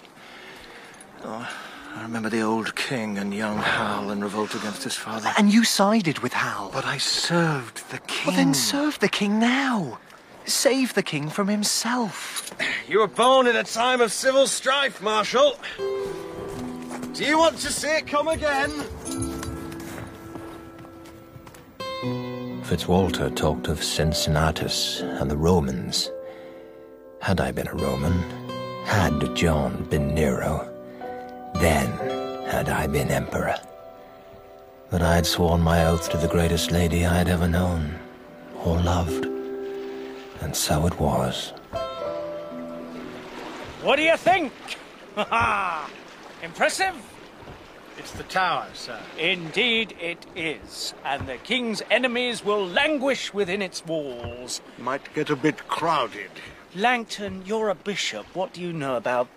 Oh, 1.25 1.49
I 1.95 2.03
remember 2.03 2.29
the 2.29 2.43
old 2.43 2.77
king 2.77 3.19
and 3.19 3.35
young 3.35 3.59
Hal 3.59 4.11
in 4.11 4.21
revolt 4.23 4.55
against 4.55 4.85
his 4.85 4.95
father. 4.95 5.33
And 5.37 5.53
you 5.53 5.65
sided 5.65 6.21
with 6.21 6.33
Hal. 6.33 6.71
But 6.73 6.85
I 6.85 6.99
served 6.99 7.91
the 7.91 7.99
king. 7.99 8.27
Well, 8.29 8.37
then 8.37 8.55
serve 8.55 8.99
the 9.01 9.09
king 9.09 9.39
now. 9.39 9.99
Save 10.45 10.95
the 10.95 11.03
king 11.03 11.29
from 11.29 11.49
himself. 11.49 12.55
You 12.89 13.01
were 13.01 13.09
born 13.09 13.47
in 13.47 13.57
a 13.57 13.65
time 13.65 14.01
of 14.01 14.13
civil 14.13 14.47
strife, 14.47 15.03
Marshal. 15.03 15.57
Do 17.13 17.25
you 17.25 17.39
want 17.39 17.59
to 17.59 17.73
see 17.73 17.89
it 17.89 18.07
come 18.07 18.29
again? 18.29 18.71
Fitzwalter 22.63 23.35
talked 23.35 23.67
of 23.67 23.83
Cincinnatus 23.83 25.01
and 25.01 25.29
the 25.29 25.37
Romans. 25.37 26.11
Had 27.21 27.41
I 27.41 27.51
been 27.51 27.67
a 27.67 27.75
Roman, 27.75 28.23
had 28.85 29.35
John 29.35 29.85
been 29.91 30.15
Nero, 30.15 30.73
then 31.55 31.89
had 32.47 32.69
I 32.69 32.87
been 32.87 33.11
emperor. 33.11 33.57
But 34.89 35.03
I 35.03 35.17
had 35.17 35.27
sworn 35.27 35.63
my 35.63 35.87
oath 35.87 36.09
to 36.11 36.17
the 36.17 36.29
greatest 36.29 36.71
lady 36.71 37.05
I 37.05 37.15
had 37.19 37.29
ever 37.29 37.49
known 37.49 37.99
or 38.65 38.81
loved. 38.81 39.27
And 40.41 40.55
so 40.55 40.87
it 40.87 40.99
was. 41.01 41.53
What 43.83 43.97
do 43.97 44.03
you 44.03 44.17
think? 44.17 44.53
Impressive? 46.43 46.95
It's 47.99 48.13
the 48.13 48.23
tower, 48.25 48.67
sir. 48.73 48.99
Indeed 49.19 49.95
it 50.01 50.25
is. 50.35 50.95
And 51.05 51.29
the 51.29 51.37
king's 51.37 51.83
enemies 51.91 52.43
will 52.43 52.67
languish 52.67 53.35
within 53.35 53.61
its 53.61 53.85
walls. 53.85 54.63
Might 54.79 55.13
get 55.13 55.29
a 55.29 55.37
bit 55.37 55.69
crowded. 55.69 56.31
Langton, 56.75 57.43
you're 57.45 57.69
a 57.69 57.75
bishop. 57.75 58.25
What 58.35 58.55
do 58.55 58.63
you 58.63 58.73
know 58.73 58.97
about 58.97 59.29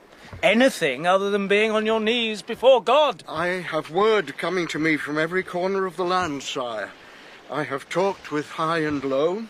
anything 0.42 1.06
other 1.06 1.30
than 1.30 1.50
being 1.50 1.72
on 1.72 1.86
your 1.86 2.00
knees 2.00 2.42
before 2.42 2.82
God? 2.82 3.24
I 3.28 3.48
have 3.48 3.92
word 3.92 4.38
coming 4.38 4.68
to 4.68 4.80
me 4.80 4.96
from 4.96 5.18
every 5.18 5.44
corner 5.44 5.86
of 5.86 5.98
the 5.98 6.06
land, 6.06 6.44
sire. 6.44 6.92
I 7.52 7.64
have 7.64 7.90
talked 7.90 8.32
with 8.32 8.50
high 8.52 8.80
and 8.80 9.04
low. 9.04 9.48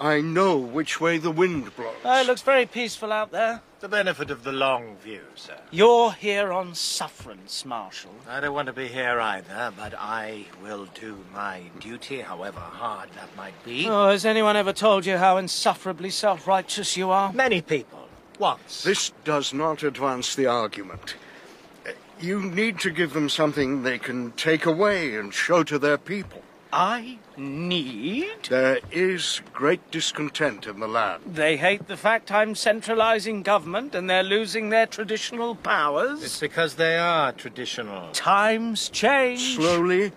I 0.00 0.20
know 0.20 0.56
which 0.56 1.00
way 1.00 1.18
the 1.18 1.30
wind 1.30 1.74
blows. 1.76 1.94
Oh, 2.04 2.20
it 2.20 2.26
looks 2.26 2.42
very 2.42 2.66
peaceful 2.66 3.12
out 3.12 3.30
there. 3.30 3.62
The 3.80 3.88
benefit 3.88 4.30
of 4.30 4.44
the 4.44 4.52
long 4.52 4.96
view, 4.96 5.22
sir. 5.34 5.56
You're 5.70 6.12
here 6.12 6.52
on 6.52 6.74
sufferance, 6.74 7.64
Marshal. 7.64 8.14
I 8.28 8.40
don't 8.40 8.54
want 8.54 8.66
to 8.66 8.72
be 8.72 8.88
here 8.88 9.20
either, 9.20 9.72
but 9.76 9.94
I 9.96 10.46
will 10.62 10.86
do 10.94 11.18
my 11.32 11.62
duty, 11.80 12.20
however 12.20 12.60
hard 12.60 13.10
that 13.14 13.36
might 13.36 13.62
be. 13.64 13.86
Oh, 13.88 14.08
has 14.08 14.24
anyone 14.24 14.56
ever 14.56 14.72
told 14.72 15.06
you 15.06 15.18
how 15.18 15.36
insufferably 15.36 16.10
self-righteous 16.10 16.96
you 16.96 17.10
are? 17.10 17.32
Many 17.32 17.60
people. 17.60 18.08
Once. 18.38 18.82
This 18.82 19.12
does 19.22 19.54
not 19.54 19.82
advance 19.82 20.34
the 20.34 20.46
argument. 20.46 21.14
You 22.18 22.40
need 22.40 22.80
to 22.80 22.90
give 22.90 23.12
them 23.12 23.28
something 23.28 23.82
they 23.82 23.98
can 23.98 24.32
take 24.32 24.66
away 24.66 25.16
and 25.16 25.32
show 25.32 25.62
to 25.64 25.78
their 25.78 25.98
people. 25.98 26.42
I 26.76 27.18
need? 27.36 28.48
There 28.48 28.80
is 28.90 29.40
great 29.52 29.92
discontent 29.92 30.66
in 30.66 30.80
the 30.80 30.88
land. 30.88 31.22
They 31.24 31.56
hate 31.56 31.86
the 31.86 31.96
fact 31.96 32.32
I'm 32.32 32.56
centralizing 32.56 33.44
government 33.44 33.94
and 33.94 34.10
they're 34.10 34.24
losing 34.24 34.70
their 34.70 34.86
traditional 34.86 35.54
powers. 35.54 36.24
It's 36.24 36.40
because 36.40 36.74
they 36.74 36.98
are 36.98 37.30
traditional. 37.30 38.10
Times 38.10 38.88
change. 38.88 39.54
Slowly, 39.54 40.10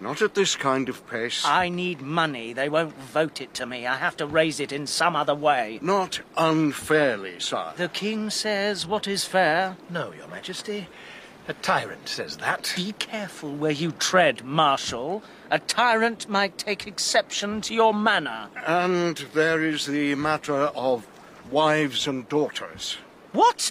not 0.00 0.20
at 0.20 0.34
this 0.34 0.56
kind 0.56 0.88
of 0.88 1.08
pace. 1.08 1.44
I 1.44 1.68
need 1.68 2.00
money. 2.00 2.52
They 2.52 2.68
won't 2.68 2.96
vote 2.96 3.40
it 3.40 3.54
to 3.54 3.64
me. 3.64 3.86
I 3.86 3.94
have 3.94 4.16
to 4.16 4.26
raise 4.26 4.58
it 4.58 4.72
in 4.72 4.88
some 4.88 5.14
other 5.14 5.34
way. 5.34 5.78
Not 5.80 6.22
unfairly, 6.36 7.38
sire. 7.38 7.72
The 7.76 7.88
king 7.88 8.30
says 8.30 8.84
what 8.84 9.06
is 9.06 9.24
fair. 9.24 9.76
No, 9.88 10.10
your 10.10 10.26
majesty. 10.26 10.88
A 11.46 11.52
tyrant 11.52 12.08
says 12.08 12.38
that. 12.38 12.72
Be 12.74 12.92
careful 12.92 13.54
where 13.54 13.70
you 13.70 13.92
tread, 13.92 14.44
Marshal. 14.44 15.22
A 15.54 15.60
tyrant 15.60 16.28
might 16.28 16.58
take 16.58 16.88
exception 16.88 17.60
to 17.60 17.74
your 17.74 17.94
manner. 17.94 18.48
And 18.66 19.18
there 19.34 19.62
is 19.62 19.86
the 19.86 20.16
matter 20.16 20.52
of 20.52 21.06
wives 21.48 22.08
and 22.08 22.28
daughters. 22.28 22.96
What? 23.30 23.70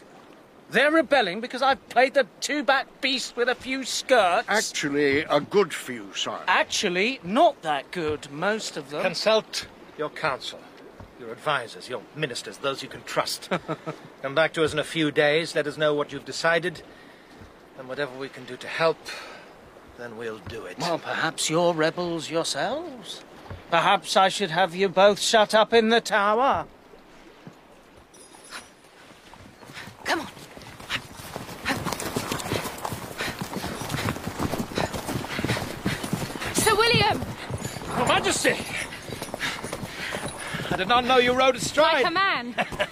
They're 0.69 0.93
rebelling 0.93 1.41
because 1.41 1.61
I've 1.61 1.89
played 1.89 2.13
the 2.13 2.25
two-back 2.39 3.01
beast 3.01 3.35
with 3.35 3.49
a 3.49 3.55
few 3.55 3.83
skirts? 3.83 4.45
Actually, 4.47 5.23
a 5.23 5.41
good 5.41 5.73
few, 5.73 6.13
sire. 6.15 6.39
Actually, 6.47 7.19
not 7.21 7.61
that 7.63 7.91
good, 7.91 8.31
most 8.31 8.77
of 8.77 8.89
them. 8.89 9.01
Consult 9.01 9.67
your 9.97 10.09
council, 10.09 10.59
your 11.19 11.31
advisers, 11.31 11.89
your 11.89 12.01
ministers, 12.15 12.59
those 12.59 12.81
you 12.81 12.87
can 12.87 13.03
trust. 13.03 13.49
Come 14.21 14.33
back 14.33 14.53
to 14.53 14.63
us 14.63 14.71
in 14.71 14.79
a 14.79 14.85
few 14.85 15.11
days, 15.11 15.53
let 15.53 15.67
us 15.67 15.77
know 15.77 15.93
what 15.93 16.13
you've 16.13 16.23
decided, 16.23 16.81
and 17.77 17.89
whatever 17.89 18.17
we 18.17 18.29
can 18.29 18.45
do 18.45 18.55
to 18.55 18.69
help, 18.69 18.97
then 19.97 20.17
we'll 20.17 20.39
do 20.49 20.65
it. 20.65 20.77
Well, 20.79 20.99
perhaps 20.99 21.49
you're 21.49 21.73
rebels 21.73 22.29
yourselves. 22.29 23.23
Perhaps 23.69 24.17
I 24.17 24.29
should 24.29 24.51
have 24.51 24.75
you 24.75 24.89
both 24.89 25.19
shut 25.19 25.53
up 25.53 25.73
in 25.73 25.89
the 25.89 26.01
tower. 26.01 26.65
Come 30.03 30.21
on. 30.21 30.27
Sir 36.53 36.75
William! 36.75 37.21
Your 37.97 38.07
Majesty! 38.07 38.57
I 40.71 40.75
did 40.75 40.87
not 40.87 41.05
know 41.05 41.17
you 41.17 41.33
rode 41.33 41.55
astride. 41.55 42.03
Like 42.03 42.05
a 42.05 42.11
man. 42.11 42.55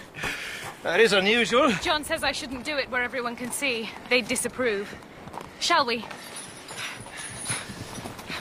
That 0.83 0.99
is 0.99 1.13
unusual. 1.13 1.69
John 1.83 2.03
says 2.03 2.23
I 2.23 2.31
shouldn't 2.31 2.65
do 2.65 2.75
it 2.75 2.89
where 2.89 3.03
everyone 3.03 3.35
can 3.35 3.51
see. 3.51 3.91
They'd 4.09 4.27
disapprove. 4.27 4.95
Shall 5.59 5.85
we? 5.85 6.03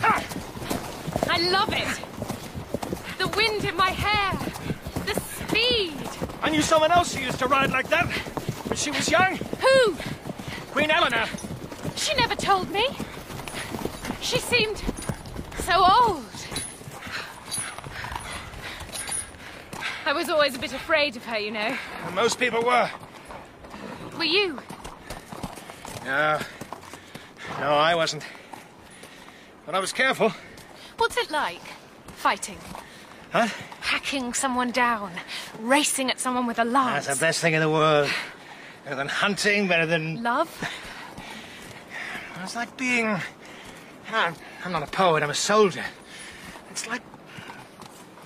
I 0.03 1.51
love 1.51 1.73
it! 1.73 3.19
The 3.19 3.29
wind 3.37 3.65
in 3.65 3.77
my 3.77 3.91
hair! 3.91 4.39
The 5.07 5.21
speed! 5.21 6.09
I 6.43 6.51
knew 6.51 6.63
someone 6.63 6.91
else 6.93 7.15
who 7.15 7.23
used 7.25 7.39
to 7.41 7.47
ride 7.47 7.71
like 7.71 7.89
that 7.89 8.07
when 8.07 8.77
she 8.77 8.91
was 8.91 9.11
young. 9.11 9.37
Who? 9.37 9.97
Queen 10.73 10.91
Eleanor. 10.91 11.27
She 11.97 12.15
never 12.15 12.35
told 12.35 12.71
me. 12.71 12.87
She 14.21 14.39
seemed 14.39 14.83
so 15.61 15.85
old. 15.85 16.25
I 20.07 20.13
was 20.13 20.29
always 20.29 20.57
a 20.57 20.59
bit 20.59 20.73
afraid 20.73 21.17
of 21.17 21.25
her, 21.27 21.39
you 21.39 21.51
know. 21.51 21.77
Most 22.15 22.39
people 22.39 22.63
were. 22.63 22.91
Were 24.19 24.25
you? 24.25 24.59
No. 26.05 26.41
No, 27.61 27.71
I 27.73 27.95
wasn't. 27.95 28.25
But 29.67 29.75
I 29.75 29.79
was 29.79 29.93
careful. 29.93 30.33
What's 30.97 31.17
it 31.17 31.31
like? 31.31 31.63
Fighting. 32.17 32.59
Huh? 33.33 33.49
Hacking 33.81 34.35
someone 34.35 34.71
down. 34.73 35.13
Racing 35.61 36.11
at 36.11 36.19
someone 36.19 36.47
with 36.47 36.59
a 36.59 36.65
lance. 36.65 37.07
That's 37.07 37.19
the 37.19 37.25
best 37.25 37.41
thing 37.41 37.55
in 37.55 37.61
the 37.61 37.71
world. 37.71 38.11
Better 38.85 38.97
than 38.97 39.09
hunting, 39.09 39.69
better 39.69 39.87
than... 39.87 40.23
Love? 40.23 40.69
It's 42.43 42.57
like 42.57 42.77
being... 42.77 43.07
I'm, 44.13 44.35
I'm 44.65 44.73
not 44.73 44.83
a 44.83 44.91
poet, 44.91 45.23
I'm 45.23 45.31
a 45.31 45.35
soldier. 45.35 45.85
It's 46.71 46.89
like 46.89 47.03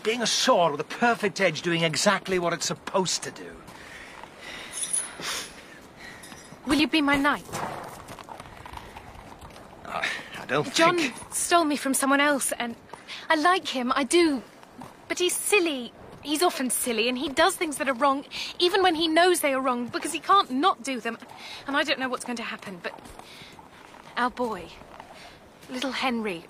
being 0.03 0.23
a 0.23 0.27
sword 0.27 0.73
with 0.73 0.81
a 0.81 0.85
perfect 0.85 1.41
edge 1.41 1.63
doing 1.63 1.83
exactly 1.83 2.39
what 2.39 2.53
it's 2.53 2.67
supposed 2.67 3.23
to 3.25 3.31
do. 3.31 3.51
Will 6.67 6.77
you 6.77 6.89
be 6.89 7.03
my 7.03 7.17
knight? 7.17 7.45
Ah. 9.87 10.03
I 10.45 10.47
don't 10.47 10.75
John 10.75 10.99
think... 10.99 11.15
stole 11.33 11.65
me 11.65 11.77
from 11.77 11.95
someone 11.95 12.21
else, 12.21 12.53
and 12.59 12.77
I 13.31 13.35
like 13.35 13.69
him, 13.69 13.93
I 13.97 14.05
do. 14.05 14.43
But 15.09 15.19
he's 15.19 15.35
silly. 15.35 15.93
He's 16.23 16.43
often 16.43 16.69
silly, 16.69 17.09
and 17.09 17.17
he 17.17 17.31
does 17.31 17.57
things 17.57 17.79
that 17.79 17.89
are 17.89 17.95
wrong, 17.95 18.27
even 18.59 18.83
when 18.83 18.95
he 18.95 19.09
knows 19.09 19.41
they 19.41 19.55
are 19.55 19.61
wrong, 19.61 19.89
because 19.89 20.13
he 20.13 20.21
can't 20.21 20.51
not 20.51 20.83
do 20.83 21.01
them. 21.01 21.17
And 21.67 21.77
I 21.77 21.83
don't 21.83 21.99
know 21.99 22.11
what's 22.11 22.27
going 22.27 22.37
to 22.37 22.43
happen, 22.43 22.79
but 22.83 22.99
our 24.19 24.31
boy, 24.31 24.65
little 25.71 25.93
Henry, 25.93 26.45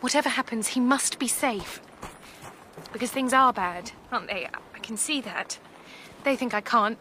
whatever 0.00 0.28
happens, 0.28 0.68
he 0.68 0.80
must 0.80 1.18
be 1.18 1.28
safe. 1.28 1.80
Because 2.92 3.10
things 3.10 3.32
are 3.32 3.52
bad, 3.52 3.92
aren't 4.12 4.28
they? 4.28 4.46
I 4.74 4.78
can 4.80 4.98
see 4.98 5.22
that. 5.22 5.58
They 6.22 6.36
think 6.36 6.52
I 6.52 6.60
can't, 6.60 6.98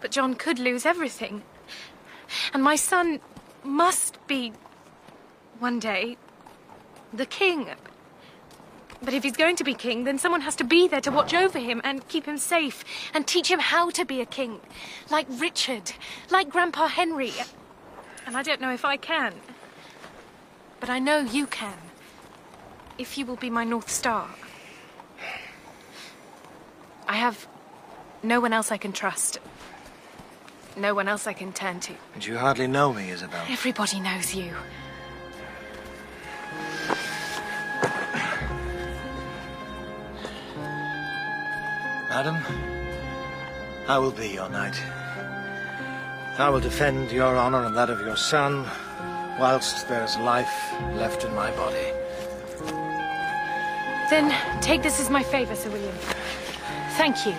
but 0.00 0.12
John 0.12 0.34
could 0.34 0.60
lose 0.60 0.86
everything. 0.86 1.42
And 2.52 2.62
my 2.62 2.76
son 2.76 3.20
must 3.64 4.24
be, 4.26 4.52
one 5.58 5.78
day, 5.78 6.16
the 7.12 7.26
king. 7.26 7.68
But 9.02 9.14
if 9.14 9.22
he's 9.22 9.36
going 9.36 9.56
to 9.56 9.64
be 9.64 9.74
king, 9.74 10.04
then 10.04 10.18
someone 10.18 10.40
has 10.40 10.56
to 10.56 10.64
be 10.64 10.88
there 10.88 11.00
to 11.02 11.10
watch 11.10 11.34
over 11.34 11.58
him 11.58 11.80
and 11.84 12.06
keep 12.08 12.24
him 12.24 12.38
safe 12.38 12.84
and 13.12 13.26
teach 13.26 13.50
him 13.50 13.58
how 13.58 13.90
to 13.90 14.04
be 14.04 14.20
a 14.20 14.26
king. 14.26 14.60
Like 15.10 15.26
Richard, 15.28 15.92
like 16.30 16.48
Grandpa 16.48 16.88
Henry. 16.88 17.32
And 18.26 18.36
I 18.36 18.42
don't 18.42 18.60
know 18.60 18.72
if 18.72 18.84
I 18.84 18.96
can. 18.96 19.34
But 20.80 20.90
I 20.90 20.98
know 20.98 21.18
you 21.18 21.46
can. 21.46 21.78
If 22.98 23.18
you 23.18 23.26
will 23.26 23.36
be 23.36 23.50
my 23.50 23.64
North 23.64 23.90
Star. 23.90 24.28
I 27.06 27.16
have 27.16 27.46
no 28.22 28.40
one 28.40 28.52
else 28.52 28.72
I 28.72 28.78
can 28.78 28.92
trust. 28.92 29.38
No 30.76 30.94
one 30.94 31.08
else 31.08 31.26
I 31.26 31.32
can 31.32 31.52
turn 31.52 31.80
to. 31.80 31.92
And 32.14 32.26
you 32.26 32.36
hardly 32.36 32.66
know 32.66 32.92
me, 32.92 33.10
Isabel. 33.10 33.44
Everybody 33.48 34.00
knows 34.00 34.34
you. 34.34 34.54
Madam, 42.16 42.38
I 43.88 43.98
will 43.98 44.10
be 44.10 44.28
your 44.28 44.48
knight. 44.48 44.82
I 46.38 46.48
will 46.48 46.60
defend 46.60 47.12
your 47.12 47.36
honor 47.36 47.64
and 47.64 47.76
that 47.76 47.90
of 47.90 48.00
your 48.00 48.16
son 48.16 48.66
whilst 49.38 49.86
there 49.86 50.02
is 50.02 50.16
life 50.16 50.72
left 50.94 51.24
in 51.24 51.34
my 51.34 51.50
body. 51.50 51.92
Then 54.08 54.34
take 54.62 54.82
this 54.82 54.98
as 54.98 55.10
my 55.10 55.22
favour, 55.22 55.54
Sir 55.54 55.68
William. 55.68 55.94
Thank 56.96 57.26
you. 57.26 57.34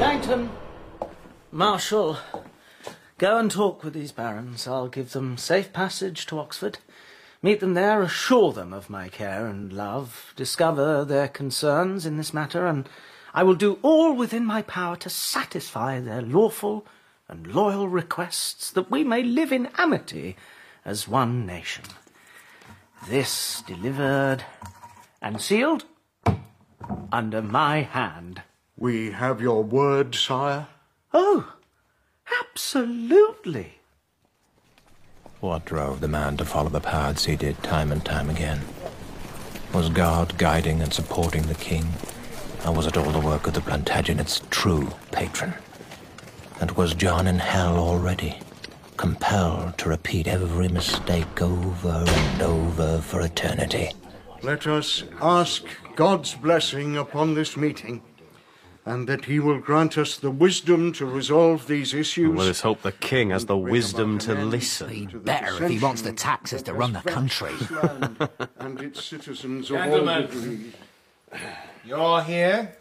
Langton! 0.00 0.50
Marshal, 1.52 2.18
go 3.18 3.38
and 3.38 3.48
talk 3.48 3.84
with 3.84 3.92
these 3.94 4.10
barons. 4.10 4.66
I'll 4.66 4.88
give 4.88 5.12
them 5.12 5.36
safe 5.36 5.72
passage 5.72 6.26
to 6.26 6.40
Oxford. 6.40 6.78
Meet 7.40 7.60
them 7.60 7.74
there, 7.74 8.02
assure 8.02 8.52
them 8.52 8.72
of 8.72 8.90
my 8.90 9.08
care 9.08 9.46
and 9.46 9.72
love, 9.72 10.32
discover 10.34 11.04
their 11.04 11.28
concerns 11.28 12.04
in 12.04 12.16
this 12.16 12.34
matter, 12.34 12.66
and 12.66 12.88
I 13.32 13.44
will 13.44 13.54
do 13.54 13.78
all 13.82 14.12
within 14.12 14.44
my 14.44 14.62
power 14.62 14.96
to 14.96 15.08
satisfy 15.08 16.00
their 16.00 16.20
lawful 16.20 16.84
and 17.28 17.46
loyal 17.46 17.88
requests 17.88 18.70
that 18.72 18.90
we 18.90 19.04
may 19.04 19.22
live 19.22 19.52
in 19.52 19.68
amity 19.78 20.36
as 20.84 21.06
one 21.06 21.46
nation. 21.46 21.84
This 23.08 23.62
delivered 23.62 24.44
and 25.22 25.40
sealed 25.40 25.84
under 27.12 27.40
my 27.40 27.82
hand. 27.82 28.42
We 28.76 29.12
have 29.12 29.40
your 29.40 29.62
word, 29.62 30.16
sire? 30.16 30.66
Oh, 31.14 31.54
absolutely. 32.40 33.77
What 35.40 35.64
drove 35.64 36.00
the 36.00 36.08
man 36.08 36.36
to 36.38 36.44
follow 36.44 36.68
the 36.68 36.80
paths 36.80 37.26
he 37.26 37.36
did 37.36 37.62
time 37.62 37.92
and 37.92 38.04
time 38.04 38.28
again? 38.28 38.60
Was 39.72 39.88
God 39.88 40.36
guiding 40.36 40.82
and 40.82 40.92
supporting 40.92 41.42
the 41.42 41.54
king? 41.54 41.86
Or 42.66 42.72
was 42.72 42.88
it 42.88 42.96
all 42.96 43.12
the 43.12 43.20
work 43.20 43.46
of 43.46 43.54
the 43.54 43.60
Plantagenet's 43.60 44.42
true 44.50 44.90
patron? 45.12 45.54
And 46.60 46.72
was 46.72 46.92
John 46.92 47.28
in 47.28 47.38
hell 47.38 47.78
already, 47.78 48.40
compelled 48.96 49.78
to 49.78 49.90
repeat 49.90 50.26
every 50.26 50.66
mistake 50.66 51.40
over 51.40 52.04
and 52.04 52.42
over 52.42 53.00
for 53.00 53.20
eternity? 53.20 53.92
Let 54.42 54.66
us 54.66 55.04
ask 55.20 55.62
God's 55.94 56.34
blessing 56.34 56.96
upon 56.96 57.34
this 57.34 57.56
meeting, 57.56 58.02
and 58.88 59.06
that 59.06 59.26
he 59.26 59.38
will 59.38 59.58
grant 59.58 59.98
us 59.98 60.16
the 60.16 60.30
wisdom 60.30 60.92
to 60.94 61.04
resolve 61.04 61.66
these 61.66 61.92
issues. 61.92 62.34
Let 62.34 62.48
us 62.48 62.62
hope 62.62 62.82
the 62.82 62.92
king 62.92 63.30
has 63.30 63.44
the 63.44 63.56
wisdom 63.56 64.18
to 64.20 64.34
listen. 64.34 64.88
He'd 64.88 65.24
better 65.24 65.62
if 65.62 65.70
he 65.70 65.78
wants 65.78 66.02
the 66.02 66.12
taxes 66.12 66.62
to 66.64 66.72
run 66.72 66.94
the 66.94 67.02
country. 67.02 67.52
and 68.58 68.80
its 68.80 69.04
citizens 69.04 69.70
of 69.70 69.76
Gentlemen. 69.76 70.22
degrees. 70.22 70.72
You're 71.84 72.22
here, 72.22 72.76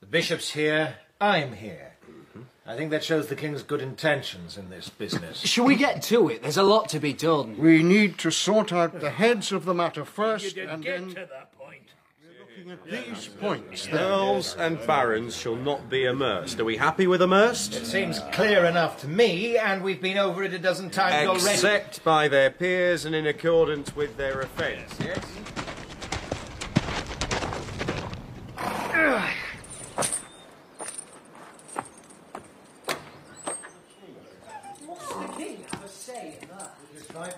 the 0.00 0.06
bishop's 0.06 0.50
here, 0.50 0.96
I'm 1.20 1.52
here. 1.52 1.92
I 2.64 2.76
think 2.76 2.90
that 2.92 3.02
shows 3.02 3.26
the 3.26 3.36
king's 3.36 3.62
good 3.62 3.82
intentions 3.82 4.56
in 4.56 4.70
this 4.70 4.88
business. 4.88 5.38
Shall 5.44 5.64
we 5.64 5.74
get 5.74 6.00
to 6.02 6.28
it? 6.28 6.42
There's 6.42 6.56
a 6.56 6.62
lot 6.62 6.88
to 6.90 7.00
be 7.00 7.12
done. 7.12 7.58
We 7.58 7.82
need 7.82 8.18
to 8.18 8.30
sort 8.30 8.72
out 8.72 9.00
the 9.00 9.10
heads 9.10 9.52
of 9.52 9.64
the 9.64 9.74
matter 9.74 10.04
first, 10.04 10.56
and 10.56 10.82
then 10.82 11.08
to 11.08 11.14
that 11.14 11.58
point. 11.58 11.82
Looking 12.58 12.72
at 12.72 12.84
these 12.84 13.28
points. 13.28 13.86
then. 13.86 13.96
Earls 13.96 14.56
and 14.56 14.78
barons 14.86 15.34
shall 15.36 15.56
not 15.56 15.88
be 15.88 16.04
amerced. 16.04 16.60
Are 16.60 16.64
we 16.64 16.76
happy 16.76 17.06
with 17.06 17.22
amerced? 17.22 17.74
It 17.74 17.86
seems 17.86 18.20
clear 18.32 18.66
enough 18.66 19.00
to 19.00 19.08
me, 19.08 19.56
and 19.56 19.82
we've 19.82 20.02
been 20.02 20.18
over 20.18 20.42
it 20.42 20.52
a 20.52 20.58
dozen 20.58 20.90
times 20.90 21.28
already. 21.28 21.54
Except 21.54 22.04
by 22.04 22.28
their 22.28 22.50
peers 22.50 23.06
and 23.06 23.14
in 23.14 23.26
accordance 23.26 23.96
with 23.96 24.16
their 24.18 24.42
offence. 24.42 24.94
Yes. 25.00 25.24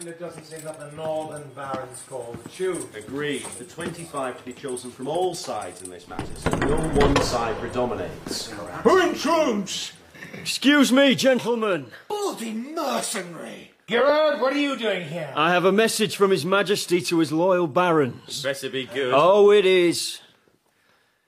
Frightful 0.05 0.27
it 0.27 0.29
doesn't 0.29 0.45
seem 0.45 0.65
that 0.65 0.79
the 0.79 0.97
northern 0.97 1.49
barons 1.55 2.03
call 2.09 2.37
the 2.43 2.49
tune. 2.51 2.87
Agreed. 2.95 3.45
The 3.59 3.65
25 3.65 4.39
to 4.39 4.45
be 4.45 4.53
chosen 4.53 4.91
from 4.91 5.09
all 5.09 5.35
sides 5.35 5.83
in 5.83 5.91
this 5.91 6.09
matter, 6.09 6.27
so 6.37 6.51
no 6.51 6.77
one 6.77 7.21
side 7.23 7.57
predominates. 7.59 8.51
Who 8.83 9.01
intrudes? 9.01 9.93
Excuse 10.35 10.93
me, 10.93 11.15
gentlemen. 11.15 11.87
Bloody 12.09 12.53
mercenary! 12.53 13.73
Gerard, 13.87 14.41
what 14.41 14.53
are 14.53 14.59
you 14.59 14.77
doing 14.77 15.09
here? 15.09 15.33
I 15.37 15.53
have 15.53 15.65
a 15.65 15.73
message 15.73 16.17
from 16.17 16.31
His 16.31 16.45
Majesty 16.45 17.01
to 17.03 17.19
his 17.19 17.33
loyal 17.33 17.67
barons. 17.67 18.43
Better 18.43 18.71
be 18.71 18.87
good. 18.87 19.13
Oh, 19.15 19.51
it 19.51 19.65
is. 19.65 20.21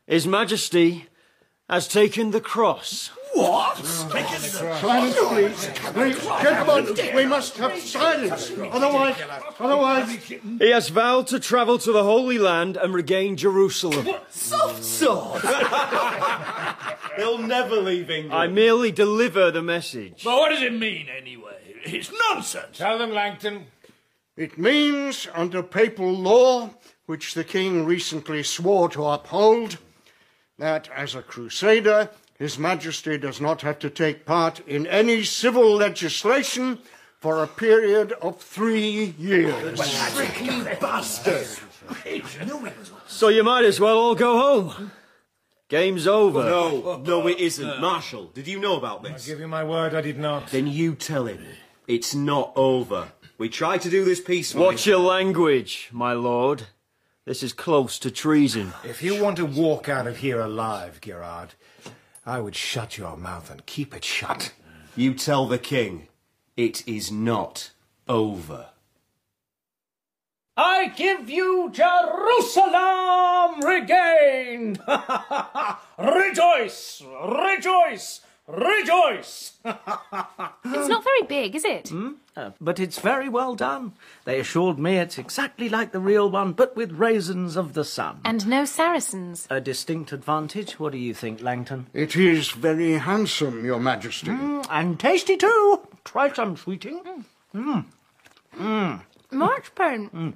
His 0.06 0.26
Majesty 0.26 1.06
has 1.68 1.88
taken 1.88 2.30
the 2.30 2.40
cross. 2.40 3.10
What? 3.34 3.76
Silence, 3.76 5.16
please. 5.18 5.70
Please, 5.92 6.18
gentlemen, 6.42 7.14
we 7.14 7.26
must 7.26 7.56
have 7.58 7.78
silence. 7.78 8.50
Otherwise, 8.50 9.16
otherwise. 9.58 10.10
He 10.58 10.70
has 10.70 10.88
vowed 10.88 11.26
to 11.28 11.40
travel 11.40 11.78
to 11.78 11.92
the 11.92 12.02
Holy 12.02 12.38
Land 12.38 12.76
and 12.76 12.94
regain 12.94 13.36
Jerusalem. 13.36 14.08
Soft 14.30 14.82
sword! 14.82 15.42
He'll 17.16 17.38
never 17.38 17.76
leave 17.76 18.10
England. 18.10 18.34
I 18.34 18.46
merely 18.46 18.90
deliver 18.92 19.50
the 19.50 19.62
message. 19.62 20.22
But 20.24 20.36
what 20.36 20.50
does 20.50 20.62
it 20.62 20.72
mean, 20.72 21.08
anyway? 21.08 21.56
It's 21.84 22.12
nonsense. 22.30 22.78
Tell 22.78 22.98
them, 22.98 23.10
Langton. 23.12 23.66
It 24.36 24.58
means, 24.58 25.28
under 25.34 25.62
papal 25.62 26.12
law, 26.12 26.70
which 27.06 27.34
the 27.34 27.44
king 27.44 27.86
recently 27.86 28.42
swore 28.42 28.88
to 28.90 29.04
uphold, 29.06 29.78
that 30.58 30.88
as 30.94 31.14
a 31.14 31.22
crusader, 31.22 32.10
His 32.38 32.58
Majesty 32.58 33.16
does 33.16 33.40
not 33.40 33.62
have 33.62 33.78
to 33.80 33.90
take 33.90 34.26
part 34.26 34.60
in 34.66 34.86
any 34.86 35.24
civil 35.24 35.74
legislation 35.74 36.78
for 37.18 37.42
a 37.42 37.46
period 37.46 38.12
of 38.20 38.40
three 38.40 39.14
years. 39.18 39.80
Tricky 40.14 40.64
bastard! 40.80 41.46
So 43.06 43.28
you 43.28 43.42
might 43.42 43.64
as 43.64 43.80
well 43.80 43.98
all 43.98 44.14
go 44.14 44.38
home. 44.38 44.92
Game's 45.68 46.06
over. 46.06 46.44
No, 46.44 47.02
no, 47.04 47.26
it 47.26 47.38
isn't. 47.38 47.80
Marshal, 47.80 48.26
did 48.26 48.46
you 48.46 48.60
know 48.60 48.76
about 48.76 49.02
this? 49.02 49.24
I 49.24 49.30
give 49.30 49.40
you 49.40 49.48
my 49.48 49.64
word, 49.64 49.94
I 49.94 50.00
did 50.00 50.18
not. 50.18 50.48
Then 50.48 50.66
you 50.66 50.94
tell 50.94 51.26
him. 51.26 51.44
It's 51.88 52.14
not 52.14 52.52
over. 52.54 53.08
We 53.38 53.48
tried 53.48 53.80
to 53.82 53.90
do 53.90 54.04
this 54.04 54.20
peacefully. 54.20 54.64
Watch 54.64 54.86
your 54.86 54.98
language, 54.98 55.88
my 55.92 56.12
lord. 56.12 56.68
This 57.24 57.42
is 57.42 57.52
close 57.52 57.98
to 58.00 58.10
treason. 58.10 58.72
If 58.84 59.02
you 59.02 59.20
want 59.20 59.36
to 59.38 59.44
walk 59.44 59.88
out 59.88 60.06
of 60.06 60.18
here 60.18 60.40
alive, 60.40 61.00
Gerard, 61.00 61.54
I 62.28 62.40
would 62.40 62.56
shut 62.56 62.98
your 62.98 63.16
mouth 63.16 63.52
and 63.52 63.64
keep 63.66 63.94
it 63.94 64.02
shut. 64.02 64.52
You 64.96 65.14
tell 65.14 65.46
the 65.46 65.58
king. 65.58 66.08
It 66.56 66.82
is 66.88 67.12
not 67.12 67.70
over. 68.08 68.66
I 70.56 70.88
give 70.88 71.30
you 71.30 71.70
Jerusalem 71.72 73.60
regained! 73.60 74.80
rejoice! 75.98 77.02
Rejoice! 77.22 78.22
Rejoice! 78.48 79.54
It's 80.68 80.88
not 80.88 81.04
very 81.04 81.22
big, 81.22 81.54
is 81.54 81.64
it? 81.64 81.90
Uh, 82.36 82.50
but 82.60 82.78
it's 82.80 82.98
very 82.98 83.28
well 83.28 83.54
done. 83.54 83.92
They 84.24 84.40
assured 84.40 84.78
me 84.78 84.98
it's 84.98 85.16
exactly 85.16 85.68
like 85.68 85.92
the 85.92 86.00
real 86.00 86.28
one, 86.30 86.52
but 86.52 86.76
with 86.76 86.92
raisins 86.92 87.56
of 87.56 87.72
the 87.72 87.84
sun. 87.84 88.20
And 88.24 88.46
no 88.46 88.64
Saracens. 88.64 89.46
A 89.48 89.60
distinct 89.60 90.12
advantage. 90.12 90.78
What 90.78 90.92
do 90.92 90.98
you 90.98 91.14
think, 91.14 91.40
Langton? 91.40 91.86
It 91.94 92.16
is 92.16 92.50
very 92.50 92.94
handsome, 92.94 93.64
Your 93.64 93.80
Majesty. 93.80 94.28
Mm, 94.32 94.66
and 94.70 95.00
tasty 95.00 95.36
too. 95.36 95.86
Try 96.04 96.32
some, 96.32 96.56
sweeting. 96.56 97.24
Mm. 97.54 97.84
Mm. 98.56 99.02
Marchpane. 99.32 100.34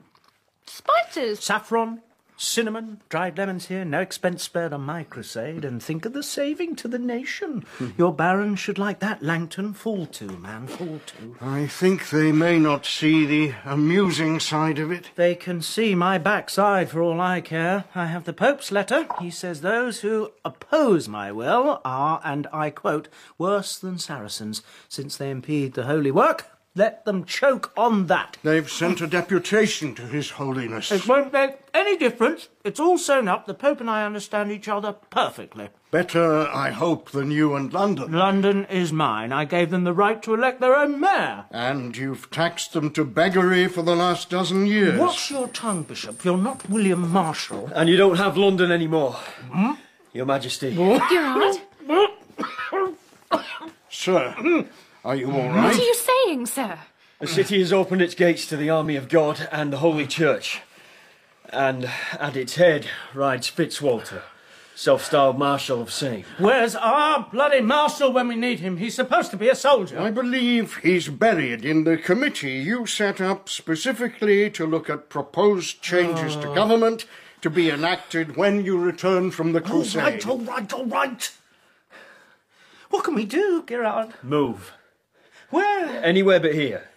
Spices. 0.67 1.41
Saffron, 1.41 2.01
cinnamon, 2.41 3.01
dried 3.09 3.37
lemons 3.37 3.67
here, 3.67 3.85
no 3.85 4.01
expense 4.01 4.43
spared 4.43 4.73
on 4.73 4.81
my 4.81 5.05
crusade, 5.05 5.65
and 5.65 5.83
think 5.83 6.05
of 6.07 6.13
the 6.13 6.23
saving 6.23 6.75
to 6.77 6.89
the 6.89 6.99
nation. 6.99 7.65
Hmm. 7.77 7.91
Your 7.99 8.13
barons 8.13 8.59
should 8.59 8.79
like 8.79 9.01
that, 9.01 9.23
Langton. 9.23 9.75
Fall 9.75 10.07
to, 10.07 10.27
man, 10.39 10.67
fall 10.67 11.01
to. 11.07 11.37
I 11.41 11.67
think 11.67 12.09
they 12.09 12.33
may 12.33 12.59
not 12.59 12.87
see 12.87 13.27
the 13.27 13.55
amusing 13.65 14.41
side 14.41 14.79
of 14.79 14.91
it. 14.91 15.11
They 15.17 15.35
can 15.35 15.61
see 15.61 15.95
my 15.95 16.19
backside 16.19 16.91
for 16.91 17.03
all 17.03 17.21
I 17.21 17.41
care. 17.41 17.85
I 17.95 18.07
have 18.07 18.25
the 18.25 18.33
Pope's 18.33 18.73
letter. 18.73 19.07
He 19.21 19.31
says 19.31 19.61
those 19.61 20.01
who 20.01 20.33
oppose 20.45 21.09
my 21.09 21.31
will 21.31 21.81
are, 21.85 22.21
and 22.25 22.47
I 22.53 22.71
quote, 22.71 23.09
worse 23.37 23.79
than 23.79 23.99
Saracens, 23.99 24.63
since 24.89 25.17
they 25.17 25.31
impede 25.31 25.75
the 25.75 25.85
holy 25.85 26.11
work, 26.11 26.47
let 26.81 27.05
them 27.05 27.27
choke 27.27 27.71
on 27.77 28.07
that. 28.07 28.39
They've 28.43 28.71
sent 28.71 29.03
a 29.03 29.07
deputation 29.07 29.95
to 29.97 30.03
His 30.03 30.31
Holiness. 30.31 30.91
It 30.91 31.07
won't 31.07 31.31
make 31.31 31.59
any 31.75 31.99
difference. 31.99 32.49
It's 32.65 32.81
all 32.81 32.97
sewn 32.97 33.29
up. 33.29 33.45
The 33.45 33.53
Pope 33.53 33.83
and 33.83 33.91
I 33.91 34.07
understand 34.07 34.51
each 34.51 34.67
other 34.67 34.95
perfectly. 35.11 35.69
Better, 35.91 36.49
I 36.49 36.71
hope, 36.71 37.11
than 37.11 37.31
you 37.31 37.55
and 37.55 37.71
London. 37.71 38.13
London 38.13 38.65
is 38.65 38.95
mine. 38.95 39.31
I 39.31 39.45
gave 39.45 39.69
them 39.71 39.85
the 39.85 39.93
right 39.93 40.23
to 40.23 40.33
elect 40.33 40.63
their 40.63 40.75
own 40.75 40.99
mayor. 40.99 41.45
And 41.51 41.95
you've 41.95 42.31
taxed 42.31 42.73
them 42.73 42.91
to 42.93 43.05
beggary 43.05 43.69
for 43.69 43.83
the 43.83 43.95
last 43.95 44.31
dozen 44.31 44.67
years. 44.67 44.99
Watch 44.99 45.31
your 45.31 45.49
tongue, 45.49 45.83
Bishop. 45.83 46.25
You're 46.25 46.39
not 46.39 46.71
William 46.71 47.11
Marshal. 47.11 47.71
And 47.75 47.91
you 47.91 47.99
don't 47.99 48.17
have 48.17 48.39
London 48.39 48.73
anymore. 48.73 49.13
Hmm? 49.53 49.73
Your 50.15 50.25
Majesty. 50.25 50.75
Gerard, 50.75 51.59
Sir, 53.91 54.65
are 55.05 55.17
you 55.17 55.31
all 55.31 55.49
right? 55.49 55.65
what 55.65 55.79
are 55.79 55.83
you 55.83 55.95
saying, 55.95 56.47
sir? 56.47 56.79
The 57.21 57.27
city 57.27 57.59
has 57.61 57.73
opened 57.73 58.01
its 58.03 58.15
gates 58.15 58.47
to 58.47 58.57
the 58.57 58.71
army 58.71 58.97
of 58.97 59.09
God 59.09 59.47
and 59.53 59.73
the 59.73 59.79
Holy 59.79 60.07
Church. 60.07 60.61
And 61.53 61.91
at 62.19 62.37
its 62.37 62.55
head 62.55 62.87
rides 63.13 63.51
Fitzwalter, 63.51 64.23
self-styled 64.75 65.37
Marshal 65.39 65.83
of 65.83 65.93
Same. 65.93 66.25
Where's 66.39 66.75
our 66.77 67.29
bloody 67.31 67.61
Marshal 67.61 68.13
when 68.13 68.29
we 68.29 68.37
need 68.37 68.61
him? 68.61 68.77
He's 68.79 68.95
supposed 68.95 69.31
to 69.33 69.37
be 69.37 69.49
a 69.49 69.55
soldier. 69.55 70.01
I 70.01 70.11
believe 70.13 70.77
he's 70.79 71.09
buried 71.09 71.65
in 71.65 71.85
the 71.85 71.97
committee 71.99 72.53
you 72.61 72.87
set 72.87 73.21
up 73.21 73.49
specifically 73.49 74.49
to 74.51 74.65
look 74.65 74.89
at 74.89 75.09
proposed 75.11 75.83
changes 75.83 76.37
to 76.37 76.49
Oh. 76.51 76.55
government 76.55 77.05
to 77.43 77.51
be 77.51 77.69
enacted 77.69 78.37
when 78.37 78.65
you 78.65 78.79
return 78.79 79.31
from 79.31 79.53
the 79.53 79.61
All 79.63 79.67
crusade. 79.83 80.03
right, 80.03 80.27
all 80.27 80.39
right, 80.39 80.73
all 80.73 80.87
right. 80.87 81.31
What 82.91 83.05
can 83.05 83.15
we 83.15 83.25
do, 83.25 83.65
Gerard? 83.69 84.15
Move. 84.23 84.73
Where? 85.51 86.05
Anywhere 86.05 86.41
but 86.41 86.55
here. 86.55 86.89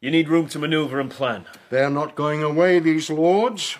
You 0.00 0.10
need 0.10 0.28
room 0.28 0.48
to 0.48 0.58
manoeuvre 0.58 1.00
and 1.00 1.10
plan. 1.10 1.46
They're 1.70 1.90
not 1.90 2.16
going 2.16 2.42
away, 2.42 2.80
these 2.80 3.08
lords. 3.08 3.76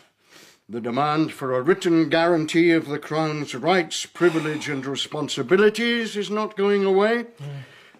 The 0.68 0.80
demand 0.80 1.32
for 1.32 1.52
a 1.52 1.60
written 1.60 2.08
guarantee 2.08 2.70
of 2.70 2.86
the 2.86 2.98
Crown's 2.98 3.54
rights, 3.54 4.06
privilege, 4.06 4.68
and 4.68 4.86
responsibilities 4.86 6.16
is 6.16 6.30
not 6.30 6.56
going 6.56 6.84
away. 6.84 7.26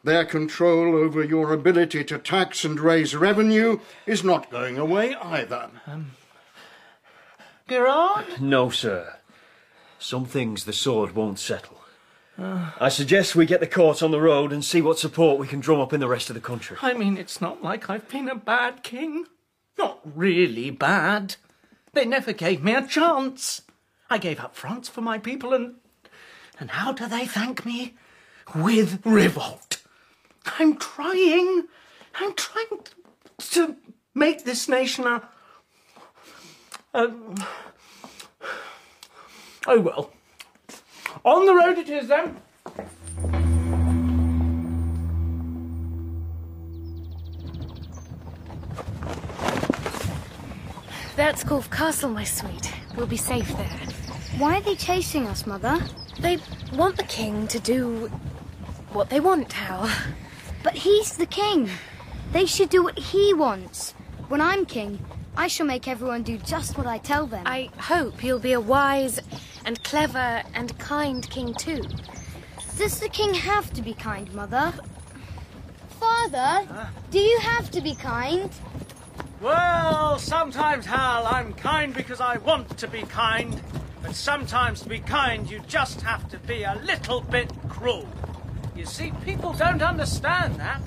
Their 0.05 0.25
control 0.25 0.97
over 0.97 1.23
your 1.23 1.53
ability 1.53 2.05
to 2.05 2.19
tax 2.19 2.65
and 2.65 2.79
raise 2.79 3.15
revenue 3.15 3.81
is 4.07 4.25
not 4.25 4.51
going 4.51 4.79
away 4.79 5.15
either. 5.15 5.71
Um, 5.87 6.13
Gerard? 7.69 8.41
No, 8.41 8.71
sir. 8.71 9.17
Some 9.99 10.25
things 10.25 10.65
the 10.65 10.73
sword 10.73 11.15
won't 11.15 11.39
settle. 11.39 11.82
I 12.39 12.89
suggest 12.89 13.37
we 13.37 13.47
get 13.47 13.61
the 13.61 13.67
court 13.67 14.03
on 14.03 14.11
the 14.11 14.21
road 14.21 14.53
and 14.53 14.65
see 14.65 14.81
what 14.81 14.99
support 14.99 15.39
we 15.39 15.47
can 15.47 15.61
drum 15.61 15.81
up 15.81 15.93
in 15.93 16.01
the 16.01 16.09
rest 16.09 16.31
of 16.31 16.35
the 16.35 16.41
country. 16.41 16.77
I 16.81 16.95
mean, 16.95 17.17
it's 17.17 17.41
not 17.41 17.63
like 17.63 17.91
I've 17.91 18.09
been 18.09 18.29
a 18.29 18.35
bad 18.35 18.83
king. 18.83 19.27
Not 19.79 20.01
really 20.05 20.71
bad. 20.71 21.37
They 21.93 22.05
never 22.05 22.33
gave 22.33 22.63
me 22.63 22.75
a 22.75 22.87
chance. 22.87 23.63
I 24.09 24.19
gave 24.19 24.41
up 24.41 24.57
France 24.57 24.89
for 24.89 25.01
my 25.01 25.19
people, 25.19 25.53
and. 25.53 25.77
And 26.59 26.71
how 26.71 26.93
do 26.93 27.09
they 27.09 27.27
thank 27.27 27.65
me? 27.65 27.95
With 28.55 29.05
revolt. 29.05 29.83
I'm 30.59 30.77
trying. 30.77 31.65
I'm 32.15 32.35
trying 32.35 32.81
to 33.39 33.77
make 34.15 34.45
this 34.45 34.69
nation 34.69 35.07
a. 35.07 35.29
a 36.95 37.11
oh 39.67 39.81
well. 39.81 40.13
On 41.25 41.47
the 41.47 41.55
road 41.55 41.79
it 41.79 41.89
is 41.89 42.09
then. 42.09 42.37
That's 51.15 51.45
Corfe 51.45 51.71
Castle, 51.71 52.11
my 52.11 52.25
sweet. 52.25 52.73
We'll 52.97 53.07
be 53.07 53.17
safe 53.17 53.49
there. 53.57 53.79
Why 54.39 54.57
are 54.57 54.61
they 54.63 54.75
chasing 54.75 55.29
us, 55.29 55.47
Mother? 55.47 55.79
They 56.19 56.39
want 56.73 56.97
the 56.97 57.05
king 57.05 57.47
to 57.49 57.61
do 57.61 58.11
what 58.93 59.09
they 59.09 59.21
want, 59.21 59.53
Hal. 59.53 59.89
But 60.65 60.75
he's 60.75 61.17
the 61.17 61.27
king. 61.27 61.71
They 62.33 62.47
should 62.47 62.71
do 62.71 62.83
what 62.83 62.99
he 62.99 63.33
wants. 63.33 63.93
When 64.29 64.41
I'm 64.41 64.67
king, 64.67 64.99
I 65.37 65.47
shall 65.47 65.67
make 65.67 65.87
everyone 65.87 66.25
do 66.25 66.39
just 66.39 66.77
what 66.77 66.87
I 66.87 66.99
tell 66.99 67.27
them. 67.27 67.47
I 67.47 67.71
hope 67.79 68.25
you'll 68.25 68.39
be 68.39 68.53
a 68.53 68.61
wise 68.61 69.21
and 69.65 69.83
clever 69.85 70.43
and 70.55 70.79
kind 70.79 71.29
king 71.29 71.55
too. 71.55 71.83
Does 72.79 73.01
the 73.01 73.09
king 73.09 73.35
have 73.35 73.73
to 73.75 73.83
be 73.83 73.95
kind, 73.95 74.33
Mother? 74.35 74.73
Father, 76.01 76.67
do 77.11 77.19
you 77.19 77.39
have 77.41 77.71
to 77.71 77.81
be 77.81 77.95
kind? 77.95 78.51
Well, 79.41 80.19
sometimes, 80.19 80.87
Hal, 80.87 81.27
I'm 81.27 81.53
kind 81.55 81.93
because 81.93 82.21
I 82.21 82.39
want 82.39 82.79
to 82.79 82.89
be 82.89 83.03
kind. 83.03 83.61
But 84.03 84.15
sometimes 84.15 84.83
to 84.83 84.89
be 84.89 84.99
kind, 84.99 85.49
you 85.51 85.61
just 85.69 86.01
have 86.03 86.29
to 86.31 86.39
be 86.39 86.65
a 86.65 86.81
little 86.85 87.21
bit 87.21 87.53
cruel. 87.69 88.09
You 88.75 88.87
see, 88.87 89.13
people 89.25 89.53
don't 89.53 89.83
understand 89.83 90.57
that. 90.57 90.81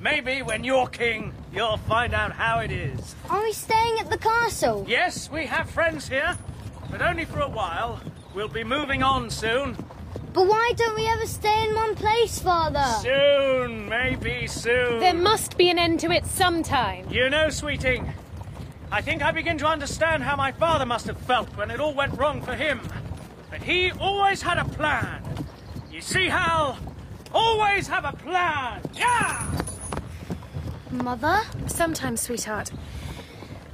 Maybe 0.00 0.42
when 0.42 0.64
you're 0.64 0.86
king, 0.86 1.34
you'll 1.52 1.76
find 1.76 2.14
out 2.14 2.32
how 2.32 2.60
it 2.60 2.70
is. 2.70 3.16
Are 3.28 3.42
we 3.42 3.52
staying 3.52 3.98
at 3.98 4.08
the 4.10 4.18
castle? 4.18 4.84
Yes, 4.88 5.30
we 5.30 5.46
have 5.46 5.68
friends 5.68 6.08
here, 6.08 6.38
but 6.90 7.02
only 7.02 7.24
for 7.24 7.40
a 7.40 7.48
while. 7.48 8.00
We'll 8.34 8.48
be 8.48 8.64
moving 8.64 9.02
on 9.02 9.30
soon. 9.30 9.76
But 10.32 10.46
why 10.46 10.72
don't 10.76 10.94
we 10.94 11.06
ever 11.06 11.26
stay 11.26 11.68
in 11.68 11.74
one 11.74 11.94
place, 11.94 12.38
Father? 12.38 12.84
Soon, 13.02 13.88
maybe 13.88 14.46
soon. 14.46 15.00
There 15.00 15.14
must 15.14 15.56
be 15.56 15.70
an 15.70 15.78
end 15.78 16.00
to 16.00 16.10
it 16.10 16.26
sometime. 16.26 17.08
You 17.10 17.30
know, 17.30 17.48
sweeting, 17.50 18.12
I 18.92 19.00
think 19.00 19.22
I 19.22 19.32
begin 19.32 19.58
to 19.58 19.66
understand 19.66 20.22
how 20.22 20.36
my 20.36 20.52
father 20.52 20.86
must 20.86 21.06
have 21.06 21.18
felt 21.18 21.48
when 21.56 21.70
it 21.70 21.80
all 21.80 21.94
went 21.94 22.18
wrong 22.18 22.42
for 22.42 22.54
him. 22.54 22.80
But 23.50 23.62
he 23.62 23.90
always 23.92 24.42
had 24.42 24.58
a 24.58 24.64
plan. 24.64 25.22
You 25.90 26.00
see, 26.00 26.28
Hal? 26.28 26.78
Always 27.34 27.88
have 27.88 28.04
a 28.04 28.12
plan. 28.12 28.80
Yeah! 28.94 29.50
Mother? 30.90 31.42
Sometimes, 31.66 32.20
sweetheart, 32.20 32.70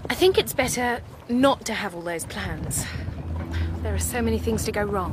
I 0.08 0.14
think 0.14 0.38
it's 0.38 0.52
better 0.52 1.00
not 1.28 1.64
to 1.66 1.74
have 1.74 1.94
all 1.94 2.02
those 2.02 2.24
plans. 2.24 2.84
There 3.84 3.94
are 3.94 3.98
so 3.98 4.22
many 4.22 4.38
things 4.38 4.64
to 4.64 4.72
go 4.72 4.82
wrong. 4.82 5.12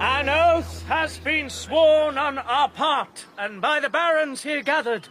An 0.00 0.28
oath 0.28 0.82
has 0.88 1.20
been 1.20 1.48
sworn 1.48 2.18
on 2.18 2.38
our 2.38 2.68
part, 2.68 3.24
and 3.38 3.60
by 3.60 3.78
the 3.78 3.88
barons 3.88 4.42
here 4.42 4.60
gathered, 4.60 5.06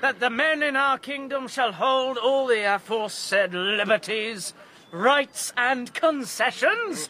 that 0.00 0.20
the 0.20 0.30
men 0.30 0.62
in 0.62 0.76
our 0.76 0.98
kingdom 0.98 1.48
shall 1.48 1.72
hold 1.72 2.16
all 2.16 2.46
the 2.46 2.62
aforesaid 2.76 3.52
liberties, 3.52 4.54
rights, 4.92 5.52
and 5.56 5.92
concessions 5.92 7.08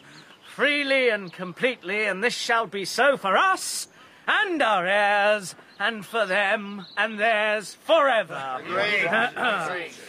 freely 0.55 1.09
and 1.09 1.31
completely, 1.31 2.05
and 2.05 2.23
this 2.23 2.33
shall 2.33 2.65
be 2.65 2.85
so 2.85 3.17
for 3.17 3.37
us 3.37 3.87
and 4.27 4.63
our 4.63 4.87
heirs, 4.87 5.53
and 5.79 6.03
for 6.03 6.25
them 6.25 6.87
and 6.97 7.19
theirs 7.19 7.75
forever. 7.75 8.57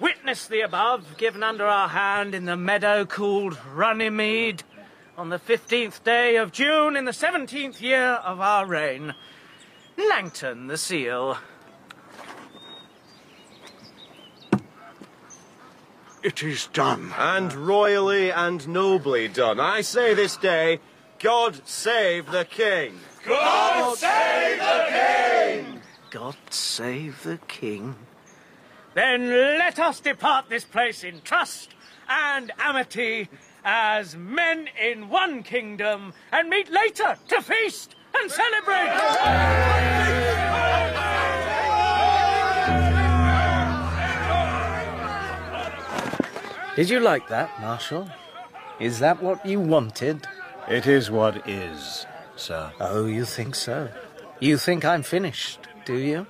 Witness 0.00 0.46
the 0.46 0.62
above, 0.62 1.18
given 1.18 1.42
under 1.42 1.66
our 1.66 1.88
hand 1.88 2.34
in 2.34 2.46
the 2.46 2.56
meadow 2.56 3.04
called 3.04 3.58
Runnymede, 3.74 4.64
on 5.18 5.28
the 5.28 5.38
15th 5.38 6.02
day 6.02 6.36
of 6.36 6.52
June 6.52 6.96
in 6.96 7.04
the 7.04 7.10
17th 7.10 7.82
year 7.82 8.14
of 8.24 8.40
our 8.40 8.64
reign. 8.64 9.14
Langton 9.98 10.68
the 10.68 10.78
seal. 10.78 11.36
It 16.22 16.42
is 16.42 16.66
done. 16.68 17.12
And 17.18 17.52
royally 17.52 18.30
and 18.30 18.66
nobly 18.68 19.28
done. 19.28 19.60
I 19.60 19.82
say 19.82 20.14
this 20.14 20.36
day, 20.36 20.80
God 21.18 21.60
save 21.66 22.30
the 22.30 22.46
king. 22.46 22.98
God 23.26 23.98
save 23.98 24.58
the 24.58 24.86
king! 24.88 25.82
God 26.10 26.36
save 26.48 27.22
the 27.22 27.38
king. 27.46 27.94
Then 29.00 29.30
let 29.30 29.78
us 29.78 29.98
depart 29.98 30.50
this 30.50 30.66
place 30.66 31.04
in 31.04 31.22
trust 31.22 31.70
and 32.06 32.52
amity 32.58 33.30
as 33.64 34.14
men 34.14 34.68
in 34.78 35.08
one 35.08 35.42
kingdom 35.42 36.12
and 36.30 36.50
meet 36.50 36.70
later 36.70 37.16
to 37.28 37.40
feast 37.40 37.94
and 38.14 38.30
celebrate. 38.30 38.90
Did 46.76 46.90
you 46.90 47.00
like 47.00 47.26
that, 47.28 47.58
Marshal? 47.58 48.06
Is 48.78 48.98
that 48.98 49.22
what 49.22 49.46
you 49.46 49.60
wanted? 49.60 50.26
It 50.68 50.86
is 50.86 51.10
what 51.10 51.48
is, 51.48 52.04
sir. 52.36 52.70
Oh, 52.78 53.06
you 53.06 53.24
think 53.24 53.54
so? 53.54 53.88
You 54.40 54.58
think 54.58 54.84
I'm 54.84 55.02
finished, 55.02 55.60
do 55.86 55.94
you? 55.96 56.26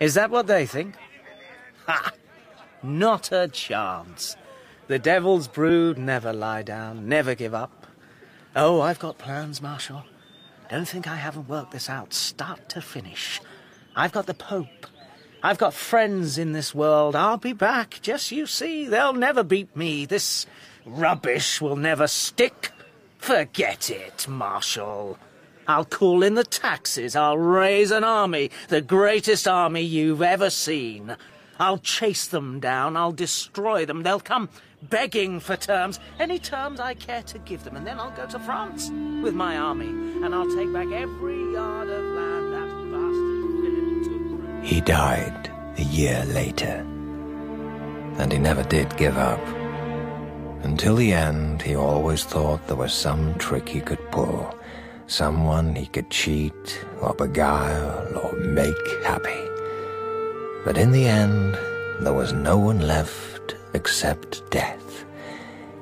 Is 0.00 0.12
that 0.14 0.30
what 0.30 0.46
they 0.48 0.66
think? 0.66 0.96
Ha! 1.86 2.12
Not 2.82 3.32
a 3.32 3.48
chance. 3.48 4.36
The 4.86 4.98
devil's 4.98 5.48
brood 5.48 5.98
never 5.98 6.32
lie 6.32 6.62
down, 6.62 7.08
never 7.08 7.34
give 7.34 7.54
up. 7.54 7.86
Oh, 8.54 8.80
I've 8.80 8.98
got 8.98 9.18
plans, 9.18 9.62
Marshal. 9.62 10.04
Don't 10.70 10.88
think 10.88 11.06
I 11.06 11.16
haven't 11.16 11.48
worked 11.48 11.72
this 11.72 11.88
out 11.88 12.12
start 12.12 12.68
to 12.70 12.80
finish. 12.80 13.40
I've 13.96 14.12
got 14.12 14.26
the 14.26 14.34
Pope. 14.34 14.86
I've 15.42 15.58
got 15.58 15.74
friends 15.74 16.38
in 16.38 16.52
this 16.52 16.74
world. 16.74 17.14
I'll 17.14 17.36
be 17.36 17.52
back. 17.52 17.98
Just 18.00 18.32
you 18.32 18.46
see, 18.46 18.86
they'll 18.86 19.12
never 19.12 19.42
beat 19.42 19.76
me. 19.76 20.06
This 20.06 20.46
rubbish 20.86 21.60
will 21.60 21.76
never 21.76 22.06
stick. 22.06 22.72
Forget 23.18 23.90
it, 23.90 24.26
Marshal. 24.28 25.18
I'll 25.66 25.84
call 25.84 26.22
in 26.22 26.34
the 26.34 26.44
taxes. 26.44 27.16
I'll 27.16 27.38
raise 27.38 27.90
an 27.90 28.04
army, 28.04 28.50
the 28.68 28.80
greatest 28.80 29.48
army 29.48 29.82
you've 29.82 30.22
ever 30.22 30.50
seen. 30.50 31.16
I'll 31.58 31.78
chase 31.78 32.26
them 32.26 32.60
down. 32.60 32.96
I'll 32.96 33.12
destroy 33.12 33.86
them. 33.86 34.02
They'll 34.02 34.20
come 34.20 34.48
begging 34.90 35.40
for 35.40 35.56
terms, 35.56 35.98
any 36.18 36.38
terms 36.38 36.80
I 36.80 36.94
care 36.94 37.22
to 37.22 37.38
give 37.38 37.64
them, 37.64 37.76
and 37.76 37.86
then 37.86 37.98
I'll 37.98 38.10
go 38.10 38.26
to 38.26 38.38
France 38.38 38.90
with 39.22 39.34
my 39.34 39.56
army, 39.56 39.88
and 39.88 40.34
I'll 40.34 40.54
take 40.54 40.72
back 40.72 40.88
every 40.92 41.52
yard 41.52 41.88
of 41.88 42.04
land 42.04 42.52
that 42.52 42.68
bastard 42.92 43.44
Philip 43.62 44.60
took 44.60 44.64
He 44.64 44.80
died 44.80 45.50
a 45.78 45.82
year 45.82 46.24
later. 46.26 46.86
And 48.18 48.30
he 48.30 48.38
never 48.38 48.62
did 48.62 48.96
give 48.96 49.16
up. 49.16 49.40
Until 50.62 50.96
the 50.96 51.12
end, 51.12 51.62
he 51.62 51.74
always 51.74 52.24
thought 52.24 52.66
there 52.66 52.76
was 52.76 52.92
some 52.92 53.34
trick 53.38 53.68
he 53.68 53.80
could 53.80 54.10
pull, 54.10 54.54
someone 55.06 55.74
he 55.74 55.86
could 55.86 56.10
cheat, 56.10 56.84
or 57.00 57.12
beguile, 57.14 58.16
or 58.16 58.32
make 58.34 59.02
happy. 59.02 59.53
But 60.64 60.78
in 60.78 60.92
the 60.92 61.06
end, 61.06 61.58
there 62.00 62.14
was 62.14 62.32
no 62.32 62.56
one 62.56 62.80
left 62.80 63.54
except 63.74 64.50
death, 64.50 65.04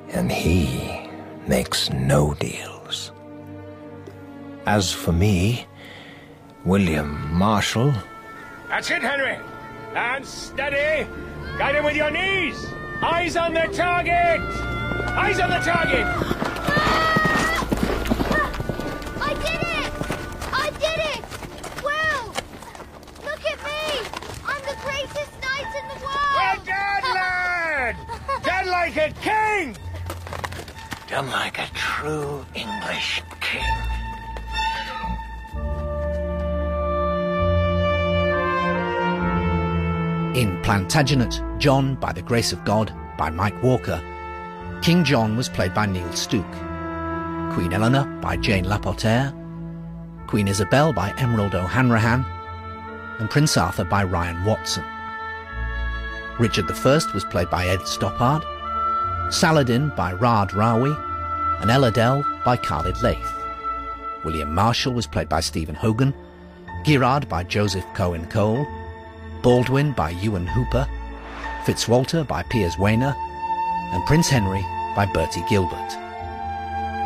and 0.09 0.31
he 0.31 1.09
makes 1.47 1.89
no 1.91 2.33
deals. 2.33 3.11
As 4.65 4.91
for 4.91 5.11
me, 5.11 5.65
William 6.65 7.33
Marshal, 7.33 7.93
That's 8.69 8.89
it, 8.89 9.01
Henry. 9.01 9.37
And 9.95 10.25
steady. 10.25 11.07
Guide 11.57 11.75
him 11.75 11.85
with 11.85 11.95
your 11.95 12.09
knees. 12.09 12.65
Eyes 13.01 13.35
on 13.35 13.53
the 13.53 13.67
target. 13.73 14.41
Eyes 15.15 15.39
on 15.39 15.49
the 15.49 15.59
target. 15.59 16.07
In 25.83 25.99
the 25.99 26.05
world! 26.05 26.17
Well 26.35 26.57
done, 26.65 27.13
lad! 27.13 27.95
Done 28.43 28.67
like 28.67 28.97
a 28.97 29.11
king! 29.21 29.77
Done 31.07 31.29
like 31.29 31.59
a 31.59 31.67
true 31.73 32.45
English 32.55 33.21
king. 33.39 33.61
In 40.35 40.59
Plantagenet, 40.63 41.59
John, 41.59 41.95
by 41.95 42.11
the 42.11 42.23
Grace 42.23 42.51
of 42.51 42.65
God, 42.65 42.91
by 43.17 43.29
Mike 43.29 43.61
Walker, 43.61 44.01
King 44.81 45.03
John 45.03 45.37
was 45.37 45.47
played 45.47 45.73
by 45.73 45.85
Neil 45.85 46.11
Stuke, 46.13 46.51
Queen 47.53 47.71
Eleanor 47.71 48.05
by 48.19 48.35
Jane 48.35 48.67
Lapotaire, 48.67 49.31
Queen 50.25 50.47
Isabel 50.47 50.91
by 50.91 51.13
Emerald 51.19 51.53
O'Hanrahan, 51.53 52.25
and 53.19 53.29
Prince 53.29 53.55
Arthur 53.55 53.83
by 53.83 54.03
Ryan 54.03 54.43
Watson. 54.43 54.83
Richard 56.39 56.69
I 56.71 56.99
was 57.13 57.23
played 57.29 57.49
by 57.51 57.67
Ed 57.67 57.81
Stoppard, 57.81 58.43
Saladin 59.31 59.89
by 59.95 60.13
Raad 60.13 60.49
Rawi, 60.49 60.91
and 61.61 61.69
Al-Adil 61.69 62.23
by 62.43 62.57
Khalid 62.57 63.03
Laith. 63.03 63.31
William 64.25 64.53
Marshal 64.53 64.93
was 64.93 65.05
played 65.05 65.29
by 65.29 65.41
Stephen 65.41 65.75
Hogan, 65.75 66.11
Gerard 66.83 67.29
by 67.29 67.43
Joseph 67.43 67.85
Cohen 67.93 68.25
Cole, 68.29 68.65
Baldwin 69.43 69.91
by 69.91 70.09
Ewan 70.09 70.47
Hooper, 70.47 70.87
Fitzwalter 71.65 72.27
by 72.27 72.41
Piers 72.43 72.77
Wehner, 72.77 73.15
and 73.93 74.03
Prince 74.07 74.27
Henry 74.27 74.65
by 74.95 75.05
Bertie 75.05 75.45
Gilbert. 75.47 75.93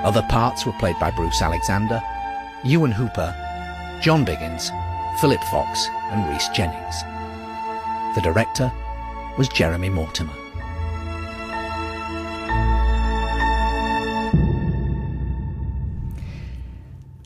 Other 0.05 0.25
parts 0.29 0.65
were 0.65 0.79
played 0.79 0.97
by 0.99 1.11
Bruce 1.11 1.41
Alexander, 1.41 2.01
Ewan 2.63 2.93
Hooper, 2.93 3.35
John 4.01 4.25
Biggins, 4.25 4.71
Philip 5.19 5.43
Fox, 5.45 5.89
and 6.11 6.29
Rhys 6.29 6.47
Jennings. 6.55 7.03
The 8.15 8.21
director 8.21 8.71
was 9.37 9.47
Jeremy 9.49 9.89
Mortimer. 9.89 10.33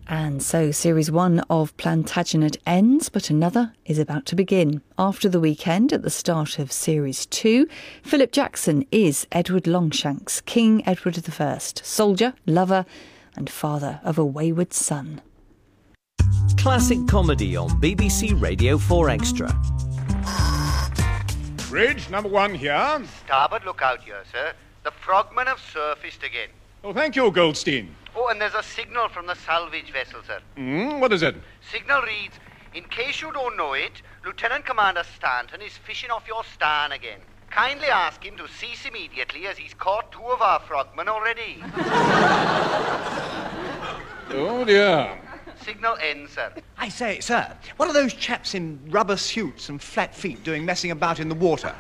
And 0.08 0.44
so 0.44 0.72
series 0.72 1.10
one 1.10 1.40
of 1.50 1.76
Plantagenet 1.78 2.58
ends, 2.66 3.08
but 3.08 3.30
another 3.30 3.74
is 3.86 3.98
about 3.98 4.26
to 4.26 4.36
begin. 4.36 4.82
After 4.98 5.30
the 5.30 5.40
weekend, 5.40 5.94
at 5.94 6.02
the 6.02 6.10
start 6.10 6.60
of 6.60 6.70
series 6.70 7.26
two, 7.26 7.66
Philip 8.04 8.34
Jackson 8.34 8.86
is 8.92 9.26
Edward 9.32 9.64
Longshanks, 9.64 10.42
King 10.46 10.86
Edward 10.86 11.18
I, 11.40 11.58
soldier, 11.60 12.34
lover, 12.46 12.86
and 13.38 13.50
father 13.50 14.02
of 14.04 14.18
a 14.18 14.26
wayward 14.26 14.74
son. 14.74 15.22
Classic 16.58 17.00
comedy 17.08 17.56
on 17.56 17.70
BBC 17.82 18.40
Radio 18.40 18.78
4 18.78 19.10
Extra. 19.10 20.61
Bridge 21.72 22.10
number 22.10 22.28
one 22.28 22.54
here. 22.54 23.02
Starboard 23.26 23.64
lookout 23.64 24.02
here, 24.02 24.22
sir. 24.30 24.52
The 24.84 24.92
frogmen 24.92 25.48
have 25.48 25.58
surfaced 25.58 26.22
again. 26.22 26.50
Oh, 26.84 26.92
thank 26.92 27.16
you, 27.16 27.32
Goldstein. 27.32 27.96
Oh, 28.14 28.28
and 28.28 28.42
there's 28.42 28.56
a 28.56 28.62
signal 28.62 29.08
from 29.08 29.26
the 29.26 29.36
salvage 29.36 29.90
vessel, 29.94 30.20
sir. 30.28 30.42
Hmm, 30.58 31.00
what 31.00 31.14
is 31.14 31.24
it? 31.24 31.38
Signal 31.72 32.02
reads, 32.02 32.36
in 32.74 32.84
case 32.84 33.22
you 33.22 33.32
don't 33.32 33.56
know 33.56 33.72
it, 33.72 34.02
Lieutenant 34.26 34.66
Commander 34.66 35.04
Stanton 35.16 35.62
is 35.62 35.78
fishing 35.78 36.12
off 36.12 36.28
your 36.28 36.44
starn 36.44 36.92
again. 36.92 37.22
Kindly 37.50 37.88
ask 37.88 38.22
him 38.22 38.36
to 38.36 38.50
cease 38.50 38.86
immediately 38.86 39.48
as 39.48 39.58
he's 39.58 39.74
caught 39.74 40.12
two 40.12 40.26
of 40.26 40.42
our 40.42 40.60
frogmen 40.60 41.08
already. 41.08 41.64
Oh, 44.34 44.64
dear. 44.64 45.21
Signal 45.64 45.98
ends, 46.02 46.34
sir. 46.34 46.52
I 46.78 46.90
say, 46.90 47.20
sir, 47.20 47.56
what 47.78 47.88
are 47.88 47.94
those 47.94 48.14
chaps 48.14 48.56
in 48.56 48.80
rubber 48.90 49.18
suits 49.18 49.70
and 49.70 49.82
flat 49.82 50.16
feet 50.16 50.44
doing 50.44 50.66
messing 50.66 50.92
about 50.92 51.20
in 51.20 51.30
the 51.30 51.36
water? 51.36 51.74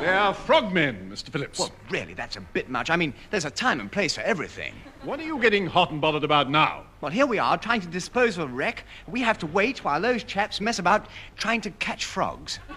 They 0.00 0.08
are 0.08 0.34
frogmen, 0.34 1.10
Mr. 1.10 1.30
Phillips. 1.30 1.58
Well, 1.58 1.72
really, 1.90 2.14
that's 2.14 2.36
a 2.36 2.40
bit 2.40 2.68
much. 2.68 2.90
I 2.90 2.96
mean, 2.96 3.14
there's 3.30 3.44
a 3.44 3.50
time 3.50 3.80
and 3.80 3.90
place 3.90 4.14
for 4.14 4.20
everything. 4.22 4.74
What 5.02 5.20
are 5.20 5.24
you 5.24 5.38
getting 5.40 5.66
hot 5.66 5.90
and 5.90 6.00
bothered 6.00 6.24
about 6.24 6.50
now? 6.50 6.84
Well, 7.00 7.10
here 7.12 7.26
we 7.26 7.38
are 7.38 7.56
trying 7.56 7.80
to 7.82 7.86
dispose 7.88 8.36
of 8.36 8.50
a 8.50 8.52
wreck. 8.52 8.84
We 9.06 9.20
have 9.20 9.38
to 9.38 9.46
wait 9.46 9.84
while 9.84 10.00
those 10.00 10.24
chaps 10.24 10.60
mess 10.60 10.78
about 10.78 11.06
trying 11.36 11.60
to 11.62 11.70
catch 11.70 12.04
frogs. 12.04 12.58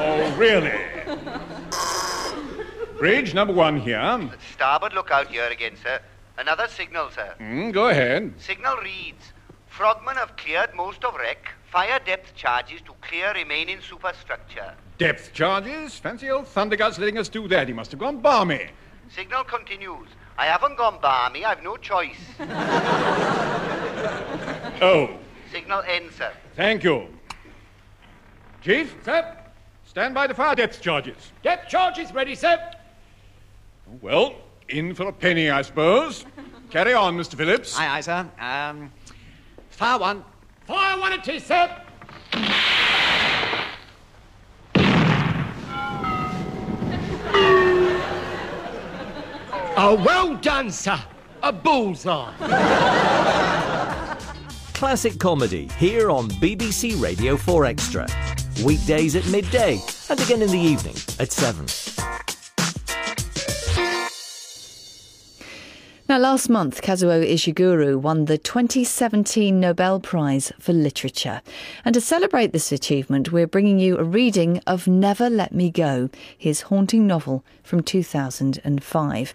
Oh, 0.00 0.34
really? 0.36 0.72
Bridge 2.98 3.34
number 3.34 3.52
one 3.52 3.78
here. 3.78 4.30
Starboard 4.54 4.92
lookout 4.92 5.28
here 5.28 5.46
again, 5.48 5.74
sir. 5.82 6.00
Another 6.38 6.68
signal, 6.68 7.10
sir. 7.10 7.34
Hmm, 7.38 7.70
go 7.72 7.88
ahead. 7.88 8.32
Signal 8.38 8.76
reads, 8.76 9.32
frogmen 9.66 10.16
have 10.16 10.36
cleared 10.36 10.72
most 10.74 11.04
of 11.04 11.14
wreck. 11.16 11.48
Fire 11.70 11.98
depth 12.06 12.34
charges 12.34 12.80
to 12.82 12.92
clear 13.02 13.32
remaining 13.34 13.80
superstructure. 13.82 14.72
Depth 14.98 15.32
charges? 15.34 15.98
Fancy 15.98 16.30
old 16.30 16.46
Thunderguts 16.46 16.98
letting 16.98 17.18
us 17.18 17.28
do 17.28 17.46
that. 17.48 17.66
He 17.68 17.74
must 17.74 17.90
have 17.90 18.00
gone 18.00 18.18
balmy. 18.20 18.68
Signal 19.14 19.44
continues. 19.44 20.08
I 20.38 20.46
haven't 20.46 20.76
gone 20.78 20.98
balmy. 21.02 21.44
I've 21.44 21.62
no 21.62 21.76
choice. 21.76 22.16
Oh, 24.80 25.10
Signal 25.50 25.82
ends, 25.88 26.14
sir. 26.14 26.30
thank 26.54 26.84
you. 26.84 27.08
Chief? 28.62 28.94
Sir? 29.04 29.36
Stand 29.86 30.14
by 30.14 30.28
the 30.28 30.34
fire 30.34 30.54
depth 30.54 30.80
charges. 30.80 31.32
Depth 31.42 31.68
charges 31.68 32.12
ready, 32.14 32.36
sir. 32.36 32.60
Well, 34.00 34.36
in 34.68 34.94
for 34.94 35.08
a 35.08 35.12
penny, 35.12 35.50
I 35.50 35.62
suppose. 35.62 36.24
Carry 36.70 36.92
on, 36.94 37.16
Mr. 37.16 37.34
Phillips. 37.34 37.78
Aye, 37.78 37.98
aye, 37.98 38.00
sir. 38.00 38.28
Um, 38.38 38.92
fire 39.70 39.98
one. 39.98 40.24
Fire 40.66 40.98
one 41.00 41.12
it 41.12 41.26
is, 41.28 41.44
sir. 41.44 41.82
Oh, 49.80 49.94
well 50.04 50.34
done, 50.36 50.70
sir. 50.70 51.00
A 51.42 51.52
bullseye. 51.52 52.32
Classic 54.74 55.18
comedy 55.18 55.68
here 55.78 56.10
on 56.10 56.28
BBC 56.30 57.00
Radio 57.00 57.36
4 57.36 57.64
Extra. 57.64 58.06
Weekdays 58.64 59.14
at 59.14 59.24
midday 59.28 59.80
and 60.10 60.20
again 60.20 60.42
in 60.42 60.50
the 60.50 60.58
evening 60.58 60.96
at 61.20 61.30
7. 61.30 61.66
Now, 66.08 66.16
last 66.16 66.48
month, 66.48 66.80
Kazuo 66.80 67.22
Ishiguro 67.22 68.00
won 68.00 68.24
the 68.24 68.38
2017 68.38 69.60
Nobel 69.60 70.00
Prize 70.00 70.50
for 70.58 70.72
Literature. 70.72 71.42
And 71.84 71.92
to 71.92 72.00
celebrate 72.00 72.54
this 72.54 72.72
achievement, 72.72 73.30
we're 73.30 73.46
bringing 73.46 73.78
you 73.78 73.98
a 73.98 74.04
reading 74.04 74.62
of 74.66 74.86
Never 74.86 75.28
Let 75.28 75.52
Me 75.52 75.70
Go, 75.70 76.08
his 76.38 76.62
haunting 76.62 77.06
novel 77.06 77.44
from 77.62 77.82
2005. 77.82 79.34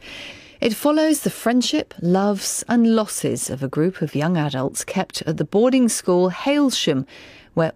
It 0.62 0.74
follows 0.74 1.20
the 1.20 1.30
friendship, 1.30 1.94
loves, 2.02 2.64
and 2.68 2.96
losses 2.96 3.52
of 3.52 3.62
a 3.62 3.68
group 3.68 4.02
of 4.02 4.16
young 4.16 4.36
adults 4.36 4.84
kept 4.84 5.22
at 5.28 5.38
the 5.38 5.46
boarding 5.46 5.88
school 5.90 6.32
Hailsham, 6.32 7.06
where 7.54 7.74